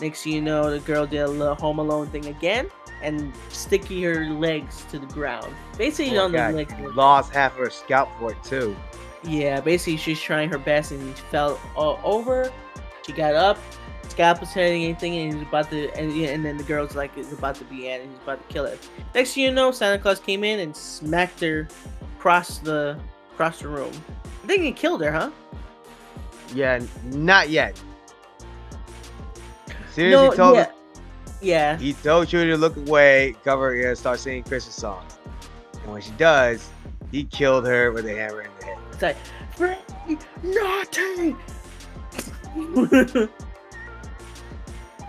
Next 0.00 0.22
thing 0.24 0.32
you 0.32 0.42
know, 0.42 0.70
the 0.70 0.80
girl 0.80 1.06
did 1.06 1.20
a 1.20 1.28
little 1.28 1.54
Home 1.56 1.78
Alone 1.78 2.08
thing 2.08 2.26
again 2.26 2.68
and 3.02 3.32
sticky 3.50 4.02
her 4.02 4.24
legs 4.30 4.84
to 4.90 4.98
the 4.98 5.06
ground. 5.06 5.54
Basically, 5.76 6.16
Oh, 6.18 6.24
on 6.24 6.32
God, 6.32 6.52
the 6.52 6.56
legs. 6.58 6.72
lost 6.96 7.32
half 7.32 7.52
of 7.52 7.58
her 7.58 7.70
scalp 7.70 8.08
for 8.18 8.32
it 8.32 8.42
too. 8.42 8.74
Yeah, 9.24 9.60
basically 9.60 9.96
she's 9.98 10.20
trying 10.20 10.50
her 10.50 10.58
best 10.58 10.90
and 10.90 11.16
she 11.16 11.22
fell 11.24 11.60
uh, 11.76 11.94
over. 12.02 12.50
She 13.06 13.12
got 13.12 13.34
up, 13.34 13.58
scalp 14.12 14.40
was 14.40 14.52
hitting 14.52 14.84
anything, 14.84 15.16
and 15.16 15.34
he's 15.34 15.42
about 15.42 15.70
to, 15.70 15.90
and, 15.98 16.12
and 16.12 16.44
then 16.44 16.56
the 16.58 16.64
girl's 16.64 16.94
like, 16.94 17.16
it's 17.16 17.32
about 17.32 17.56
to 17.56 17.64
be 17.64 17.88
and 17.88 18.08
he's 18.08 18.22
about 18.22 18.46
to 18.46 18.52
kill 18.52 18.66
her. 18.66 18.76
Next 19.14 19.34
thing 19.34 19.44
you 19.44 19.50
know, 19.50 19.72
Santa 19.72 19.98
Claus 19.98 20.20
came 20.20 20.44
in 20.44 20.60
and 20.60 20.76
smacked 20.76 21.40
her 21.40 21.66
across 22.16 22.58
the 22.58 22.98
across 23.32 23.60
the 23.60 23.68
room. 23.68 23.92
I 24.44 24.46
think 24.46 24.62
he 24.62 24.72
killed 24.72 25.02
her, 25.02 25.10
huh? 25.10 25.30
Yeah, 26.54 26.80
not 27.06 27.48
yet. 27.48 27.80
Seriously, 29.92 30.30
he 30.30 30.36
told 30.36 30.56
yeah, 30.56 30.64
her, 30.64 30.72
yeah. 31.40 31.78
he 31.78 31.92
told 31.94 32.32
you 32.32 32.44
to 32.44 32.56
look 32.56 32.76
away, 32.76 33.34
cover 33.44 33.68
her 33.68 33.74
ears, 33.74 33.98
start 33.98 34.20
singing 34.20 34.42
Christmas 34.42 34.74
songs. 34.74 35.18
And 35.82 35.92
when 35.92 36.02
she 36.02 36.12
does, 36.12 36.68
he 37.10 37.24
killed 37.24 37.66
her 37.66 37.90
with 37.92 38.06
a 38.06 38.14
hammer 38.14 38.42
in 38.42 38.50
the 38.60 38.66
head. 38.66 38.78
It's 38.92 39.02
like, 39.02 39.16
naughty! 40.42 41.36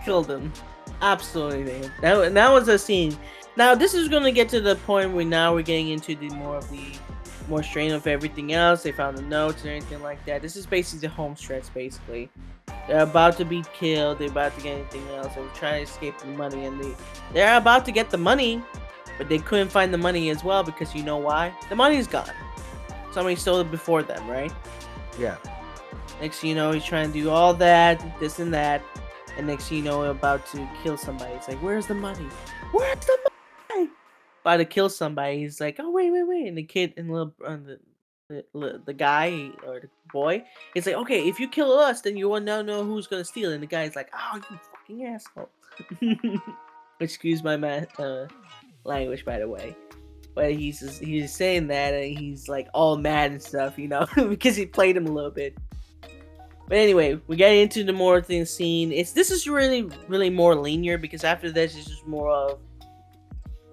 Killed 0.04 0.30
him. 0.30 0.52
Absolutely. 1.00 1.90
That, 2.00 2.34
that 2.34 2.52
was 2.52 2.68
a 2.68 2.78
scene. 2.78 3.16
Now, 3.56 3.74
this 3.74 3.94
is 3.94 4.08
going 4.08 4.24
to 4.24 4.32
get 4.32 4.48
to 4.50 4.60
the 4.60 4.76
point 4.76 5.12
where 5.12 5.24
now 5.24 5.54
we're 5.54 5.62
getting 5.62 5.88
into 5.88 6.14
the 6.14 6.28
more 6.30 6.56
of 6.56 6.68
the 6.70 6.92
more 7.48 7.62
strain 7.62 7.92
of 7.92 8.06
everything 8.06 8.52
else. 8.52 8.82
They 8.82 8.92
found 8.92 9.16
the 9.16 9.22
notes 9.22 9.62
and 9.62 9.70
anything 9.70 10.02
like 10.02 10.24
that. 10.26 10.42
This 10.42 10.56
is 10.56 10.66
basically 10.66 11.06
the 11.06 11.14
home 11.14 11.36
stretch, 11.36 11.72
basically. 11.72 12.30
They're 12.88 13.02
about 13.02 13.36
to 13.38 13.44
be 13.44 13.64
killed. 13.72 14.18
They're 14.18 14.28
about 14.28 14.56
to 14.56 14.62
get 14.62 14.78
anything 14.78 15.06
else. 15.14 15.34
They're 15.34 15.46
trying 15.48 15.84
to 15.84 15.90
escape 15.90 16.18
the 16.18 16.26
money, 16.26 16.66
and 16.66 16.82
they 16.82 16.94
they're 17.32 17.56
about 17.56 17.84
to 17.86 17.92
get 17.92 18.10
the 18.10 18.18
money, 18.18 18.62
but 19.18 19.28
they 19.28 19.38
couldn't 19.38 19.68
find 19.68 19.92
the 19.92 19.98
money 19.98 20.30
as 20.30 20.44
well 20.44 20.62
because 20.62 20.94
you 20.94 21.02
know 21.02 21.16
why? 21.16 21.52
The 21.68 21.76
money's 21.76 22.06
gone. 22.06 22.30
Somebody 23.12 23.36
stole 23.36 23.60
it 23.60 23.70
before 23.70 24.02
them, 24.02 24.28
right? 24.28 24.52
Yeah. 25.18 25.36
Next 26.20 26.42
you 26.42 26.54
know, 26.54 26.72
he's 26.72 26.84
trying 26.84 27.12
to 27.12 27.12
do 27.12 27.30
all 27.30 27.54
that, 27.54 28.18
this 28.20 28.38
and 28.38 28.52
that, 28.54 28.82
and 29.36 29.46
next 29.46 29.70
you 29.70 29.82
know, 29.82 30.04
about 30.04 30.46
to 30.48 30.68
kill 30.82 30.96
somebody. 30.96 31.32
It's 31.34 31.48
like, 31.48 31.58
where's 31.58 31.86
the 31.86 31.94
money? 31.94 32.26
Where's 32.72 33.04
the 33.04 33.18
money? 33.70 33.90
About 34.42 34.58
to 34.58 34.64
kill 34.64 34.88
somebody. 34.88 35.38
He's 35.38 35.60
like, 35.60 35.76
oh 35.78 35.90
wait, 35.90 36.10
wait, 36.10 36.24
wait, 36.24 36.46
and 36.46 36.58
the 36.58 36.62
kid 36.62 36.94
and 36.96 37.10
little 37.10 37.34
uh, 37.46 37.56
the, 38.28 38.44
the 38.54 38.82
the 38.84 38.92
guy 38.92 39.50
or 39.66 39.80
the 39.80 39.88
boy, 40.12 40.44
he's 40.74 40.86
like, 40.86 40.96
okay, 40.96 41.28
if 41.28 41.40
you 41.40 41.48
kill 41.48 41.72
us, 41.72 42.02
then 42.02 42.16
you 42.16 42.28
will 42.28 42.40
now 42.40 42.62
know 42.62 42.84
who's 42.84 43.06
gonna 43.06 43.24
steal. 43.24 43.52
And 43.52 43.62
the 43.62 43.66
guy's 43.66 43.96
like, 43.96 44.10
oh, 44.14 44.40
you 44.50 44.58
fucking 44.72 45.06
asshole. 45.06 45.48
Excuse 47.00 47.42
my 47.42 47.56
ma- 47.56 47.82
uh, 47.98 48.26
language, 48.84 49.24
by 49.24 49.38
the 49.38 49.48
way. 49.48 49.76
But 50.34 50.52
he's 50.52 50.80
just, 50.80 51.02
he's 51.02 51.32
saying 51.32 51.68
that 51.68 51.94
and 51.94 52.18
he's 52.18 52.48
like 52.48 52.68
all 52.74 52.96
mad 52.96 53.30
and 53.30 53.42
stuff, 53.42 53.78
you 53.78 53.88
know, 53.88 54.06
because 54.28 54.56
he 54.56 54.66
played 54.66 54.96
him 54.96 55.06
a 55.06 55.12
little 55.12 55.30
bit. 55.30 55.56
But 56.66 56.78
anyway, 56.78 57.20
we 57.26 57.36
get 57.36 57.52
into 57.52 57.84
the 57.84 57.92
more 57.92 58.22
thing 58.22 58.44
scene. 58.44 58.90
It's 58.92 59.12
this 59.12 59.30
is 59.30 59.46
really 59.46 59.82
really 60.08 60.30
more 60.30 60.54
linear 60.54 60.98
because 60.98 61.24
after 61.24 61.50
this 61.50 61.76
it's 61.76 61.86
just 61.86 62.06
more 62.06 62.30
of 62.30 62.58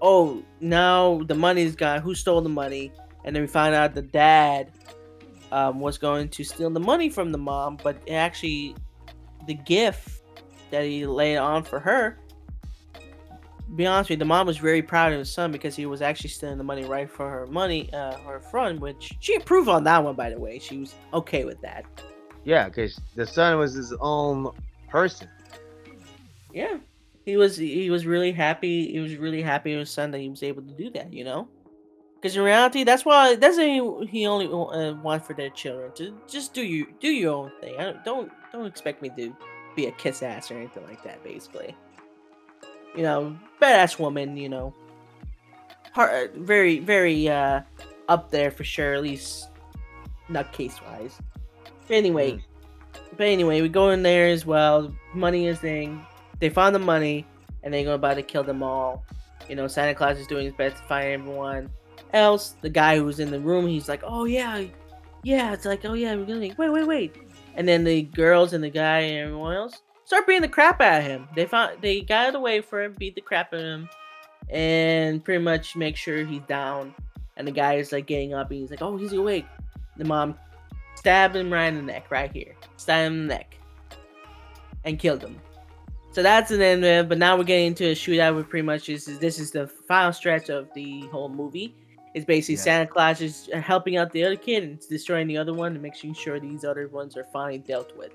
oh 0.02 0.44
now 0.60 1.22
the 1.28 1.36
money's 1.36 1.76
gone. 1.76 2.02
Who 2.02 2.14
stole 2.16 2.42
the 2.42 2.50
money? 2.50 2.92
And 3.24 3.36
then 3.36 3.44
we 3.44 3.48
find 3.48 3.74
out 3.76 3.94
the 3.94 4.02
dad 4.02 4.72
um, 5.52 5.80
was 5.80 5.98
going 5.98 6.30
to 6.30 6.44
steal 6.44 6.70
the 6.70 6.80
money 6.80 7.10
from 7.10 7.32
the 7.32 7.38
mom, 7.38 7.78
but 7.82 7.98
actually 8.10 8.76
the 9.48 9.54
gift 9.54 10.22
that 10.72 10.84
he 10.86 11.06
laid 11.06 11.38
on 11.38 11.64
for 11.64 11.80
her. 11.80 12.18
Be 13.76 13.86
honest 13.86 14.10
with 14.10 14.18
you, 14.18 14.20
the 14.20 14.26
mom 14.26 14.48
was 14.48 14.58
very 14.58 14.82
proud 14.82 15.14
of 15.14 15.20
his 15.20 15.32
son 15.32 15.52
because 15.52 15.76
he 15.76 15.86
was 15.86 16.02
actually 16.02 16.32
stealing 16.32 16.58
the 16.58 16.64
money 16.64 16.84
right 16.84 17.10
for 17.10 17.30
her 17.30 17.48
money, 17.48 17.92
uh, 17.94 18.18
her 18.20 18.40
front, 18.40 18.82
which 18.82 19.14
she 19.22 19.36
approved 19.36 19.70
on 19.70 19.84
that 19.86 20.04
one, 20.04 20.16
by 20.16 20.30
the 20.30 20.40
way. 20.40 20.60
She 20.60 20.78
was 20.78 20.96
okay 21.14 21.46
with 21.46 21.62
that. 21.62 21.86
Yeah, 22.44 22.66
because 22.66 23.00
the 23.16 23.26
son 23.26 23.58
was 23.58 23.74
his 23.74 23.94
own 24.00 24.52
person. 24.90 25.28
Yeah, 26.54 26.78
he 27.26 27.38
was 27.38 27.56
he 27.56 27.90
was 27.90 28.06
really 28.06 28.32
happy. 28.32 28.92
He 28.92 29.00
was 29.00 29.16
really 29.16 29.42
happy 29.42 29.72
with 29.72 29.82
his 29.82 29.92
son 29.92 30.12
that 30.12 30.20
he 30.20 30.30
was 30.30 30.44
able 30.44 30.64
to 30.64 30.74
do 30.74 30.90
that. 30.92 31.14
You 31.14 31.24
know, 31.24 31.48
because 32.16 32.36
in 32.36 32.44
reality, 32.44 32.84
that's 32.84 33.06
why 33.06 33.36
that's 33.36 33.58
what 33.58 34.10
he, 34.10 34.28
only 34.28 34.48
uh, 34.48 35.20
for 35.20 35.34
their 35.34 35.50
children 35.52 35.92
to 35.94 36.20
just 36.28 36.54
do 36.54 36.64
you 36.64 36.88
do 37.00 37.10
your 37.10 37.34
own 37.34 37.52
thing. 37.62 37.80
I 37.80 37.84
don't 37.84 38.04
don't 38.04 38.32
don't 38.52 38.66
expect 38.66 39.02
me 39.02 39.12
to 39.18 39.36
be 39.76 39.86
a 39.86 39.92
kiss 39.94 40.24
ass 40.24 40.52
or 40.52 40.58
anything 40.58 40.84
like 40.84 41.04
that. 41.04 41.24
Basically, 41.24 41.76
you 42.96 43.04
know, 43.04 43.38
badass 43.62 44.00
woman. 44.00 44.36
You 44.36 44.50
know, 44.50 44.74
heart, 45.94 46.36
very 46.36 46.80
very 46.80 47.30
uh 47.30 47.62
up 48.10 48.32
there 48.32 48.52
for 48.52 48.64
sure. 48.64 48.94
At 48.94 49.04
least 49.04 49.50
nutcase 50.30 50.84
wise. 50.86 51.20
Anyway, 51.90 52.32
Mm. 52.34 52.42
but 53.18 53.28
anyway, 53.28 53.62
we 53.62 53.70
go 53.70 53.90
in 53.90 54.04
there 54.04 54.28
as 54.28 54.46
well. 54.46 54.94
Money 55.14 55.48
is 55.48 55.60
thing. 55.60 56.06
They 56.40 56.50
found 56.50 56.74
the 56.76 56.80
money, 56.80 57.26
and 57.64 57.74
they 57.74 57.84
go 57.84 57.94
about 57.94 58.16
to 58.16 58.24
kill 58.24 58.44
them 58.44 58.64
all. 58.64 59.04
You 59.50 59.56
know, 59.56 59.68
Santa 59.68 59.94
Claus 59.94 60.18
is 60.18 60.28
doing 60.28 60.46
his 60.46 60.54
best 60.54 60.78
to 60.78 60.84
find 60.84 61.08
everyone 61.10 61.70
else. 62.14 62.56
The 62.62 62.70
guy 62.70 62.98
who 62.98 63.06
was 63.06 63.20
in 63.20 63.32
the 63.32 63.40
room, 63.40 63.68
he's 63.68 63.90
like, 63.90 64.02
"Oh 64.04 64.26
yeah, 64.26 64.64
yeah." 65.24 65.54
It's 65.54 65.66
like, 65.66 65.84
"Oh 65.86 65.94
yeah, 65.94 66.16
we're 66.16 66.26
gonna 66.26 66.40
wait, 66.58 66.70
wait, 66.70 66.88
wait." 66.88 67.16
And 67.56 67.68
then 67.68 67.84
the 67.84 68.04
girls 68.04 68.54
and 68.54 68.64
the 68.64 68.70
guy 68.70 69.00
and 69.00 69.28
everyone 69.28 69.56
else 69.56 69.82
start 70.06 70.26
beating 70.26 70.42
the 70.42 70.48
crap 70.48 70.80
out 70.82 71.00
of 71.02 71.06
him. 71.06 71.28
They 71.36 71.46
found 71.46 71.82
they 71.82 72.02
got 72.02 72.34
away 72.36 72.62
for 72.62 72.82
him, 72.82 72.96
beat 72.98 73.16
the 73.16 73.22
crap 73.22 73.54
out 73.54 73.60
of 73.60 73.66
him, 73.66 73.90
and 74.50 75.24
pretty 75.24 75.44
much 75.44 75.76
make 75.76 75.96
sure 75.98 76.24
he's 76.26 76.42
down. 76.48 76.94
And 77.38 77.48
the 77.48 77.52
guy 77.52 77.76
is 77.76 77.92
like 77.92 78.06
getting 78.08 78.34
up, 78.34 78.50
and 78.52 78.60
he's 78.60 78.72
like, 78.72 78.82
"Oh, 78.82 78.98
he's 78.98 79.14
awake." 79.14 79.46
The 79.98 80.06
mom 80.06 80.38
stabbed 81.02 81.36
him 81.36 81.52
right 81.52 81.66
in 81.66 81.76
the 81.76 81.82
neck, 81.82 82.12
right 82.12 82.32
here. 82.32 82.56
Stabbed 82.78 83.08
him 83.08 83.14
in 83.22 83.28
the 83.28 83.34
neck. 83.34 83.58
And 84.84 85.00
killed 85.00 85.24
him. 85.24 85.42
So 86.12 86.22
that's 86.22 86.52
an 86.52 86.62
end 86.62 86.84
of 86.84 87.06
it, 87.06 87.10
but 87.10 87.18
now 87.18 87.36
we're 87.36 87.44
getting 87.44 87.68
into 87.68 87.86
a 87.86 87.96
shootout 87.96 88.36
with 88.36 88.50
pretty 88.50 88.66
much 88.66 88.86
this 88.86 89.08
is 89.08 89.18
this 89.18 89.40
is 89.40 89.50
the 89.50 89.66
final 89.88 90.14
stretch 90.14 90.50
of 90.50 90.70
the 90.76 91.02
whole 91.08 91.30
movie. 91.30 91.76
It's 92.14 92.26
basically 92.26 92.56
Yeah. 92.56 92.62
Santa 92.62 92.88
Claus 92.88 93.20
is 93.22 93.50
helping 93.54 93.98
out 93.98 94.12
the 94.12 94.24
other 94.26 94.36
kid 94.36 94.64
and 94.64 94.80
destroying 94.90 95.28
the 95.28 95.38
other 95.38 95.54
one 95.54 95.72
and 95.74 95.82
making 95.82 96.14
sure 96.14 96.40
these 96.40 96.64
other 96.66 96.88
ones 96.88 97.18
are 97.18 97.26
finally 97.34 97.58
dealt 97.58 97.98
with. 97.98 98.12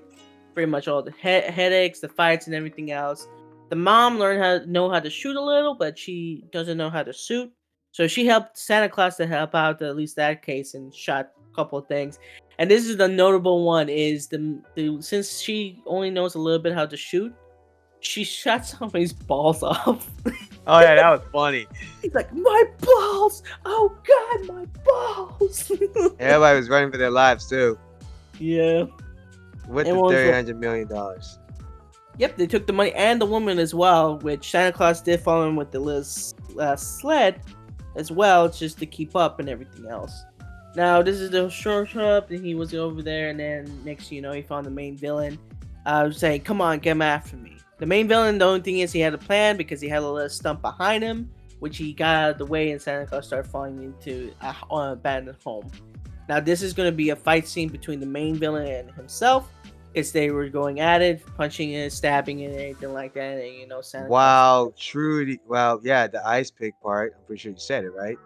Pretty 0.53 0.69
much 0.69 0.87
all 0.87 1.01
the 1.03 1.11
he- 1.11 1.51
headaches, 1.51 1.99
the 1.99 2.07
fights, 2.07 2.45
and 2.47 2.55
everything 2.55 2.91
else. 2.91 3.27
The 3.69 3.75
mom 3.75 4.17
learned 4.17 4.41
how 4.41 4.59
to 4.59 4.71
know 4.71 4.89
how 4.89 5.01
to 5.01 5.09
shoot 5.09 5.35
a 5.35 5.41
little, 5.41 5.75
but 5.75 5.97
she 5.99 6.45
doesn't 6.53 6.77
know 6.77 6.89
how 6.89 7.03
to 7.03 7.11
shoot. 7.11 7.51
So 7.91 8.07
she 8.07 8.25
helped 8.25 8.57
Santa 8.57 8.87
Claus 8.87 9.17
to 9.17 9.27
help 9.27 9.55
out 9.55 9.81
at 9.81 9.95
least 9.95 10.15
that 10.15 10.41
case 10.41 10.73
and 10.75 10.93
shot 10.93 11.31
a 11.51 11.55
couple 11.55 11.79
of 11.79 11.87
things. 11.87 12.19
And 12.59 12.71
this 12.71 12.87
is 12.87 12.97
the 12.97 13.07
notable 13.07 13.63
one 13.63 13.87
is 13.87 14.27
the, 14.27 14.59
the 14.75 15.01
since 15.01 15.39
she 15.39 15.81
only 15.85 16.09
knows 16.09 16.35
a 16.35 16.39
little 16.39 16.59
bit 16.59 16.73
how 16.73 16.85
to 16.87 16.97
shoot, 16.97 17.33
she 17.99 18.23
shot 18.23 18.65
somebody's 18.65 19.13
balls 19.13 19.61
off. 19.63 20.09
Oh 20.65 20.79
yeah, 20.79 20.95
that 20.95 21.09
was 21.09 21.21
funny. 21.31 21.67
He's 22.01 22.13
like, 22.13 22.33
my 22.33 22.63
balls! 22.81 23.43
Oh 23.65 23.95
god, 24.05 24.47
my 24.47 24.65
balls! 24.83 25.71
Everybody 26.19 26.57
was 26.57 26.69
running 26.69 26.91
for 26.91 26.97
their 26.97 27.11
lives 27.11 27.47
too, 27.47 27.77
yeah. 28.39 28.85
with 29.67 29.85
the 29.85 29.91
Everyone's 29.91 30.15
three 30.15 30.31
hundred 30.31 30.59
million 30.59 30.87
dollars. 30.87 31.37
Yep, 32.17 32.37
they 32.37 32.47
took 32.47 32.65
the 32.65 32.73
money 32.73 32.91
and 32.93 33.21
the 33.21 33.27
woman 33.27 33.59
as 33.59 33.75
well, 33.75 34.17
which 34.19 34.49
Santa 34.49 34.71
Claus 34.71 35.01
did 35.01 35.19
follow 35.19 35.47
him 35.47 35.55
with 35.55 35.69
the 35.69 35.79
Liz 35.79 36.33
uh, 36.59 36.75
sled 36.75 37.39
as 37.95 38.11
well, 38.11 38.49
just 38.49 38.79
to 38.79 38.87
keep 38.87 39.15
up 39.15 39.39
and 39.39 39.47
everything 39.47 39.87
else. 39.87 40.25
Now, 40.77 41.01
this 41.01 41.19
is 41.19 41.31
the 41.31 41.49
short 41.49 41.95
up, 41.95 42.29
and 42.29 42.45
he 42.45 42.53
was 42.53 42.71
over 42.75 43.01
there, 43.01 43.29
and 43.29 43.39
then 43.39 43.83
next 43.83 44.11
you 44.11 44.21
know, 44.21 44.31
he 44.31 44.43
found 44.43 44.63
the 44.63 44.69
main 44.69 44.95
villain. 44.95 45.39
I 45.87 46.03
was 46.03 46.19
saying, 46.19 46.41
come 46.41 46.61
on, 46.61 46.81
come 46.81 47.01
after 47.01 47.35
me. 47.35 47.57
The 47.79 47.87
main 47.87 48.07
villain, 48.07 48.37
the 48.37 48.45
only 48.45 48.61
thing 48.61 48.77
is 48.77 48.91
he 48.91 48.99
had 48.99 49.15
a 49.15 49.17
plan 49.17 49.57
because 49.57 49.81
he 49.81 49.89
had 49.89 50.03
a 50.03 50.07
little 50.07 50.29
stump 50.29 50.61
behind 50.61 51.03
him, 51.03 51.31
which 51.61 51.77
he 51.77 51.93
got 51.93 52.15
out 52.15 52.29
of 52.33 52.37
the 52.37 52.45
way, 52.45 52.69
and 52.69 52.79
Santa 52.79 53.07
Claus 53.07 53.25
started 53.25 53.49
falling 53.49 53.81
into 53.81 54.31
a, 54.41 54.55
an 54.69 54.91
abandoned 54.91 55.39
home. 55.43 55.67
Now, 56.29 56.39
this 56.39 56.61
is 56.61 56.73
going 56.73 56.91
to 56.91 56.95
be 56.95 57.09
a 57.09 57.15
fight 57.15 57.47
scene 57.47 57.69
between 57.69 57.99
the 57.99 58.05
main 58.05 58.35
villain 58.35 58.67
and 58.67 58.91
himself. 58.91 59.51
Because 59.91 60.11
they 60.11 60.29
were 60.29 60.47
going 60.47 60.79
at 60.79 61.01
it, 61.01 61.23
punching 61.37 61.73
and 61.73 61.91
stabbing 61.91 62.43
and 62.43 62.53
anything 62.53 62.93
like 62.93 63.15
that, 63.15 63.39
and 63.39 63.55
you 63.55 63.67
know, 63.67 63.81
Santa 63.81 64.09
Claus- 64.09 64.11
Wow, 64.11 64.73
Trudy. 64.77 65.39
Well, 65.47 65.81
yeah, 65.83 66.05
the 66.05 66.23
ice 66.27 66.51
pick 66.51 66.79
part. 66.81 67.15
I'm 67.17 67.25
pretty 67.25 67.39
sure 67.39 67.51
you 67.53 67.57
said 67.57 67.83
it 67.83 67.95
right. 67.95 68.17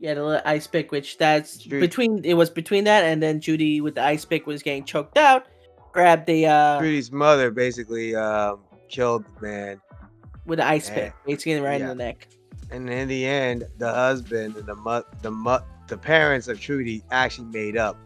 Yeah, 0.00 0.14
the 0.14 0.24
little 0.24 0.42
ice 0.44 0.66
pick, 0.66 0.92
which 0.92 1.18
that's 1.18 1.56
Judy- 1.56 1.80
between 1.80 2.24
it 2.24 2.34
was 2.34 2.50
between 2.50 2.84
that 2.84 3.02
and 3.04 3.22
then 3.22 3.40
Judy 3.40 3.80
with 3.80 3.96
the 3.96 4.02
ice 4.04 4.24
pick 4.24 4.46
was 4.46 4.62
getting 4.62 4.84
choked 4.84 5.18
out. 5.18 5.46
grabbed 5.92 6.26
the 6.26 6.46
uh 6.46 6.78
Trudy's 6.78 7.10
mother 7.10 7.50
basically 7.50 8.14
um, 8.14 8.60
killed 8.88 9.24
the 9.40 9.46
man, 9.46 9.80
with 10.46 10.58
the 10.60 10.66
ice 10.66 10.88
Eh, 10.90 10.94
pick, 10.94 11.12
basically 11.26 11.60
right 11.60 11.80
yeah. 11.80 11.90
in 11.90 11.98
the 11.98 12.04
neck. 12.04 12.28
and 12.70 12.88
in 12.88 13.08
the 13.08 13.24
end, 13.26 13.64
the 13.78 13.92
husband 13.92 14.56
and 14.56 14.66
the 14.66 14.76
mo- 14.76 15.04
the 15.22 15.30
mo- 15.30 15.64
the 15.88 15.96
parents 15.98 16.46
of 16.48 16.60
Trudy 16.60 17.02
actually 17.10 17.48
made 17.48 17.76
up 17.76 17.96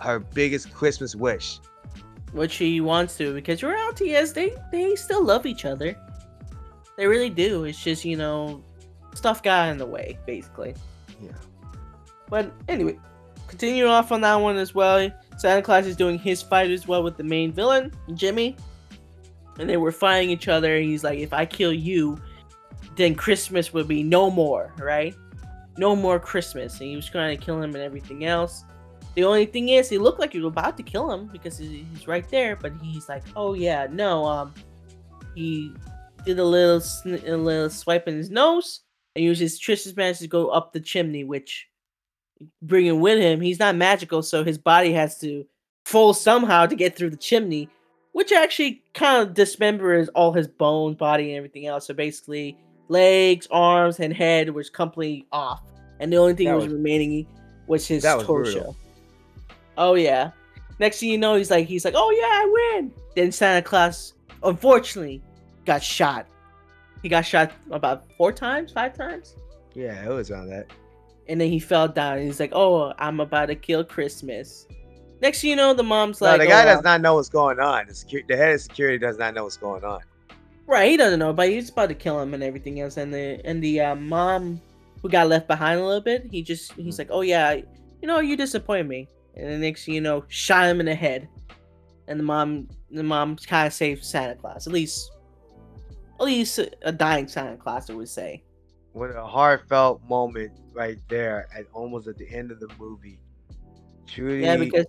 her 0.00 0.18
biggest 0.18 0.72
Christmas 0.74 1.16
wish. 1.16 1.60
Which 2.32 2.52
she 2.52 2.80
wants 2.82 3.16
to, 3.16 3.32
because 3.32 3.62
reality 3.62 4.10
is 4.14 4.34
they 4.34 4.54
they 4.70 4.94
still 4.96 5.24
love 5.24 5.46
each 5.46 5.64
other. 5.64 5.96
They 6.98 7.06
really 7.06 7.30
do. 7.30 7.64
It's 7.64 7.82
just 7.82 8.04
you 8.04 8.16
know, 8.16 8.62
stuff 9.14 9.42
got 9.42 9.70
in 9.70 9.78
the 9.78 9.86
way, 9.86 10.18
basically. 10.26 10.74
Yeah. 11.20 11.32
But 12.28 12.52
anyway, 12.68 12.98
continuing 13.46 13.90
off 13.90 14.12
on 14.12 14.20
that 14.20 14.36
one 14.36 14.56
as 14.56 14.74
well. 14.74 15.10
Santa 15.36 15.62
Claus 15.62 15.86
is 15.86 15.96
doing 15.96 16.18
his 16.18 16.42
fight 16.42 16.70
as 16.70 16.86
well 16.86 17.02
with 17.02 17.16
the 17.16 17.24
main 17.24 17.52
villain, 17.52 17.92
Jimmy. 18.14 18.56
And 19.58 19.68
they 19.68 19.76
were 19.76 19.92
fighting 19.92 20.30
each 20.30 20.48
other. 20.48 20.78
He's 20.78 21.02
like, 21.02 21.18
if 21.18 21.32
I 21.32 21.46
kill 21.46 21.72
you, 21.72 22.18
then 22.96 23.14
Christmas 23.14 23.72
will 23.72 23.84
be 23.84 24.02
no 24.02 24.30
more, 24.30 24.72
right? 24.78 25.14
No 25.76 25.96
more 25.96 26.18
Christmas. 26.20 26.80
And 26.80 26.90
he 26.90 26.96
was 26.96 27.06
trying 27.06 27.36
to 27.36 27.44
kill 27.44 27.60
him 27.60 27.74
and 27.74 27.82
everything 27.82 28.24
else. 28.24 28.64
The 29.14 29.24
only 29.24 29.46
thing 29.46 29.70
is, 29.70 29.88
he 29.88 29.98
looked 29.98 30.20
like 30.20 30.32
he 30.32 30.38
was 30.38 30.48
about 30.48 30.76
to 30.76 30.82
kill 30.82 31.10
him 31.10 31.28
because 31.32 31.58
he's 31.58 32.06
right 32.06 32.28
there. 32.30 32.54
But 32.54 32.72
he's 32.82 33.08
like, 33.08 33.24
oh 33.34 33.54
yeah, 33.54 33.86
no. 33.90 34.24
Um, 34.24 34.54
he 35.34 35.72
did 36.24 36.38
a 36.38 36.44
little 36.44 36.80
sn- 36.80 37.26
a 37.26 37.36
little 37.36 37.70
swipe 37.70 38.06
in 38.06 38.16
his 38.16 38.30
nose 38.30 38.82
and 39.18 39.24
used 39.24 39.40
his 39.40 39.58
Christmas 39.58 39.96
magic 39.96 40.20
to 40.20 40.28
go 40.28 40.48
up 40.48 40.72
the 40.72 40.80
chimney, 40.80 41.24
which 41.24 41.68
bringing 42.62 43.00
with 43.00 43.18
him. 43.18 43.40
He's 43.40 43.58
not 43.58 43.74
magical, 43.76 44.22
so 44.22 44.44
his 44.44 44.58
body 44.58 44.92
has 44.92 45.18
to 45.20 45.44
fall 45.84 46.14
somehow 46.14 46.66
to 46.66 46.76
get 46.76 46.94
through 46.96 47.10
the 47.10 47.16
chimney, 47.16 47.68
which 48.12 48.32
actually 48.32 48.82
kind 48.94 49.26
of 49.28 49.34
dismembers 49.34 50.08
all 50.14 50.32
his 50.32 50.46
bones, 50.46 50.96
body, 50.96 51.30
and 51.30 51.36
everything 51.36 51.66
else. 51.66 51.86
So 51.86 51.94
basically, 51.94 52.56
legs, 52.88 53.48
arms, 53.50 53.98
and 54.00 54.12
head 54.12 54.50
was 54.50 54.70
completely 54.70 55.26
off, 55.32 55.62
and 56.00 56.12
the 56.12 56.16
only 56.16 56.34
thing 56.34 56.46
That 56.46 56.54
was, 56.54 56.64
was- 56.66 56.74
remaining 56.74 57.26
was 57.66 57.86
his 57.86 58.04
was 58.04 58.24
torso. 58.24 58.52
brutal. 58.52 58.76
Oh 59.76 59.94
yeah. 59.94 60.30
Next 60.80 61.00
thing 61.00 61.08
you 61.10 61.18
know, 61.18 61.34
he's 61.34 61.50
like, 61.50 61.66
he's 61.66 61.84
like, 61.84 61.94
oh 61.96 62.10
yeah, 62.12 62.22
I 62.22 62.76
win. 62.76 62.92
Then 63.16 63.32
Santa 63.32 63.62
Claus, 63.62 64.14
unfortunately, 64.44 65.20
got 65.64 65.82
shot. 65.82 66.26
He 67.02 67.08
got 67.08 67.22
shot 67.22 67.52
about 67.70 68.04
four 68.16 68.32
times, 68.32 68.72
five 68.72 68.94
times. 68.96 69.36
Yeah, 69.74 70.04
it 70.04 70.08
was 70.12 70.30
on 70.30 70.48
that. 70.50 70.66
and 71.28 71.40
then 71.40 71.48
he 71.50 71.58
fell 71.60 71.86
down. 71.88 72.18
And 72.18 72.26
he's 72.26 72.40
like 72.40 72.52
oh 72.54 72.92
i'm 72.98 73.20
about 73.20 73.46
to 73.46 73.54
kill 73.54 73.84
christmas. 73.84 74.66
Next 75.20 75.40
thing 75.40 75.50
you 75.50 75.56
know 75.56 75.74
the 75.74 75.82
mom's 75.82 76.20
No, 76.20 76.28
like 76.28 76.40
the 76.40 76.46
oh, 76.46 76.48
guy 76.50 76.62
uh, 76.62 76.74
does 76.74 76.84
not 76.84 77.00
know 77.00 77.14
what's 77.16 77.28
going 77.28 77.58
on. 77.60 77.86
The, 77.88 77.92
secu- 77.92 78.26
the 78.28 78.36
head 78.36 78.54
of 78.54 78.60
security 78.60 78.98
does 78.98 79.18
not 79.18 79.34
know 79.34 79.44
what's 79.44 79.56
going 79.56 79.84
on. 79.84 80.00
right 80.66 80.90
he 80.90 80.96
doesn't 80.96 81.18
know 81.18 81.32
but 81.32 81.48
he's 81.48 81.70
about 81.70 81.88
to 81.88 81.94
kill 81.94 82.20
him 82.20 82.34
and 82.34 82.42
everything 82.42 82.80
else. 82.80 82.96
And 82.96 83.12
the 83.12 83.40
and 83.44 83.62
the 83.62 83.80
uh, 83.80 83.94
mom 83.94 84.60
who 85.02 85.08
got 85.08 85.28
left 85.28 85.46
behind 85.46 85.78
a 85.80 85.84
little 85.84 86.00
bit 86.00 86.26
he 86.30 86.42
just 86.42 86.72
he's 86.72 86.98
like 86.98 87.08
oh 87.10 87.20
yeah 87.22 87.52
you 88.00 88.08
know 88.08 88.18
you 88.20 88.36
disappoint 88.36 88.88
me. 88.88 89.06
And 89.36 89.52
the 89.52 89.58
next 89.58 89.84
thing 89.84 89.94
you 89.94 90.00
know 90.00 90.24
shot 90.28 90.66
him 90.68 90.80
in 90.80 90.86
the 90.86 90.94
head. 90.94 91.28
And 92.08 92.18
the 92.18 92.24
mom 92.24 92.68
the 92.90 93.02
mom 93.02 93.36
kind 93.36 93.66
of 93.66 93.72
saved 93.74 94.02
santa 94.04 94.34
claus 94.34 94.66
at 94.66 94.72
least 94.72 95.10
at 96.18 96.26
least 96.26 96.58
a 96.82 96.92
dying 96.92 97.28
santa 97.28 97.56
claus 97.56 97.88
i 97.90 97.94
would 97.94 98.08
say 98.08 98.42
What 98.92 99.10
a 99.14 99.24
heartfelt 99.24 100.02
moment 100.08 100.52
right 100.72 100.98
there, 101.08 101.48
at 101.56 101.66
almost 101.72 102.08
at 102.08 102.16
the 102.16 102.28
end 102.30 102.50
of 102.50 102.60
the 102.60 102.68
movie. 102.78 103.18
Trudy, 104.06 104.42
Yeah, 104.42 104.56
because 104.56 104.86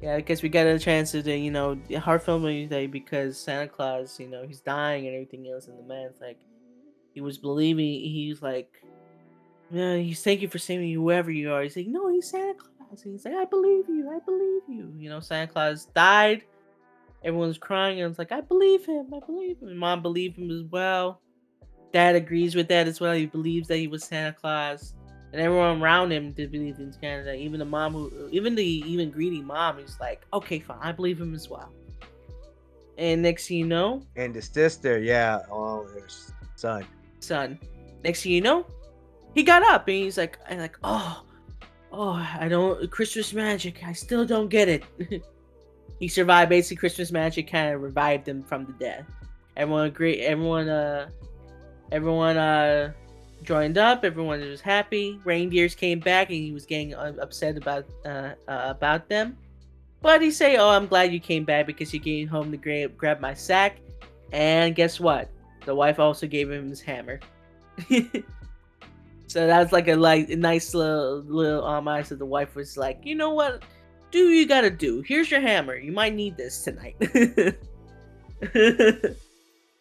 yeah, 0.00 0.16
because 0.16 0.42
we 0.42 0.48
got 0.48 0.66
a 0.66 0.78
chance 0.78 1.10
to, 1.12 1.22
do, 1.22 1.32
you 1.32 1.50
know, 1.50 1.74
the 1.74 1.96
heartfelt 1.96 2.40
movie 2.40 2.66
day 2.66 2.86
because 2.86 3.38
Santa 3.38 3.68
Claus, 3.68 4.18
you 4.18 4.28
know, 4.28 4.46
he's 4.46 4.60
dying 4.60 5.06
and 5.06 5.14
everything 5.14 5.50
else, 5.50 5.66
and 5.66 5.78
the 5.78 5.82
man's 5.82 6.20
like, 6.20 6.38
he 7.12 7.20
was 7.20 7.36
believing, 7.36 7.84
he's 7.84 8.40
like, 8.40 8.82
yeah, 9.70 9.96
he's 9.96 10.22
thank 10.22 10.40
you 10.40 10.48
for 10.48 10.58
saving 10.58 10.86
me, 10.86 10.94
whoever 10.94 11.30
you 11.30 11.52
are. 11.52 11.62
He's 11.62 11.76
like, 11.76 11.86
no, 11.86 12.08
he's 12.08 12.30
Santa 12.30 12.54
Claus. 12.54 13.04
And 13.04 13.12
he's 13.12 13.24
like, 13.24 13.34
I 13.34 13.44
believe 13.44 13.88
you, 13.88 14.10
I 14.10 14.18
believe 14.24 14.62
you. 14.68 14.92
You 14.96 15.10
know, 15.10 15.20
Santa 15.20 15.52
Claus 15.52 15.86
died. 15.86 16.44
Everyone's 17.22 17.58
crying, 17.58 18.00
and 18.00 18.10
it's 18.10 18.18
like, 18.18 18.32
I 18.32 18.40
believe 18.40 18.86
him, 18.86 19.12
I 19.14 19.20
believe 19.24 19.60
him. 19.60 19.76
Mom 19.76 20.02
believed 20.02 20.38
him 20.38 20.50
as 20.50 20.62
well. 20.70 21.20
Dad 21.92 22.14
agrees 22.14 22.54
with 22.54 22.68
that 22.68 22.88
as 22.88 23.00
well. 23.00 23.12
He 23.12 23.26
believes 23.26 23.68
that 23.68 23.76
he 23.76 23.88
was 23.88 24.04
Santa 24.04 24.32
Claus 24.32 24.94
and 25.32 25.40
everyone 25.40 25.80
around 25.80 26.12
him 26.12 26.32
did 26.32 26.50
believe 26.50 26.78
in 26.78 26.92
Canada. 27.00 27.34
Even 27.34 27.58
the 27.58 27.64
mom 27.64 27.92
who, 27.92 28.28
even 28.32 28.54
the 28.54 28.64
even 28.64 29.10
greedy 29.10 29.40
mom 29.40 29.78
is 29.78 29.98
like, 30.00 30.26
okay, 30.32 30.58
fine, 30.58 30.78
I 30.80 30.92
believe 30.92 31.20
him 31.20 31.34
as 31.34 31.48
well. 31.48 31.72
And 32.98 33.22
next 33.22 33.48
thing 33.48 33.58
you 33.58 33.66
know, 33.66 34.02
and 34.16 34.34
the 34.34 34.42
sister, 34.42 34.98
yeah, 34.98 35.40
oh, 35.50 35.84
her 35.84 36.06
son. 36.56 36.84
son, 37.20 37.58
next 38.02 38.22
thing 38.22 38.32
you 38.32 38.40
know, 38.40 38.66
he 39.34 39.42
got 39.42 39.62
up 39.62 39.86
and 39.88 39.96
he's 39.96 40.18
like, 40.18 40.38
and 40.48 40.60
like, 40.60 40.76
oh, 40.82 41.24
oh, 41.92 42.28
I 42.38 42.48
don't 42.48 42.90
Christmas 42.90 43.32
magic. 43.32 43.82
I 43.86 43.92
still 43.92 44.26
don't 44.26 44.48
get 44.48 44.68
it. 44.68 44.84
he 45.98 46.08
survived. 46.08 46.48
Basically, 46.48 46.76
Christmas 46.76 47.10
magic 47.12 47.50
kind 47.50 47.74
of 47.74 47.82
revived 47.82 48.28
him 48.28 48.42
from 48.42 48.66
the 48.66 48.72
dead. 48.72 49.06
Everyone 49.56 49.86
agreed. 49.86 50.20
Everyone, 50.22 50.68
uh, 50.68 51.08
everyone, 51.92 52.36
uh, 52.36 52.92
joined 53.42 53.78
up. 53.78 54.04
Everyone 54.04 54.40
was 54.40 54.60
happy. 54.60 55.18
Reindeers 55.24 55.74
came 55.74 56.00
back, 56.00 56.28
and 56.28 56.38
he 56.38 56.52
was 56.52 56.66
getting 56.66 56.94
uh, 56.94 57.14
upset 57.20 57.56
about 57.56 57.86
uh, 58.04 58.32
uh 58.48 58.66
about 58.66 59.08
them. 59.08 59.36
But 60.02 60.22
he 60.22 60.30
say, 60.30 60.56
"Oh, 60.56 60.70
I'm 60.70 60.86
glad 60.86 61.12
you 61.12 61.20
came 61.20 61.44
back 61.44 61.66
because 61.66 61.92
you 61.92 62.00
came 62.00 62.28
home 62.28 62.50
to 62.50 62.56
grab 62.56 62.96
grab 62.96 63.20
my 63.20 63.34
sack." 63.34 63.78
And 64.32 64.74
guess 64.74 65.00
what? 65.00 65.28
The 65.64 65.74
wife 65.74 65.98
also 65.98 66.26
gave 66.26 66.50
him 66.50 66.68
his 66.68 66.80
hammer. 66.80 67.20
so 69.26 69.46
that's 69.46 69.72
like 69.72 69.88
a 69.88 69.96
like 69.96 70.30
a 70.30 70.36
nice 70.36 70.74
little 70.74 71.22
little 71.26 71.64
homage 71.64 72.08
that 72.08 72.18
the 72.18 72.26
wife 72.26 72.54
was 72.54 72.76
like, 72.76 73.00
you 73.04 73.14
know 73.14 73.30
what? 73.30 73.62
Do 74.10 74.30
you 74.30 74.46
gotta 74.46 74.70
do. 74.70 75.02
Here's 75.02 75.30
your 75.30 75.40
hammer. 75.40 75.76
You 75.76 75.92
might 75.92 76.14
need 76.14 76.36
this 76.36 76.64
tonight. 76.64 76.96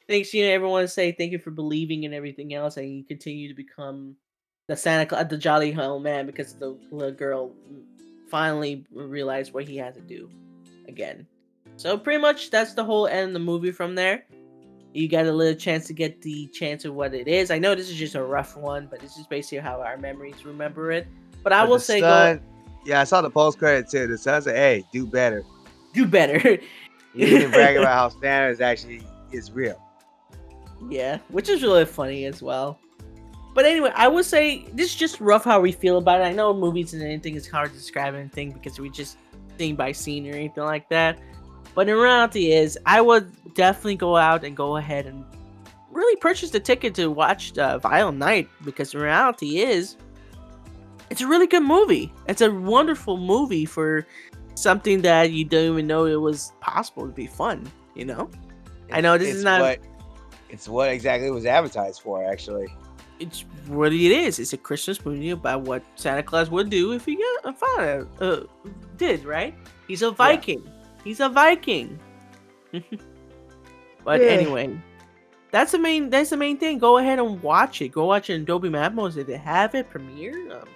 Thanks, 0.08 0.34
you 0.34 0.44
know, 0.44 0.52
everyone 0.52 0.88
say 0.88 1.12
thank 1.12 1.32
you 1.32 1.38
for 1.38 1.52
believing 1.52 2.04
in 2.04 2.14
everything 2.16 2.56
else, 2.56 2.78
and 2.78 2.92
you 2.92 3.04
continue 3.04 3.48
to 3.48 3.54
become 3.54 4.16
the 4.68 4.76
Santa 4.76 5.06
Claus, 5.06 5.28
the 5.30 5.38
jolly 5.38 5.76
old 5.76 6.02
man, 6.02 6.26
because 6.26 6.54
the 6.54 6.76
little 6.92 7.14
girl 7.14 7.52
finally 8.28 8.86
realized 8.92 9.54
what 9.54 9.68
he 9.68 9.78
had 9.78 9.94
to 9.94 10.02
do 10.02 10.30
again. 10.88 11.28
So 11.78 11.98
pretty 11.98 12.20
much 12.20 12.50
that's 12.50 12.74
the 12.74 12.84
whole 12.84 13.08
end 13.08 13.28
of 13.28 13.34
the 13.34 13.40
movie 13.40 13.72
from 13.72 13.96
there. 13.96 14.26
You 14.94 15.08
got 15.08 15.28
a 15.28 15.32
little 15.32 15.58
chance 15.58 15.86
to 15.88 15.94
get 15.94 16.22
the 16.24 16.48
chance 16.48 16.86
of 16.86 16.96
what 16.96 17.14
it 17.14 17.28
is. 17.28 17.52
I 17.52 17.60
know 17.60 17.76
this 17.76 17.90
is 17.90 17.96
just 17.96 18.16
a 18.16 18.24
rough 18.24 18.58
one, 18.58 18.88
but 18.90 19.00
this 19.00 19.16
is 19.18 19.28
basically 19.28 19.60
how 19.60 19.80
our 19.82 19.98
memories 19.98 20.44
remember 20.44 20.92
it. 20.92 21.08
But 21.44 21.54
I 21.54 21.64
will 21.64 21.80
say, 21.80 22.02
go 22.02 22.40
yeah, 22.86 23.02
I 23.02 23.04
saw 23.04 23.22
the 23.22 23.30
post 23.30 23.60
credit 23.60 23.90
too. 23.90 24.08
The 24.08 24.18
son 24.18 24.42
said, 24.42 24.56
"Hey, 24.56 24.84
do 24.92 25.06
better." 25.06 25.44
do 25.94 26.06
better. 26.06 26.60
He 27.16 27.26
didn't 27.26 27.52
brag 27.52 27.76
about 27.76 27.92
how 27.92 28.10
Santa 28.22 28.50
is 28.50 28.62
actually 28.62 29.02
is 29.32 29.52
real. 29.52 29.82
Yeah, 30.90 31.18
which 31.30 31.50
is 31.50 31.64
really 31.64 31.86
funny 31.86 32.26
as 32.26 32.44
well. 32.44 32.80
But 33.56 33.66
anyway, 33.66 33.92
I 33.96 34.08
would 34.08 34.26
say 34.26 34.68
this 34.74 34.92
is 34.92 34.96
just 34.96 35.20
rough 35.20 35.44
how 35.44 35.60
we 35.60 35.72
feel 35.72 35.98
about 35.98 36.22
it. 36.22 36.26
I 36.26 36.34
know 36.34 36.54
movies 36.54 36.94
and 36.94 37.02
anything 37.02 37.34
is 37.34 37.50
hard 37.50 37.72
to 37.72 37.76
describe 37.76 38.14
anything 38.14 38.52
because 38.52 38.80
we 38.80 38.92
just 38.92 39.18
scene 39.58 39.76
by 39.76 39.92
scene 39.92 40.28
or 40.28 40.36
anything 40.36 40.64
like 40.64 40.88
that. 40.90 41.20
But 41.74 41.88
the 41.88 41.98
reality 41.98 42.52
is, 42.52 42.78
I 42.86 43.02
would 43.02 43.34
definitely 43.56 43.96
go 43.96 44.16
out 44.16 44.44
and 44.44 44.56
go 44.56 44.78
ahead 44.78 45.08
and 45.08 45.26
really 45.92 46.16
purchase 46.18 46.52
the 46.52 46.60
ticket 46.60 46.94
to 46.94 47.08
watch 47.10 47.58
uh, 47.58 47.80
Violent 47.80 48.20
Night 48.20 48.48
because 48.64 48.92
the 48.92 49.00
reality 49.00 49.62
is, 49.62 49.98
it's 51.10 51.22
a 51.22 51.28
really 51.28 51.48
good 51.48 51.64
movie. 51.64 52.12
It's 52.28 52.42
a 52.42 52.52
wonderful 52.52 53.18
movie 53.18 53.66
for 53.66 54.06
something 54.56 55.02
that 55.02 55.32
you 55.32 55.46
don't 55.46 55.72
even 55.74 55.88
know 55.88 56.06
it 56.06 56.16
was 56.20 56.52
possible 56.62 57.06
to 57.08 57.14
be 57.14 57.28
fun. 57.28 57.72
You 57.96 58.06
know, 58.06 58.30
I 58.92 59.02
know 59.02 59.18
this 59.18 59.30
It's 59.30 59.38
is 59.40 59.44
not. 59.44 59.62
What, 59.62 59.80
it's 60.50 60.68
what 60.68 60.90
exactly 60.90 61.28
it 61.28 61.32
was 61.32 61.46
advertised 61.46 62.02
for, 62.02 62.24
actually. 62.24 62.68
it's 63.20 63.42
what 63.68 63.92
it 63.94 64.12
is. 64.12 64.40
It's 64.40 64.54
a 64.54 64.58
Christmas 64.58 65.04
movie 65.06 65.32
about 65.32 65.62
what 65.62 65.84
Santa 65.96 66.24
Claus 66.24 66.50
would 66.50 66.70
do 66.70 66.94
if 66.94 67.06
he 67.06 67.16
got 67.16 67.54
a 67.54 67.54
father 67.54 68.08
uh, 68.22 68.42
did, 68.98 69.26
right? 69.26 69.54
He's 69.88 70.02
a 70.02 70.12
Viking. 70.12 70.64
He's 71.04 71.20
a 71.20 71.30
Viking. 71.30 72.00
but 74.04 74.22
Yeah. 74.22 74.28
anyway, 74.28 74.80
that's 75.52 75.72
the 75.72 75.80
main. 75.80 76.10
That's 76.10 76.30
the 76.30 76.38
main 76.38 76.58
thing. 76.58 76.78
Go 76.80 76.98
ahead 76.98 77.20
and 77.20 77.42
watch 77.42 77.82
it. 77.82 77.90
Go 77.90 78.06
watch 78.06 78.30
it 78.30 78.36
in 78.36 78.46
Dolby 78.46 78.70
Atmos 78.70 79.18
if 79.18 79.28
they 79.28 79.38
have 79.38 79.76
it. 79.76 79.90
Premiere 79.90 80.52
um, 80.54 80.68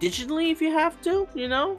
digitally 0.00 0.50
if 0.52 0.60
you 0.60 0.72
have 0.72 1.00
to. 1.02 1.28
You 1.34 1.48
know, 1.48 1.76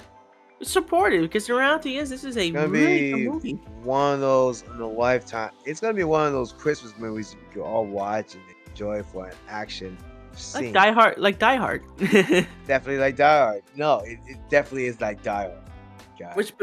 support 0.61 1.13
it 1.13 1.21
because 1.21 1.47
the 1.47 1.53
reality 1.55 1.97
is 1.97 2.09
this 2.09 2.23
is 2.23 2.37
a 2.37 2.51
really 2.51 3.11
good 3.11 3.31
movie. 3.31 3.53
one 3.83 4.15
of 4.15 4.19
those 4.19 4.63
in 4.63 4.79
a 4.81 4.87
lifetime. 4.87 5.51
It's 5.65 5.79
gonna 5.79 5.93
be 5.93 6.03
one 6.03 6.27
of 6.27 6.33
those 6.33 6.51
Christmas 6.53 6.93
movies 6.97 7.33
you 7.33 7.39
can 7.51 7.61
all 7.61 7.85
watch 7.85 8.35
and 8.35 8.43
enjoy 8.67 9.03
for 9.03 9.27
an 9.27 9.35
action 9.49 9.97
Like. 10.53 10.73
Die 10.73 10.91
Hard. 10.91 11.17
Like 11.17 11.39
Die 11.39 11.55
Hard. 11.55 11.83
definitely 12.67 12.97
like 12.97 13.15
Die 13.15 13.39
Hard. 13.39 13.63
No, 13.75 13.99
it, 13.99 14.19
it 14.27 14.37
definitely 14.49 14.85
is 14.85 15.01
like 15.01 15.21
Die 15.23 15.43
Hard. 15.47 15.57
guy. 16.17 16.33
Which, 16.33 16.53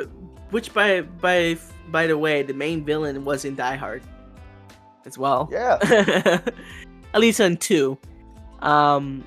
which 0.50 0.72
by 0.72 1.00
by 1.02 1.58
by 1.88 2.06
the 2.06 2.16
way, 2.18 2.42
the 2.42 2.54
main 2.54 2.84
villain 2.84 3.24
was 3.24 3.44
in 3.44 3.54
Die 3.54 3.76
Hard, 3.76 4.02
as 5.04 5.16
well. 5.18 5.48
yeah, 5.52 5.78
At 7.14 7.20
least 7.20 7.40
on 7.40 7.56
two. 7.56 7.96
Um, 8.60 9.24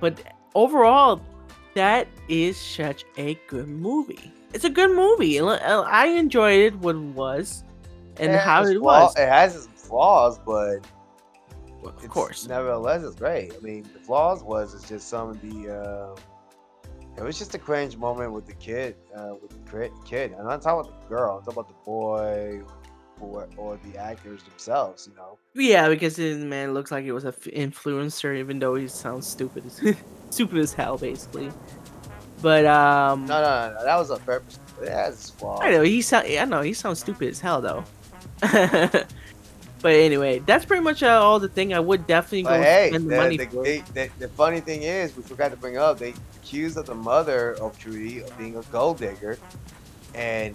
but 0.00 0.22
overall, 0.54 1.20
that 1.74 2.08
is 2.28 2.56
such 2.56 3.04
a 3.16 3.34
good 3.48 3.68
movie. 3.68 4.32
It's 4.52 4.64
a 4.64 4.70
good 4.70 4.90
movie. 4.94 5.40
I 5.40 6.06
enjoyed 6.06 6.60
it 6.60 6.76
what 6.76 6.96
it 6.96 6.98
was, 6.98 7.64
and 8.18 8.32
It 8.32 8.40
how 8.40 8.64
it 8.64 8.78
flaw- 8.78 9.04
was. 9.06 9.16
It 9.16 9.28
has 9.28 9.54
its 9.66 9.86
flaws, 9.86 10.38
but 10.44 10.80
Of 11.84 12.08
course. 12.08 12.46
nevertheless, 12.48 13.02
it's 13.02 13.14
great. 13.14 13.54
I 13.54 13.58
mean, 13.60 13.82
the 13.94 14.00
flaws 14.00 14.42
was 14.42 14.74
it's 14.74 14.88
just 14.88 15.08
some 15.08 15.30
of 15.30 15.40
the. 15.40 15.70
Uh, 16.16 16.16
it 17.16 17.22
was 17.24 17.38
just 17.38 17.54
a 17.54 17.58
cringe 17.58 17.96
moment 17.96 18.32
with 18.32 18.46
the 18.46 18.54
kid, 18.54 18.96
uh, 19.14 19.34
with 19.42 19.50
the 19.50 19.90
kid. 20.04 20.34
I'm 20.38 20.46
not 20.46 20.62
talking 20.62 20.88
about 20.88 21.02
the 21.02 21.08
girl. 21.08 21.36
I'm 21.38 21.44
talking 21.44 21.58
about 21.60 21.68
the 21.68 21.84
boy, 21.84 22.62
or 23.20 23.48
or 23.56 23.78
the 23.84 23.98
actors 23.98 24.42
themselves. 24.44 25.08
You 25.10 25.16
know. 25.16 25.38
Yeah, 25.54 25.88
because 25.88 26.16
this 26.16 26.38
man 26.38 26.74
looks 26.74 26.90
like 26.90 27.04
he 27.04 27.12
was 27.12 27.24
an 27.24 27.32
influencer, 27.32 28.38
even 28.38 28.58
though 28.58 28.74
he 28.74 28.88
sounds 28.88 29.26
stupid, 29.26 29.64
as 29.66 29.96
stupid 30.30 30.58
as 30.58 30.72
hell, 30.72 30.98
basically. 30.98 31.50
But 32.42 32.66
um, 32.66 33.26
No, 33.26 33.40
no, 33.40 33.74
no, 33.74 33.84
that 33.84 33.96
was 33.96 34.10
on 34.10 34.20
purpose. 34.20 34.58
It 34.80 34.88
has. 34.88 35.32
I 35.60 35.70
know 35.72 35.82
he 35.82 36.00
sound. 36.02 36.26
I 36.26 36.44
know 36.44 36.62
he 36.62 36.72
sounds 36.72 37.00
stupid 37.00 37.28
as 37.28 37.40
hell 37.40 37.60
though. 37.60 37.84
but 38.40 39.06
anyway, 39.84 40.38
that's 40.40 40.64
pretty 40.64 40.82
much 40.82 41.02
uh, 41.02 41.20
all 41.20 41.38
the 41.38 41.48
thing. 41.48 41.74
I 41.74 41.80
would 41.80 42.06
definitely 42.06 42.42
go 42.42 42.48
But 42.50 42.62
hey, 42.62 42.88
spend 42.88 43.04
the 43.04 43.10
the, 43.10 43.16
money 43.16 43.36
the, 43.36 43.46
for. 43.46 43.64
they, 43.64 43.80
the, 43.92 44.10
the 44.18 44.28
funny 44.28 44.60
thing 44.60 44.82
is, 44.82 45.14
we 45.14 45.22
forgot 45.22 45.50
to 45.50 45.56
bring 45.58 45.76
up, 45.76 45.98
they 45.98 46.14
accused 46.42 46.78
of 46.78 46.86
the 46.86 46.94
mother 46.94 47.52
of 47.60 47.78
Trudy 47.78 48.20
of 48.22 48.38
being 48.38 48.56
a 48.56 48.62
gold 48.72 48.98
digger, 48.98 49.38
and 50.14 50.54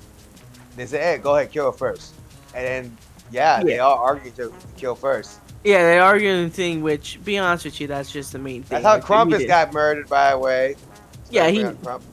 they 0.75 0.87
said, 0.87 1.01
"Hey, 1.01 1.17
go 1.21 1.35
ahead, 1.35 1.51
kill 1.51 1.71
her 1.71 1.77
first. 1.77 2.15
And 2.55 2.65
then, 2.65 2.97
yeah, 3.31 3.61
they 3.61 3.79
all 3.79 3.97
argue 3.97 4.31
to 4.31 4.51
kill 4.77 4.95
first. 4.95 5.39
Yeah, 5.65 5.83
they 5.83 5.99
argue 5.99 6.43
the 6.45 6.49
thing. 6.49 6.81
Which, 6.81 7.19
be 7.23 7.37
honest 7.37 7.65
with 7.65 7.81
you, 7.81 7.87
that's 7.87 8.11
just 8.11 8.31
the 8.31 8.39
main 8.39 8.63
thing. 8.63 8.81
That's 8.81 8.85
how 8.85 8.93
Like, 8.93 9.47
got 9.47 9.73
murdered, 9.73 10.07
by 10.07 10.31
the 10.31 10.37
way. 10.39 10.75
Yeah, 11.29 11.49
he- 11.49 11.63
Bring 11.63 11.75
up 11.75 11.83
Crump- 11.83 12.03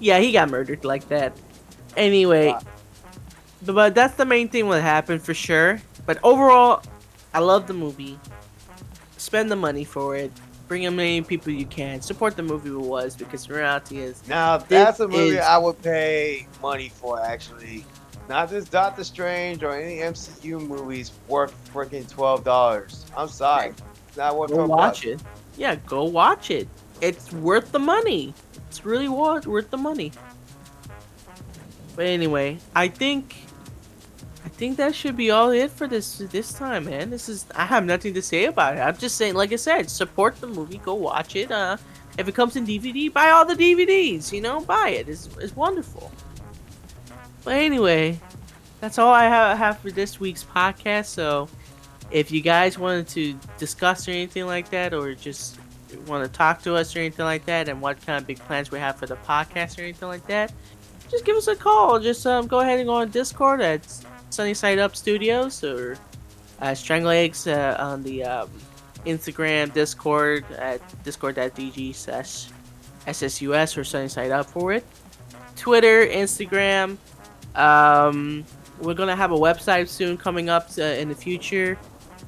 Yeah, 0.00 0.18
he 0.18 0.32
got 0.32 0.50
murdered 0.50 0.84
like 0.84 1.08
that. 1.08 1.32
Anyway, 1.96 2.54
but, 3.64 3.94
that's 3.94 4.14
the 4.14 4.24
main 4.24 4.48
thing 4.48 4.66
what 4.68 4.80
happened 4.82 5.22
for 5.22 5.34
sure. 5.34 5.80
But 6.06 6.18
overall, 6.22 6.82
I 7.34 7.40
love 7.40 7.66
the 7.66 7.74
movie. 7.74 8.18
Spend 9.16 9.50
the 9.50 9.56
money 9.56 9.84
for 9.84 10.16
it. 10.16 10.32
Bring 10.68 10.86
as 10.86 10.92
many 10.92 11.22
people 11.22 11.52
you 11.52 11.66
can. 11.66 12.00
Support 12.00 12.36
the 12.36 12.42
movie 12.42 12.70
it 12.70 12.74
was 12.76 13.16
because 13.16 13.48
reality 13.48 13.98
is 13.98 14.22
Now 14.28 14.58
that's 14.58 15.00
a 15.00 15.08
movie 15.08 15.36
is- 15.36 15.44
I 15.44 15.58
would 15.58 15.80
pay 15.82 16.46
money 16.62 16.90
for, 16.90 17.20
actually. 17.22 17.84
Not 18.28 18.50
this 18.50 18.66
Doctor 18.66 19.04
Strange 19.04 19.62
or 19.62 19.70
any 19.74 19.96
MCU 19.98 20.60
movies 20.60 21.12
worth 21.28 21.54
freaking 21.72 22.08
twelve 22.08 22.44
dollars. 22.44 23.06
I'm 23.16 23.28
sorry, 23.28 23.74
it's 24.08 24.16
not 24.16 24.36
worth 24.36 24.50
go 24.50 24.66
watch 24.66 25.02
bucks. 25.02 25.04
it. 25.04 25.22
Yeah, 25.56 25.76
go 25.86 26.04
watch 26.04 26.50
it. 26.50 26.68
It's 27.00 27.32
worth 27.32 27.72
the 27.72 27.78
money. 27.78 28.34
It's 28.68 28.84
really 28.84 29.08
worth 29.08 29.46
worth 29.46 29.70
the 29.70 29.78
money. 29.78 30.12
But 31.96 32.06
anyway, 32.06 32.58
I 32.76 32.88
think 32.88 33.34
I 34.44 34.48
think 34.50 34.76
that 34.76 34.94
should 34.94 35.16
be 35.16 35.30
all 35.30 35.50
it 35.50 35.70
for 35.70 35.86
this 35.86 36.18
this 36.18 36.52
time, 36.52 36.84
man. 36.84 37.10
This 37.10 37.28
is 37.28 37.46
I 37.54 37.64
have 37.64 37.84
nothing 37.86 38.12
to 38.14 38.22
say 38.22 38.44
about 38.44 38.76
it. 38.76 38.80
I'm 38.80 38.96
just 38.96 39.16
saying, 39.16 39.34
like 39.34 39.52
I 39.52 39.56
said, 39.56 39.90
support 39.90 40.40
the 40.40 40.46
movie, 40.48 40.78
go 40.78 40.94
watch 40.94 41.34
it. 41.34 41.50
Uh, 41.50 41.76
if 42.18 42.28
it 42.28 42.34
comes 42.34 42.56
in 42.56 42.66
DVD, 42.66 43.12
buy 43.12 43.30
all 43.30 43.44
the 43.46 43.54
DVDs. 43.54 44.32
You 44.32 44.42
know, 44.42 44.60
buy 44.60 44.90
it. 44.90 45.08
It's 45.08 45.28
it's 45.40 45.56
wonderful. 45.56 46.12
But 47.44 47.56
anyway, 47.56 48.18
that's 48.80 48.98
all 48.98 49.12
I 49.12 49.24
have, 49.24 49.78
for 49.78 49.90
this 49.90 50.20
week's 50.20 50.44
podcast. 50.44 51.06
So, 51.06 51.48
if 52.10 52.30
you 52.30 52.40
guys 52.40 52.78
wanted 52.78 53.08
to 53.08 53.38
discuss 53.58 54.08
or 54.08 54.12
anything 54.12 54.46
like 54.46 54.70
that, 54.70 54.94
or 54.94 55.14
just 55.14 55.58
want 56.06 56.24
to 56.24 56.36
talk 56.36 56.62
to 56.62 56.74
us 56.74 56.94
or 56.94 57.00
anything 57.00 57.24
like 57.24 57.44
that, 57.46 57.68
and 57.68 57.80
what 57.80 58.04
kind 58.04 58.20
of 58.20 58.26
big 58.26 58.38
plans 58.38 58.70
we 58.70 58.78
have 58.78 58.96
for 58.96 59.06
the 59.06 59.16
podcast 59.16 59.78
or 59.78 59.82
anything 59.82 60.08
like 60.08 60.26
that, 60.26 60.52
just 61.10 61.24
give 61.24 61.36
us 61.36 61.48
a 61.48 61.56
call. 61.56 61.98
Just 61.98 62.26
um, 62.26 62.46
go 62.46 62.60
ahead 62.60 62.78
and 62.78 62.88
go 62.88 62.94
on 62.94 63.10
Discord 63.10 63.60
at 63.60 63.80
Sunny 64.30 64.54
Side 64.54 64.78
Up 64.78 64.94
Studios 64.94 65.64
or 65.64 65.96
uh, 66.60 66.74
Strangle 66.74 67.10
Eggs 67.10 67.46
uh, 67.46 67.76
on 67.78 68.02
the 68.02 68.24
um, 68.24 68.50
Instagram, 69.06 69.72
Discord 69.72 70.44
at 70.52 70.80
discord.dg 71.04 71.94
slash 71.94 72.48
SSUS 73.06 73.76
or 73.76 73.84
Sunny 73.84 74.08
Side 74.08 74.30
Up 74.30 74.46
for 74.46 74.72
it. 74.72 74.84
Twitter, 75.56 76.06
Instagram. 76.06 76.98
Um, 77.58 78.44
we're 78.80 78.94
gonna 78.94 79.16
have 79.16 79.32
a 79.32 79.36
website 79.36 79.88
soon 79.88 80.16
coming 80.16 80.48
up 80.48 80.70
uh, 80.78 80.82
in 80.82 81.08
the 81.08 81.14
future. 81.14 81.78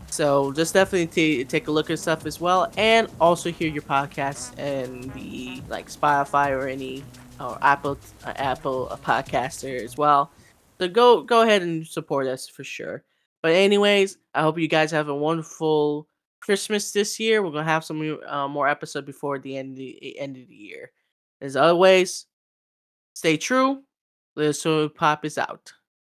So 0.09 0.53
just 0.53 0.74
definitely 0.74 1.07
t- 1.07 1.45
take 1.45 1.68
a 1.68 1.70
look 1.70 1.89
at 1.89 1.99
stuff 2.01 2.26
as 2.26 2.41
well, 2.41 2.72
and 2.76 3.09
also 3.20 3.53
hear 3.53 3.68
your 3.68 3.83
podcasts 3.83 4.57
and 4.59 5.12
the 5.12 5.62
like 5.68 5.89
Spotify 5.89 6.51
or 6.51 6.66
any 6.66 7.05
or 7.39 7.59
Apple 7.62 7.97
uh, 8.24 8.33
Apple 8.37 8.89
uh, 8.91 8.97
podcaster 8.97 9.83
as 9.83 9.97
well. 9.97 10.33
So 10.81 10.89
go 10.89 11.22
go 11.22 11.43
ahead 11.43 11.62
and 11.62 11.87
support 11.87 12.26
us 12.26 12.49
for 12.49 12.64
sure. 12.64 13.05
But 13.43 13.53
anyways, 13.53 14.18
I 14.35 14.43
hope 14.43 14.59
you 14.59 14.68
guys 14.68 14.91
have 14.91 15.09
a 15.09 15.14
wonderful 15.14 16.09
Christmas 16.41 16.91
this 16.91 17.20
year. 17.20 17.43
We're 17.43 17.53
gonna 17.53 17.64
have 17.64 17.85
some 17.85 18.18
uh, 18.26 18.49
more 18.49 18.68
episode 18.68 19.07
before 19.07 19.39
the 19.39 19.57
end 19.57 19.72
of 19.72 19.76
the 19.76 20.18
end 20.18 20.37
of 20.37 20.49
the 20.49 20.55
year. 20.55 20.91
As 21.41 21.57
always, 21.57 22.26
stay 23.14 23.37
true. 23.37 23.83
Little 24.41 24.84
uh, 24.86 24.88
Pop 24.88 25.24
is 25.26 25.36
out. 25.36 25.72